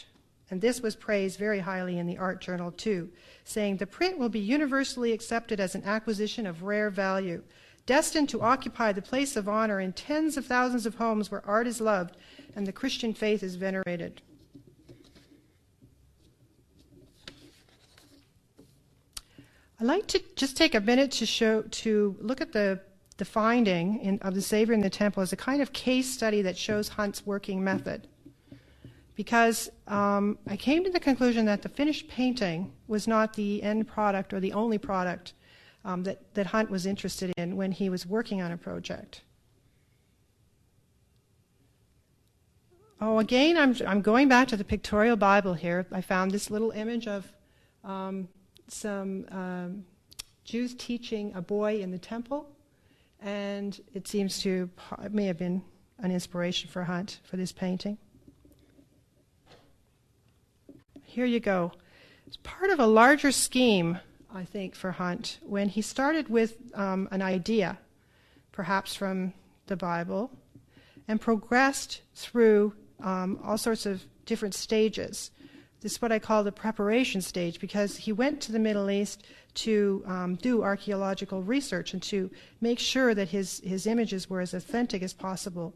And 0.51 0.59
this 0.59 0.81
was 0.81 0.97
praised 0.97 1.39
very 1.39 1.59
highly 1.59 1.97
in 1.97 2.07
the 2.07 2.17
art 2.17 2.41
journal, 2.41 2.71
too, 2.71 3.09
saying 3.45 3.77
the 3.77 3.87
print 3.87 4.17
will 4.17 4.27
be 4.27 4.39
universally 4.39 5.13
accepted 5.13 5.61
as 5.61 5.75
an 5.75 5.85
acquisition 5.85 6.45
of 6.45 6.63
rare 6.63 6.89
value, 6.89 7.41
destined 7.85 8.27
to 8.29 8.41
occupy 8.41 8.91
the 8.91 9.01
place 9.01 9.37
of 9.37 9.47
honor 9.47 9.79
in 9.79 9.93
tens 9.93 10.35
of 10.35 10.45
thousands 10.45 10.85
of 10.85 10.95
homes 10.95 11.31
where 11.31 11.41
art 11.47 11.67
is 11.67 11.79
loved 11.79 12.17
and 12.53 12.67
the 12.67 12.73
Christian 12.73 13.13
faith 13.13 13.43
is 13.43 13.55
venerated. 13.55 14.21
I'd 19.79 19.87
like 19.87 20.05
to 20.07 20.21
just 20.35 20.57
take 20.57 20.75
a 20.75 20.81
minute 20.81 21.11
to 21.13 21.25
show 21.25 21.61
to 21.61 22.15
look 22.19 22.41
at 22.41 22.51
the 22.51 22.81
the 23.17 23.25
finding 23.25 23.99
in, 23.99 24.19
of 24.19 24.33
the 24.33 24.41
Savior 24.41 24.73
in 24.73 24.81
the 24.81 24.89
temple 24.89 25.21
as 25.21 25.31
a 25.31 25.37
kind 25.37 25.61
of 25.61 25.73
case 25.73 26.09
study 26.09 26.41
that 26.41 26.57
shows 26.57 26.89
Hunt's 26.89 27.25
working 27.25 27.63
method. 27.63 28.07
Because 29.15 29.69
um, 29.87 30.37
I 30.47 30.55
came 30.55 30.83
to 30.83 30.89
the 30.89 30.99
conclusion 30.99 31.45
that 31.45 31.61
the 31.61 31.69
finished 31.69 32.07
painting 32.07 32.71
was 32.87 33.07
not 33.07 33.33
the 33.33 33.61
end 33.61 33.87
product 33.87 34.33
or 34.33 34.39
the 34.39 34.53
only 34.53 34.77
product 34.77 35.33
um, 35.83 36.03
that, 36.03 36.33
that 36.33 36.47
Hunt 36.47 36.69
was 36.69 36.85
interested 36.85 37.33
in 37.37 37.55
when 37.55 37.71
he 37.71 37.89
was 37.89 38.05
working 38.05 38.41
on 38.41 38.51
a 38.51 38.57
project. 38.57 39.21
Oh, 42.99 43.19
again, 43.19 43.57
I'm, 43.57 43.75
I'm 43.87 44.01
going 44.01 44.27
back 44.27 44.47
to 44.49 44.57
the 44.57 44.63
pictorial 44.63 45.15
Bible 45.15 45.55
here. 45.55 45.87
I 45.91 46.01
found 46.01 46.31
this 46.31 46.51
little 46.51 46.71
image 46.71 47.07
of 47.07 47.31
um, 47.83 48.29
some 48.67 49.25
um, 49.31 49.85
Jews 50.43 50.75
teaching 50.75 51.33
a 51.35 51.41
boy 51.41 51.81
in 51.81 51.91
the 51.91 51.97
temple 51.97 52.47
and 53.21 53.79
it 53.93 54.07
seems 54.07 54.41
to 54.41 54.69
it 55.03 55.13
may 55.13 55.25
have 55.25 55.37
been 55.37 55.61
an 55.99 56.11
inspiration 56.11 56.69
for 56.69 56.83
Hunt 56.83 57.19
for 57.23 57.37
this 57.37 57.51
painting. 57.51 57.97
Here 61.11 61.25
you 61.25 61.41
go. 61.41 61.73
It's 62.25 62.37
part 62.37 62.69
of 62.69 62.79
a 62.79 62.87
larger 62.87 63.33
scheme, 63.33 63.99
I 64.33 64.45
think, 64.45 64.75
for 64.75 64.91
Hunt 64.91 65.39
when 65.41 65.67
he 65.67 65.81
started 65.81 66.29
with 66.29 66.55
um, 66.73 67.09
an 67.11 67.21
idea, 67.21 67.79
perhaps 68.53 68.95
from 68.95 69.33
the 69.67 69.75
Bible, 69.75 70.31
and 71.09 71.19
progressed 71.19 71.99
through 72.15 72.71
um, 73.01 73.41
all 73.43 73.57
sorts 73.57 73.85
of 73.85 74.05
different 74.25 74.53
stages. 74.53 75.31
This 75.81 75.95
is 75.95 76.01
what 76.01 76.13
I 76.13 76.19
call 76.19 76.45
the 76.45 76.51
preparation 76.53 77.19
stage 77.19 77.59
because 77.59 77.97
he 77.97 78.13
went 78.13 78.39
to 78.43 78.53
the 78.53 78.59
Middle 78.59 78.89
East 78.89 79.25
to 79.55 80.05
um, 80.07 80.35
do 80.35 80.63
archaeological 80.63 81.43
research 81.43 81.91
and 81.91 82.01
to 82.03 82.31
make 82.61 82.79
sure 82.79 83.13
that 83.13 83.27
his, 83.27 83.59
his 83.65 83.85
images 83.85 84.29
were 84.29 84.39
as 84.39 84.53
authentic 84.53 85.03
as 85.03 85.11
possible 85.11 85.73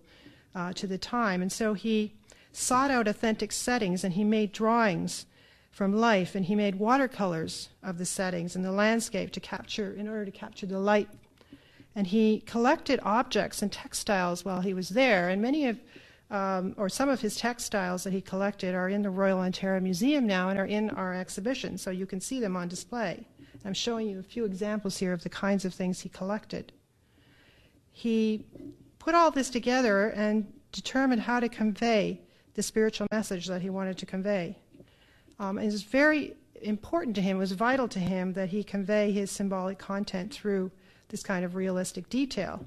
uh, 0.55 0.71
to 0.71 0.87
the 0.87 0.97
time. 0.97 1.41
And 1.41 1.51
so 1.51 1.73
he 1.73 2.13
sought 2.55 2.91
out 2.91 3.07
authentic 3.07 3.51
settings 3.51 4.03
and 4.03 4.13
he 4.13 4.23
made 4.23 4.51
drawings 4.51 5.25
from 5.71 5.93
life 5.93 6.35
and 6.35 6.45
he 6.45 6.55
made 6.55 6.75
watercolors 6.75 7.69
of 7.83 7.97
the 7.97 8.05
settings 8.05 8.55
and 8.55 8.63
the 8.63 8.71
landscape 8.71 9.31
to 9.31 9.39
capture, 9.39 9.93
in 9.93 10.07
order 10.07 10.25
to 10.25 10.31
capture 10.31 10.65
the 10.65 10.79
light. 10.79 11.09
And 11.95 12.07
he 12.07 12.41
collected 12.45 12.99
objects 13.03 13.61
and 13.61 13.71
textiles 13.71 14.43
while 14.43 14.61
he 14.61 14.73
was 14.73 14.89
there, 14.89 15.29
and 15.29 15.41
many 15.41 15.67
of 15.67 15.79
um, 16.31 16.73
or 16.77 16.89
some 16.89 17.07
of 17.07 17.21
his 17.21 17.35
textiles 17.35 18.03
that 18.03 18.11
he 18.11 18.19
collected 18.19 18.73
are 18.73 18.89
in 18.89 19.03
the 19.03 19.09
Royal 19.09 19.39
Ontario 19.39 19.79
Museum 19.79 20.25
now 20.25 20.49
and 20.49 20.57
are 20.57 20.65
in 20.65 20.89
our 20.89 21.13
exhibition, 21.13 21.77
so 21.77 21.91
you 21.91 22.05
can 22.05 22.19
see 22.19 22.39
them 22.39 22.57
on 22.57 22.67
display. 22.67 23.27
I'm 23.63 23.73
showing 23.73 24.07
you 24.07 24.19
a 24.19 24.23
few 24.23 24.43
examples 24.45 24.97
here 24.97 25.13
of 25.13 25.23
the 25.23 25.29
kinds 25.29 25.65
of 25.65 25.73
things 25.73 26.01
he 26.01 26.09
collected. 26.09 26.73
He 27.91 28.45
put 28.97 29.13
all 29.13 29.29
this 29.29 29.49
together 29.49 30.09
and 30.09 30.51
determined 30.71 31.21
how 31.21 31.39
to 31.39 31.47
convey 31.47 32.21
the 32.55 32.63
spiritual 32.63 33.07
message 33.11 33.47
that 33.47 33.61
he 33.61 33.69
wanted 33.69 33.97
to 33.99 34.05
convey. 34.05 34.57
Um, 35.39 35.57
it 35.57 35.65
was 35.65 35.83
very 35.83 36.35
important 36.61 37.15
to 37.15 37.21
him, 37.21 37.37
it 37.37 37.39
was 37.39 37.51
vital 37.51 37.87
to 37.89 37.99
him 37.99 38.33
that 38.33 38.49
he 38.49 38.63
convey 38.63 39.11
his 39.11 39.29
symbolic 39.29 39.77
content 39.77 40.33
through 40.33 40.71
this 41.09 41.21
kind 41.21 41.45
of 41.45 41.55
realistic 41.55 42.09
detail. 42.09 42.65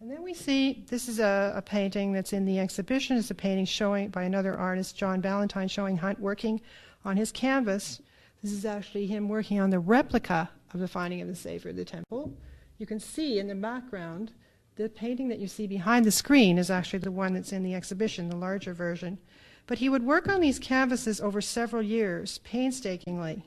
And 0.00 0.10
then 0.10 0.22
we 0.22 0.34
see 0.34 0.84
this 0.88 1.08
is 1.08 1.20
a, 1.20 1.52
a, 1.54 1.62
painting 1.62 2.12
that's 2.12 2.32
in 2.32 2.44
the 2.44 2.58
exhibition. 2.58 3.16
It's 3.16 3.30
a 3.30 3.36
painting 3.36 3.64
showing 3.64 4.08
by 4.08 4.24
another 4.24 4.58
artist, 4.58 4.96
John 4.96 5.20
Ballantyne, 5.20 5.68
showing 5.68 5.96
Hunt 5.96 6.18
working 6.18 6.60
on 7.04 7.16
his 7.16 7.30
canvas 7.30 8.02
this 8.42 8.52
is 8.52 8.64
actually 8.64 9.06
him 9.06 9.28
working 9.28 9.60
on 9.60 9.70
the 9.70 9.78
replica 9.78 10.50
of 10.74 10.80
the 10.80 10.88
finding 10.88 11.20
of 11.20 11.28
the 11.28 11.34
Savior 11.34 11.70
of 11.70 11.76
the 11.76 11.84
temple. 11.84 12.32
You 12.78 12.86
can 12.86 12.98
see 12.98 13.38
in 13.38 13.46
the 13.46 13.54
background 13.54 14.32
the 14.76 14.88
painting 14.88 15.28
that 15.28 15.38
you 15.38 15.48
see 15.48 15.66
behind 15.66 16.04
the 16.04 16.10
screen 16.10 16.58
is 16.58 16.70
actually 16.70 17.00
the 17.00 17.10
one 17.10 17.34
that's 17.34 17.52
in 17.52 17.62
the 17.62 17.74
exhibition, 17.74 18.28
the 18.28 18.36
larger 18.36 18.72
version. 18.72 19.18
But 19.66 19.78
he 19.78 19.88
would 19.88 20.04
work 20.04 20.28
on 20.28 20.40
these 20.40 20.58
canvases 20.58 21.20
over 21.20 21.40
several 21.40 21.82
years, 21.82 22.38
painstakingly. 22.38 23.44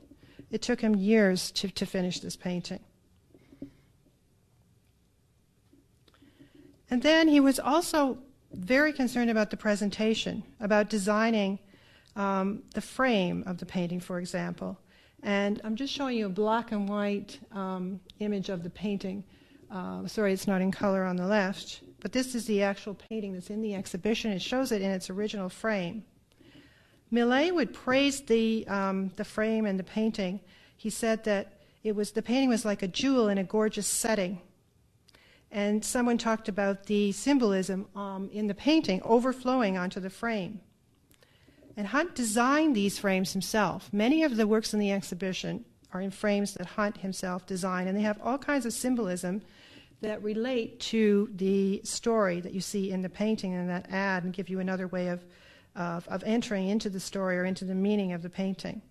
It 0.52 0.62
took 0.62 0.82
him 0.82 0.96
years 0.96 1.52
to, 1.52 1.70
to 1.70 1.86
finish 1.86 2.20
this 2.20 2.36
painting. 2.36 2.80
And 6.90 7.02
then 7.02 7.28
he 7.28 7.40
was 7.40 7.60
also 7.60 8.20
very 8.54 8.94
concerned 8.94 9.30
about 9.30 9.50
the 9.50 9.58
presentation, 9.58 10.44
about 10.60 10.90
designing 10.90 11.60
um, 12.16 12.64
the 12.74 12.82
frame 12.82 13.44
of 13.46 13.58
the 13.58 13.66
painting, 13.66 14.00
for 14.00 14.20
example. 14.20 14.80
And 15.24 15.60
I'm 15.64 15.76
just 15.76 15.92
showing 15.92 16.18
you 16.18 16.28
a 16.28 16.30
black 16.30 16.72
and 16.72 16.88
white 16.88 17.40
um, 17.52 18.00
image 18.20 18.50
of 18.50 18.64
the 18.64 18.70
painting. 18.70 19.24
Uh, 19.72 20.08
sorry, 20.08 20.34
it's 20.34 20.48
not 20.48 20.62
in 20.62 20.72
color 20.72 21.04
on 21.04 21.16
the 21.16 21.26
left, 21.26 21.82
but 22.00 22.12
this 22.12 22.36
is 22.36 22.46
the 22.46 22.62
actual 22.62 22.94
painting 22.94 23.34
that's 23.34 23.50
in 23.50 23.62
the 23.62 23.74
exhibition. 23.76 24.32
It 24.32 24.42
shows 24.42 24.72
it 24.72 24.82
in 24.82 24.92
its 24.92 25.10
original 25.10 25.50
frame. 25.50 26.04
Millais 27.12 27.52
would 27.52 27.74
praise 27.74 28.22
the, 28.22 28.68
um, 28.68 29.12
the 29.16 29.24
frame 29.26 29.66
and 29.66 29.80
the 29.80 29.84
painting. 29.84 30.40
He 30.78 30.90
said 30.90 31.24
that 31.24 31.54
it 31.84 31.96
was, 31.96 32.12
the 32.12 32.22
painting 32.22 32.50
was 32.50 32.66
like 32.66 32.82
a 32.82 32.88
jewel 32.88 33.28
in 33.28 33.38
a 33.38 33.44
gorgeous 33.44 33.88
setting. 33.88 34.42
And 35.52 35.86
someone 35.86 36.18
talked 36.18 36.50
about 36.50 36.88
the 36.88 37.12
symbolism 37.12 37.88
um, 37.96 38.30
in 38.34 38.48
the 38.48 38.56
painting 38.56 39.02
overflowing 39.04 39.78
onto 39.78 40.00
the 40.00 40.10
frame. 40.10 40.60
And 41.78 41.88
Hunt 41.88 42.16
designed 42.16 42.76
these 42.76 42.98
frames 42.98 43.34
himself. 43.34 43.92
Many 43.94 44.24
of 44.24 44.36
the 44.36 44.48
works 44.48 44.74
in 44.74 44.80
the 44.80 44.92
exhibition 44.92 45.66
are 45.96 46.02
in 46.02 46.12
frames 46.12 46.54
that 46.56 46.66
Hunt 46.66 46.98
himself 46.98 47.46
designed, 47.46 47.88
and 47.88 47.98
they 47.98 48.02
have 48.02 48.20
all 48.22 48.38
kinds 48.38 48.66
of 48.66 48.74
symbolism 48.74 49.42
that 50.02 50.22
relate 50.22 50.80
to 50.80 51.30
the 51.34 51.82
story 51.84 52.42
that 52.42 52.54
you 52.54 52.60
see 52.60 52.92
in 52.92 53.02
the 53.02 53.10
painting 53.10 53.54
and 53.54 53.70
that 53.70 53.88
add 53.90 54.26
and 54.26 54.34
give 54.34 54.50
you 54.50 54.60
another 54.60 54.88
way 54.88 55.08
of, 55.08 55.24
of, 55.76 56.06
of 56.10 56.22
entering 56.26 56.68
into 56.68 56.90
the 56.90 57.00
story 57.00 57.38
or 57.38 57.46
into 57.46 57.64
the 57.64 57.74
meaning 57.74 58.12
of 58.12 58.22
the 58.22 58.30
painting. 58.30 58.82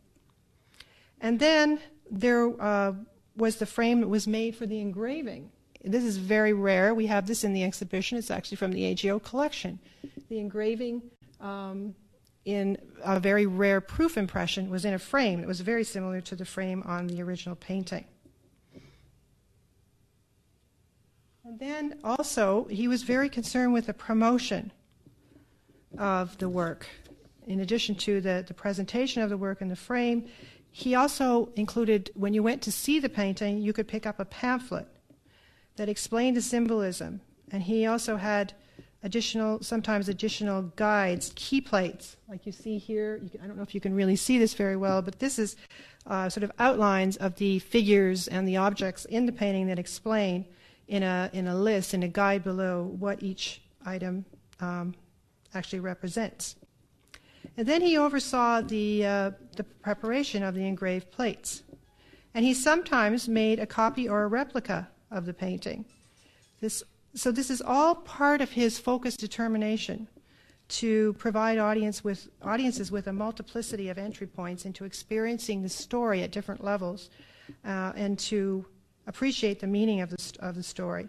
And 1.21 1.39
then 1.39 1.79
there 2.11 2.61
uh, 2.61 2.95
was 3.37 3.57
the 3.57 3.67
frame 3.67 4.01
that 4.01 4.09
was 4.09 4.27
made 4.27 4.57
for 4.57 4.65
the 4.65 4.81
engraving. 4.81 5.51
This 5.85 6.05
is 6.05 6.17
very 6.17 6.55
rare. 6.55 6.95
We 6.95 7.07
have 7.07 7.27
this 7.27 7.45
in 7.45 7.53
the 7.53 7.65
exhibition. 7.65 8.17
It's 8.17 8.31
actually 8.31 8.57
from 8.57 8.73
the 8.73 8.87
AGO 8.87 9.19
collection. 9.19 9.79
The 10.31 10.39
engraving 10.39 11.03
um, 11.39 11.95
in 12.45 12.77
a 13.03 13.19
very 13.19 13.47
rare 13.47 13.81
proof 13.81 14.17
impression 14.17 14.71
was 14.71 14.85
in 14.85 14.95
a 14.95 14.99
frame 14.99 15.41
that 15.41 15.47
was 15.47 15.61
very 15.61 15.85
similar 15.85 16.21
to 16.21 16.37
the 16.37 16.45
frame 16.45 16.83
on 16.85 17.07
the 17.07 17.23
original 17.23 17.57
painting. 17.57 18.05
And 21.45 21.59
then 21.59 22.01
also, 22.03 22.65
he 22.65 22.89
was 22.89 23.03
very 23.03 23.29
concerned 23.29 23.73
with 23.73 23.87
the 23.87 23.95
promotion 23.95 24.73
of 25.99 26.37
the 26.39 26.49
work. 26.49 26.87
In 27.47 27.61
addition 27.61 27.95
to 27.97 28.21
the, 28.21 28.45
the 28.47 28.55
presentation 28.55 29.23
of 29.23 29.29
the 29.29 29.37
work 29.37 29.61
in 29.61 29.69
the 29.69 29.77
frame, 29.77 30.27
he 30.71 30.95
also 30.95 31.51
included, 31.55 32.11
when 32.15 32.35
you 32.35 32.43
went 32.43 32.63
to 32.63 32.73
see 32.73 32.99
the 32.99 33.09
painting, 33.09 33.59
you 33.59 33.73
could 33.73 33.87
pick 33.87 34.07
up 34.07 34.19
a 34.19 34.25
pamphlet 34.25 34.89
that 35.77 35.89
explained 35.89 36.37
the 36.37 36.43
symbolism. 36.43 37.21
And 37.53 37.63
he 37.63 37.87
also 37.87 38.17
had 38.17 38.55
additional, 39.05 39.63
sometimes 39.63 40.09
additional 40.09 40.63
guides, 40.77 41.31
key 41.37 41.61
plates, 41.61 42.17
like 42.29 42.45
you 42.47 42.53
see 42.53 42.79
here. 42.79 43.21
You 43.23 43.29
can, 43.29 43.41
I 43.43 43.47
don't 43.47 43.57
know 43.57 43.63
if 43.63 43.75
you 43.75 43.81
can 43.81 43.95
really 43.95 44.17
see 44.17 44.39
this 44.39 44.55
very 44.55 44.77
well, 44.77 45.03
but 45.03 45.21
this 45.21 45.39
is 45.39 45.57
uh, 46.07 46.29
sort 46.29 46.43
of 46.43 46.51
outlines 46.59 47.17
of 47.19 47.37
the 47.37 47.61
figures 47.61 48.27
and 48.27 48.49
the 48.49 48.57
objects 48.57 49.05
in 49.05 49.27
the 49.27 49.33
painting 49.33 49.69
that 49.69 49.79
explain 49.79 50.47
in 50.89 51.03
a, 51.03 51.31
in 51.33 51.47
a 51.47 51.57
list, 51.57 51.95
in 51.95 52.03
a 52.03 52.09
guide 52.09 52.43
below, 52.43 52.95
what 52.99 53.23
each 53.23 53.63
item 53.87 54.25
um, 54.61 54.95
actually 55.55 55.81
represents. 55.81 56.57
And 57.57 57.67
then 57.67 57.83
he 57.83 57.97
oversaw 57.99 58.63
the, 58.63 59.07
uh, 59.07 59.31
the 59.57 59.65
preparation 59.65 60.43
of 60.43 60.55
the 60.55 60.67
engraved 60.67 61.11
plates. 61.11 61.63
And 62.33 62.45
he 62.45 62.55
sometimes 62.55 63.29
made 63.29 63.61
a 63.61 63.67
copy 63.67 64.09
or 64.09 64.25
a 64.25 64.27
replica 64.29 64.89
of 65.11 65.27
the 65.27 65.35
painting. 65.35 65.85
This, 66.61 66.83
so 67.15 67.31
this 67.31 67.51
is 67.51 67.62
all 67.62 67.95
part 67.95 68.41
of 68.41 68.51
his 68.51 68.79
focused 68.79 69.21
determination 69.21 70.09
to 70.67 71.12
provide 71.15 71.59
audience 71.59 72.03
with, 72.03 72.29
audiences 72.43 72.91
with 72.91 73.07
a 73.07 73.12
multiplicity 73.12 73.89
of 73.89 73.99
entry 73.99 74.27
points 74.27 74.65
into 74.65 74.85
experiencing 74.85 75.62
the 75.62 75.69
story 75.69 76.23
at 76.23 76.31
different 76.31 76.65
levels 76.65 77.11
uh, 77.65 77.93
and 77.95 78.19
to 78.19 78.65
appreciate 79.07 79.61
the 79.61 79.67
meaning 79.67 80.01
of 80.01 80.11
the, 80.11 80.33
of 80.41 80.55
the 80.55 80.62
story. 80.62 81.09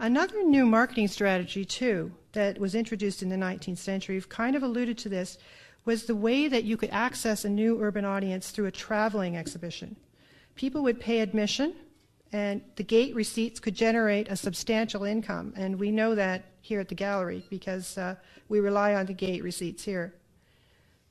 Another 0.00 0.42
new 0.42 0.66
marketing 0.66 1.08
strategy, 1.08 1.64
too, 1.64 2.12
that 2.32 2.58
was 2.58 2.74
introduced 2.74 3.22
in 3.22 3.28
the 3.28 3.36
19th 3.36 3.78
century, 3.78 4.16
you've 4.16 4.28
kind 4.28 4.56
of 4.56 4.62
alluded 4.62 4.98
to 4.98 5.08
this, 5.08 5.38
was 5.84 6.06
the 6.06 6.16
way 6.16 6.48
that 6.48 6.64
you 6.64 6.76
could 6.76 6.90
access 6.90 7.44
a 7.44 7.48
new 7.48 7.80
urban 7.80 8.04
audience 8.04 8.50
through 8.50 8.66
a 8.66 8.72
traveling 8.72 9.36
exhibition. 9.36 9.94
People 10.56 10.82
would 10.82 10.98
pay 10.98 11.20
admission, 11.20 11.74
and 12.34 12.62
the 12.74 12.82
gate 12.82 13.14
receipts 13.14 13.60
could 13.60 13.76
generate 13.76 14.26
a 14.28 14.34
substantial 14.34 15.04
income. 15.04 15.54
And 15.56 15.78
we 15.78 15.92
know 15.92 16.16
that 16.16 16.46
here 16.62 16.80
at 16.80 16.88
the 16.88 16.94
gallery 16.96 17.44
because 17.48 17.96
uh, 17.96 18.16
we 18.48 18.58
rely 18.58 18.92
on 18.92 19.06
the 19.06 19.12
gate 19.12 19.44
receipts 19.44 19.84
here. 19.84 20.12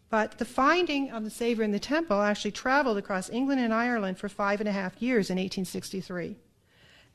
But 0.10 0.38
the 0.38 0.44
finding 0.44 1.12
of 1.12 1.24
the 1.24 1.30
Saviour 1.30 1.64
in 1.64 1.72
the 1.72 1.80
Temple 1.80 2.22
actually 2.22 2.52
traveled 2.52 2.98
across 2.98 3.30
England 3.30 3.62
and 3.62 3.74
Ireland 3.74 4.18
for 4.18 4.28
five 4.28 4.60
and 4.60 4.68
a 4.68 4.74
half 4.74 5.02
years 5.02 5.30
in 5.30 5.38
1863. 5.38 6.36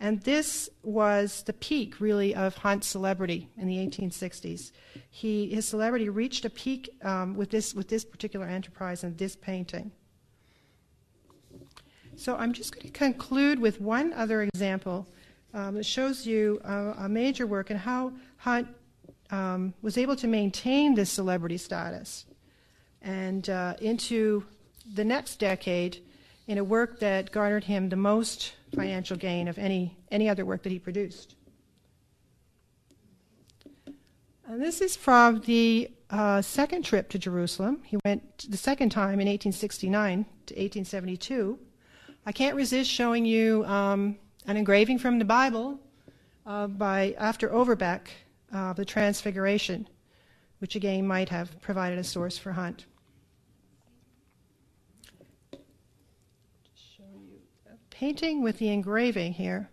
And 0.00 0.22
this 0.22 0.70
was 0.82 1.42
the 1.42 1.52
peak, 1.52 2.00
really, 2.00 2.34
of 2.34 2.56
Hunt's 2.56 2.86
celebrity 2.86 3.50
in 3.59 3.66
the 3.66 3.76
1860s. 3.76 4.72
He, 5.11 5.50
his 5.50 5.68
celebrity 5.68 6.09
reached 6.09 6.46
a 6.46 6.50
peak 6.50 6.88
um, 7.02 7.36
with, 7.36 7.50
this, 7.50 7.74
with 7.74 7.88
this 7.88 8.06
particular 8.06 8.46
enterprise 8.46 9.04
and 9.04 9.18
this 9.18 9.36
painting. 9.36 9.92
So 12.18 12.34
I'm 12.34 12.52
just 12.52 12.74
going 12.74 12.84
to 12.84 12.92
conclude 12.92 13.60
with 13.60 13.80
one 13.80 14.12
other 14.12 14.42
example 14.42 15.06
um, 15.54 15.76
that 15.76 15.86
shows 15.86 16.26
you 16.26 16.60
a, 16.64 17.04
a, 17.04 17.08
major 17.08 17.46
work 17.46 17.70
and 17.70 17.78
how 17.78 18.12
Hunt 18.38 18.66
um, 19.30 19.72
was 19.82 19.96
able 19.96 20.16
to 20.16 20.26
maintain 20.26 20.96
this 20.96 21.12
celebrity 21.12 21.58
status 21.58 22.26
and 23.02 23.48
uh, 23.48 23.74
into 23.80 24.44
the 24.94 25.04
next 25.04 25.36
decade 25.36 26.02
in 26.48 26.58
a 26.58 26.64
work 26.64 26.98
that 26.98 27.30
garnered 27.30 27.62
him 27.62 27.88
the 27.88 27.94
most 27.94 28.54
financial 28.74 29.16
gain 29.16 29.46
of 29.46 29.56
any, 29.56 29.96
any 30.10 30.28
other 30.28 30.44
work 30.44 30.64
that 30.64 30.72
he 30.72 30.80
produced. 30.80 31.36
And 34.44 34.60
this 34.60 34.80
is 34.80 34.96
from 34.96 35.42
the 35.42 35.92
uh, 36.10 36.42
second 36.42 36.84
trip 36.84 37.10
to 37.10 37.18
Jerusalem. 37.18 37.82
He 37.84 37.96
went 38.04 38.50
the 38.50 38.56
second 38.56 38.90
time 38.90 39.20
in 39.20 39.28
1869 39.28 40.24
to 40.46 40.54
1872. 40.54 41.60
I 42.26 42.32
can't 42.32 42.56
resist 42.56 42.90
showing 42.90 43.24
you 43.24 43.64
um, 43.64 44.16
an 44.46 44.56
engraving 44.56 44.98
from 44.98 45.18
the 45.18 45.24
Bible 45.24 45.80
uh, 46.46 46.66
by 46.66 47.14
after 47.18 47.52
Overbeck, 47.52 48.10
uh, 48.52 48.72
the 48.72 48.84
Transfiguration, 48.84 49.88
which 50.58 50.76
again 50.76 51.06
might 51.06 51.28
have 51.28 51.60
provided 51.60 51.98
a 51.98 52.04
source 52.04 52.38
for 52.38 52.52
Hunt. 52.52 52.86
painting 57.98 58.42
with 58.42 58.58
the 58.58 58.68
engraving 58.68 59.32
here. 59.32 59.68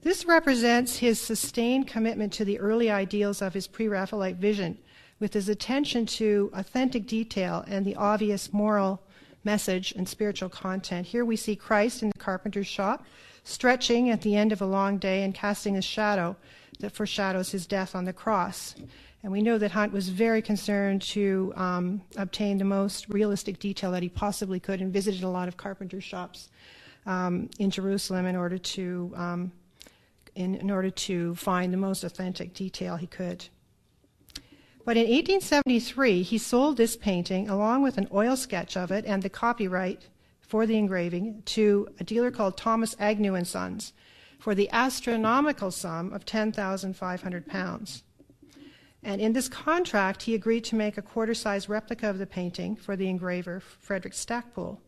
This 0.00 0.24
represents 0.24 0.96
his 0.96 1.20
sustained 1.20 1.86
commitment 1.86 2.32
to 2.32 2.44
the 2.46 2.58
early 2.58 2.90
ideals 2.90 3.42
of 3.42 3.52
his 3.52 3.66
pre 3.66 3.86
Raphaelite 3.86 4.36
vision, 4.36 4.78
with 5.18 5.34
his 5.34 5.50
attention 5.50 6.06
to 6.06 6.50
authentic 6.54 7.06
detail 7.06 7.62
and 7.68 7.84
the 7.84 7.96
obvious 7.96 8.50
moral 8.50 9.02
message 9.44 9.92
and 9.92 10.08
spiritual 10.08 10.48
content. 10.48 11.06
Here 11.06 11.24
we 11.24 11.36
see 11.36 11.56
Christ 11.56 12.02
in 12.02 12.10
the 12.10 12.18
carpenter's 12.18 12.66
shop, 12.66 13.04
stretching 13.44 14.10
at 14.10 14.22
the 14.22 14.36
end 14.36 14.52
of 14.52 14.60
a 14.60 14.66
long 14.66 14.98
day 14.98 15.22
and 15.22 15.34
casting 15.34 15.76
a 15.76 15.82
shadow 15.82 16.36
that 16.80 16.92
foreshadows 16.92 17.50
his 17.50 17.66
death 17.66 17.94
on 17.94 18.04
the 18.04 18.12
cross. 18.12 18.74
And 19.22 19.32
we 19.32 19.42
know 19.42 19.58
that 19.58 19.72
Hunt 19.72 19.92
was 19.92 20.08
very 20.08 20.40
concerned 20.40 21.02
to 21.02 21.52
um, 21.56 22.02
obtain 22.16 22.58
the 22.58 22.64
most 22.64 23.08
realistic 23.08 23.58
detail 23.58 23.92
that 23.92 24.02
he 24.02 24.08
possibly 24.08 24.60
could 24.60 24.80
and 24.80 24.92
visited 24.92 25.22
a 25.22 25.28
lot 25.28 25.46
of 25.46 25.56
carpenter 25.56 26.00
shops 26.00 26.48
um, 27.06 27.50
in 27.58 27.70
Jerusalem 27.70 28.26
in 28.26 28.36
order 28.36 28.56
to 28.56 29.12
um, 29.16 29.52
in, 30.34 30.54
in 30.54 30.70
order 30.70 30.90
to 30.90 31.34
find 31.34 31.72
the 31.72 31.76
most 31.76 32.04
authentic 32.04 32.54
detail 32.54 32.96
he 32.96 33.06
could. 33.06 33.46
But 34.84 34.96
in 34.96 35.04
1873, 35.04 36.22
he 36.22 36.38
sold 36.38 36.76
this 36.76 36.96
painting 36.96 37.48
along 37.48 37.82
with 37.82 37.98
an 37.98 38.08
oil 38.12 38.36
sketch 38.36 38.76
of 38.76 38.90
it 38.90 39.04
and 39.04 39.22
the 39.22 39.28
copyright 39.28 40.08
for 40.40 40.66
the 40.66 40.76
engraving 40.76 41.42
to 41.46 41.88
a 42.00 42.04
dealer 42.04 42.30
called 42.30 42.56
Thomas 42.56 42.96
Agnew 42.98 43.34
and 43.34 43.46
Sons 43.46 43.92
for 44.38 44.54
the 44.54 44.70
astronomical 44.72 45.70
sum 45.70 46.12
of 46.12 46.24
10,500 46.24 47.46
pounds. 47.46 48.02
And 49.02 49.20
in 49.20 49.32
this 49.32 49.48
contract, 49.48 50.22
he 50.22 50.34
agreed 50.34 50.64
to 50.64 50.76
make 50.76 50.98
a 50.98 51.02
quarter 51.02 51.34
size 51.34 51.68
replica 51.68 52.08
of 52.08 52.18
the 52.18 52.26
painting 52.26 52.76
for 52.76 52.96
the 52.96 53.08
engraver, 53.08 53.60
Frederick 53.60 54.14
Stacpoole. 54.14 54.80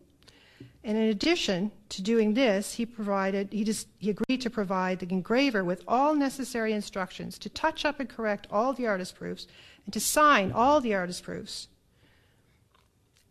And 0.85 0.99
in 0.99 1.05
addition 1.05 1.71
to 1.91 2.03
doing 2.03 2.35
this, 2.35 2.75
he 2.75 2.85
provided 2.85 3.53
he, 3.53 3.63
just, 3.63 3.89
he 3.99 4.11
agreed 4.11 4.41
to 4.41 4.51
provide 4.51 4.99
the 4.99 5.09
engraver 5.11 5.65
with 5.65 5.85
all 5.87 6.15
necessary 6.15 6.73
instructions 6.73 7.39
to 7.39 7.49
touch 7.49 7.85
up 7.85 8.01
and 8.01 8.09
correct 8.09 8.47
all 8.51 8.73
the 8.73 8.87
artist 8.87 9.15
proofs 9.15 9.47
and 9.85 9.93
to 9.93 10.01
sign 10.01 10.53
all 10.53 10.81
the 10.81 10.95
artist 10.95 11.23
proofs. 11.23 11.69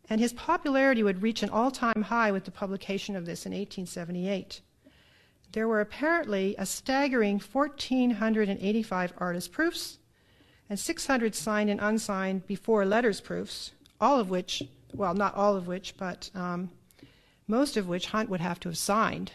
And 0.10 0.20
his 0.20 0.34
popularity 0.34 1.04
would 1.04 1.22
reach 1.22 1.42
an 1.42 1.50
all-time 1.50 2.04
high 2.04 2.32
with 2.32 2.46
the 2.46 2.52
publication 2.52 3.16
of 3.16 3.26
this 3.26 3.46
in 3.46 3.52
1878. 3.52 4.62
There 5.54 5.68
were 5.68 5.82
apparently 5.82 6.56
a 6.58 6.66
staggering 6.66 7.40
1,485 7.40 9.14
artist 9.18 9.52
proofs 9.52 10.00
and 10.70 10.80
600 10.80 11.36
signed 11.36 11.70
and 11.70 11.80
unsigned 11.82 12.48
before 12.48 12.86
letters 12.86 13.20
proofs, 13.20 13.72
all 14.00 14.20
of 14.20 14.30
which, 14.30 14.64
well, 14.94 15.14
not 15.14 15.36
all 15.36 15.56
of 15.56 15.68
which, 15.68 15.96
but 15.98 16.30
um, 16.34 16.72
most 17.48 17.76
of 17.76 17.88
which 17.88 18.08
Hunt 18.08 18.30
would 18.30 18.40
have 18.40 18.60
to 18.62 18.70
have 18.70 18.78
signed. 18.78 19.34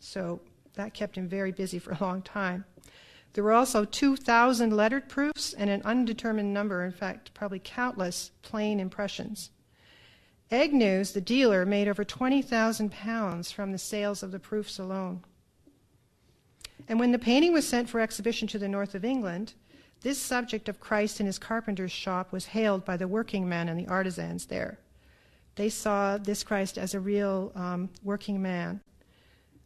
So 0.00 0.40
that 0.74 0.92
kept 0.94 1.16
him 1.16 1.28
very 1.28 1.52
busy 1.52 1.78
for 1.78 1.92
a 1.92 1.98
long 2.00 2.20
time. 2.20 2.64
There 3.32 3.44
were 3.44 3.52
also 3.52 3.84
2,000 3.84 4.76
lettered 4.76 5.08
proofs 5.08 5.52
and 5.52 5.70
an 5.70 5.82
undetermined 5.84 6.52
number, 6.52 6.84
in 6.84 6.92
fact, 6.92 7.32
probably 7.32 7.60
countless, 7.62 8.32
plain 8.42 8.80
impressions. 8.80 9.50
Agnews, 10.50 11.12
the 11.12 11.20
dealer, 11.20 11.64
made 11.64 11.86
over 11.86 12.04
20,000 12.04 12.90
pounds 12.90 13.52
from 13.52 13.70
the 13.70 13.78
sales 13.78 14.22
of 14.22 14.32
the 14.32 14.40
proofs 14.40 14.78
alone. 14.78 15.22
And 16.88 16.98
when 16.98 17.12
the 17.12 17.18
painting 17.20 17.52
was 17.52 17.68
sent 17.68 17.88
for 17.88 18.00
exhibition 18.00 18.48
to 18.48 18.58
the 18.58 18.68
north 18.68 18.96
of 18.96 19.04
England, 19.04 19.54
this 20.00 20.18
subject 20.18 20.68
of 20.68 20.80
Christ 20.80 21.20
in 21.20 21.26
his 21.26 21.38
carpenter's 21.38 21.92
shop 21.92 22.32
was 22.32 22.46
hailed 22.46 22.84
by 22.84 22.96
the 22.96 23.06
working 23.06 23.48
men 23.48 23.68
and 23.68 23.78
the 23.78 23.86
artisans 23.86 24.46
there. 24.46 24.78
They 25.54 25.68
saw 25.68 26.16
this 26.16 26.42
Christ 26.42 26.78
as 26.78 26.94
a 26.94 27.00
real 27.00 27.52
um, 27.54 27.90
working 28.02 28.40
man. 28.42 28.80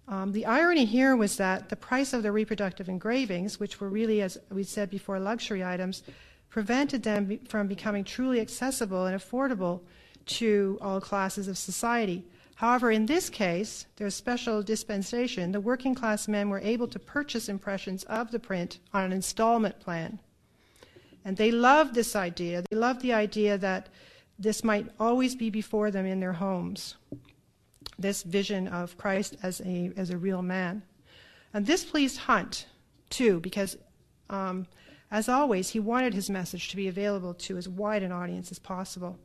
Um, 0.06 0.32
the 0.32 0.44
irony 0.44 0.84
here 0.84 1.16
was 1.16 1.36
that 1.38 1.70
the 1.70 1.76
price 1.76 2.12
of 2.12 2.22
the 2.22 2.32
reproductive 2.32 2.88
engravings, 2.88 3.58
which 3.58 3.80
were 3.80 3.88
really, 3.88 4.20
as 4.20 4.36
we 4.50 4.62
said 4.62 4.90
before, 4.90 5.18
luxury 5.18 5.64
items, 5.64 6.02
prevented 6.50 7.02
them 7.02 7.24
be- 7.24 7.40
from 7.48 7.66
becoming 7.66 8.04
truly 8.04 8.40
accessible 8.40 9.06
and 9.06 9.18
affordable 9.18 9.80
to 10.26 10.78
all 10.80 11.00
classes 11.00 11.48
of 11.48 11.56
society. 11.56 12.24
However, 12.56 12.90
in 12.90 13.06
this 13.06 13.28
case, 13.30 13.86
there's 13.96 14.14
special 14.14 14.62
dispensation. 14.62 15.52
The 15.52 15.60
working 15.60 15.94
class 15.94 16.28
men 16.28 16.50
were 16.50 16.60
able 16.60 16.86
to 16.88 16.98
purchase 16.98 17.48
impressions 17.48 18.04
of 18.04 18.30
the 18.30 18.38
print 18.38 18.78
on 18.92 19.04
an 19.04 19.12
installment 19.12 19.80
plan. 19.80 20.20
And 21.24 21.36
they 21.36 21.50
loved 21.50 21.94
this 21.94 22.14
idea. 22.14 22.62
They 22.70 22.76
loved 22.76 23.00
the 23.00 23.12
idea 23.12 23.58
that 23.58 23.88
this 24.38 24.62
might 24.62 24.86
always 25.00 25.34
be 25.34 25.50
before 25.50 25.90
them 25.90 26.06
in 26.06 26.20
their 26.20 26.34
homes. 26.34 26.96
This 27.98 28.22
vision 28.22 28.68
of 28.68 28.96
Christ 28.96 29.36
as 29.42 29.60
a, 29.60 29.92
as 29.96 30.10
a 30.10 30.18
real 30.18 30.42
man. 30.42 30.82
And 31.52 31.66
this 31.66 31.84
pleased 31.84 32.18
Hunt, 32.18 32.66
too, 33.10 33.40
because, 33.40 33.76
um, 34.28 34.66
as 35.10 35.28
always, 35.28 35.70
he 35.70 35.80
wanted 35.80 36.14
his 36.14 36.28
message 36.28 36.68
to 36.70 36.76
be 36.76 36.88
available 36.88 37.34
to 37.34 37.56
as 37.56 37.68
wide 37.68 38.02
an 38.02 38.10
audience 38.12 38.50
as 38.50 38.58
possible. 38.58 39.18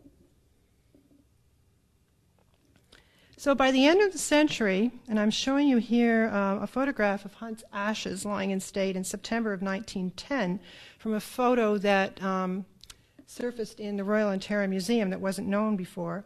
So 3.39 3.55
by 3.55 3.71
the 3.71 3.87
end 3.87 4.01
of 4.01 4.11
the 4.11 4.17
century, 4.17 4.91
and 5.07 5.17
I'm 5.17 5.31
showing 5.31 5.69
you 5.69 5.77
here 5.77 6.27
uh, 6.27 6.57
a 6.57 6.67
photograph 6.67 7.23
of 7.23 7.35
Hunt's 7.35 7.63
ashes 7.71 8.25
lying 8.25 8.51
in 8.51 8.59
state 8.59 8.97
in 8.97 9.05
September 9.05 9.53
of 9.53 9.61
1910 9.61 10.59
from 10.97 11.13
a 11.13 11.21
photo 11.21 11.77
that 11.77 12.21
um, 12.21 12.65
surfaced 13.25 13.79
in 13.79 13.95
the 13.95 14.03
Royal 14.03 14.27
Ontario 14.27 14.67
Museum 14.67 15.09
that 15.11 15.21
wasn't 15.21 15.47
known 15.47 15.77
before. 15.77 16.25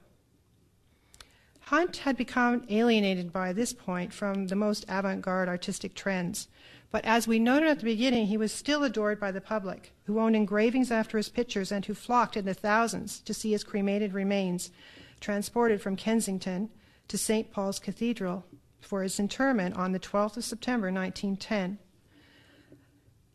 Hunt 1.67 1.97
had 1.97 2.17
become 2.17 2.65
alienated 2.69 3.31
by 3.31 3.53
this 3.53 3.71
point 3.71 4.13
from 4.13 4.47
the 4.47 4.55
most 4.55 4.85
avant 4.89 5.21
garde 5.21 5.47
artistic 5.47 5.95
trends. 5.95 6.47
But 6.91 7.05
as 7.05 7.27
we 7.27 7.39
noted 7.39 7.69
at 7.69 7.79
the 7.79 7.85
beginning, 7.85 8.27
he 8.27 8.37
was 8.37 8.51
still 8.51 8.83
adored 8.83 9.19
by 9.19 9.31
the 9.31 9.41
public, 9.41 9.93
who 10.05 10.19
owned 10.19 10.35
engravings 10.35 10.91
after 10.91 11.17
his 11.17 11.29
pictures 11.29 11.71
and 11.71 11.85
who 11.85 11.93
flocked 11.93 12.37
in 12.37 12.45
the 12.45 12.53
thousands 12.53 13.19
to 13.21 13.33
see 13.33 13.51
his 13.51 13.63
cremated 13.63 14.13
remains 14.13 14.71
transported 15.19 15.81
from 15.81 15.95
Kensington 15.95 16.69
to 17.07 17.17
St. 17.17 17.49
Paul's 17.49 17.79
Cathedral 17.79 18.45
for 18.81 19.01
his 19.01 19.17
interment 19.17 19.75
on 19.75 19.93
the 19.93 19.99
12th 19.99 20.37
of 20.37 20.43
September 20.43 20.91
1910. 20.91 21.79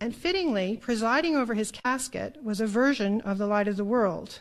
And 0.01 0.15
fittingly, 0.15 0.77
presiding 0.77 1.35
over 1.35 1.55
his 1.55 1.73
casket 1.73 2.37
was 2.43 2.61
a 2.61 2.67
version 2.67 3.21
of 3.23 3.39
The 3.39 3.47
Light 3.47 3.67
of 3.67 3.77
the 3.77 3.85
World, 3.85 4.41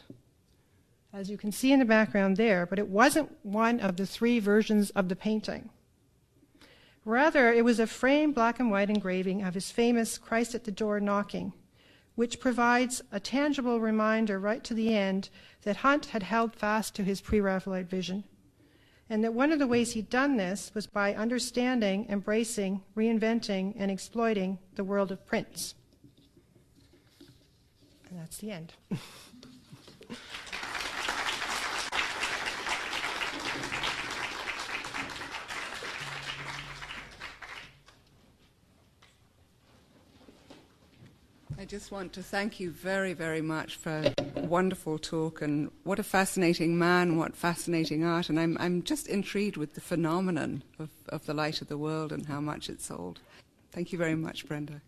as 1.18 1.32
you 1.32 1.38
can 1.38 1.51
see 1.51 1.72
in 1.72 1.80
the 1.80 1.86
background 1.86 2.38
there, 2.38 2.68
but 2.68 2.78
it 2.78 2.88
wasn't 2.88 3.36
one 3.41 3.80
of 3.80 3.95
the 3.95 4.05
three 4.05 4.38
versions 4.38 4.91
of 4.91 5.09
the 5.09 5.15
painting. 5.15 5.72
Rather, 7.05 7.51
it 7.51 7.65
was 7.65 7.80
a 7.80 7.88
framed 7.88 8.36
black 8.36 8.59
and 8.59 8.70
white 8.70 8.91
engraving 8.91 9.41
of 9.41 9.55
his 9.55 9.72
famous 9.72 10.20
Christ 10.20 10.53
at 10.53 10.65
the 10.65 10.72
Door 10.72 10.99
knocking, 10.99 11.53
which 12.13 12.39
provides 12.39 13.01
a 13.11 13.20
tangible 13.20 13.80
reminder 13.80 14.38
right 14.38 14.63
to 14.63 14.76
the 14.76 14.93
end 14.93 15.30
that 15.63 15.78
Hunt 15.78 16.07
had 16.07 16.22
held 16.22 16.55
fast 16.55 16.93
to 16.95 17.03
his 17.03 17.20
pre 17.20 17.39
Raphaelite 17.39 17.89
vision, 17.89 18.24
and 19.09 19.24
that 19.24 19.34
one 19.34 19.51
of 19.51 19.57
the 19.57 19.65
ways 19.65 19.93
he'd 19.93 20.11
done 20.11 20.38
this 20.38 20.72
was 20.76 20.86
by 20.86 21.15
understanding, 21.15 22.05
embracing, 22.09 22.84
reinventing, 22.95 23.74
and 23.76 23.89
exploiting 23.89 24.59
the 24.76 24.84
world 24.84 25.11
of 25.11 25.26
prints. 25.26 25.74
And 28.07 28.20
that's 28.20 28.38
the 28.38 28.51
end. 28.51 28.74
I 41.59 41.65
just 41.65 41.91
want 41.91 42.13
to 42.13 42.21
thank 42.21 42.59
you 42.59 42.69
very, 42.69 43.13
very 43.13 43.41
much 43.41 43.77
for 43.77 44.13
a 44.15 44.41
wonderful 44.41 44.99
talk 44.99 45.41
and 45.41 45.71
what 45.85 45.97
a 45.97 46.03
fascinating 46.03 46.77
man, 46.77 47.17
what 47.17 47.35
fascinating 47.35 48.03
art. 48.03 48.29
And 48.29 48.39
I'm, 48.39 48.57
I'm 48.59 48.83
just 48.83 49.07
intrigued 49.07 49.57
with 49.57 49.73
the 49.73 49.81
phenomenon 49.81 50.61
of, 50.77 50.89
of 51.09 51.25
the 51.25 51.33
light 51.33 51.61
of 51.61 51.67
the 51.67 51.77
world 51.77 52.11
and 52.11 52.27
how 52.27 52.39
much 52.39 52.69
it's 52.69 52.85
sold. 52.85 53.21
Thank 53.71 53.91
you 53.91 53.97
very 53.97 54.13
much, 54.13 54.47
Brenda. 54.47 54.81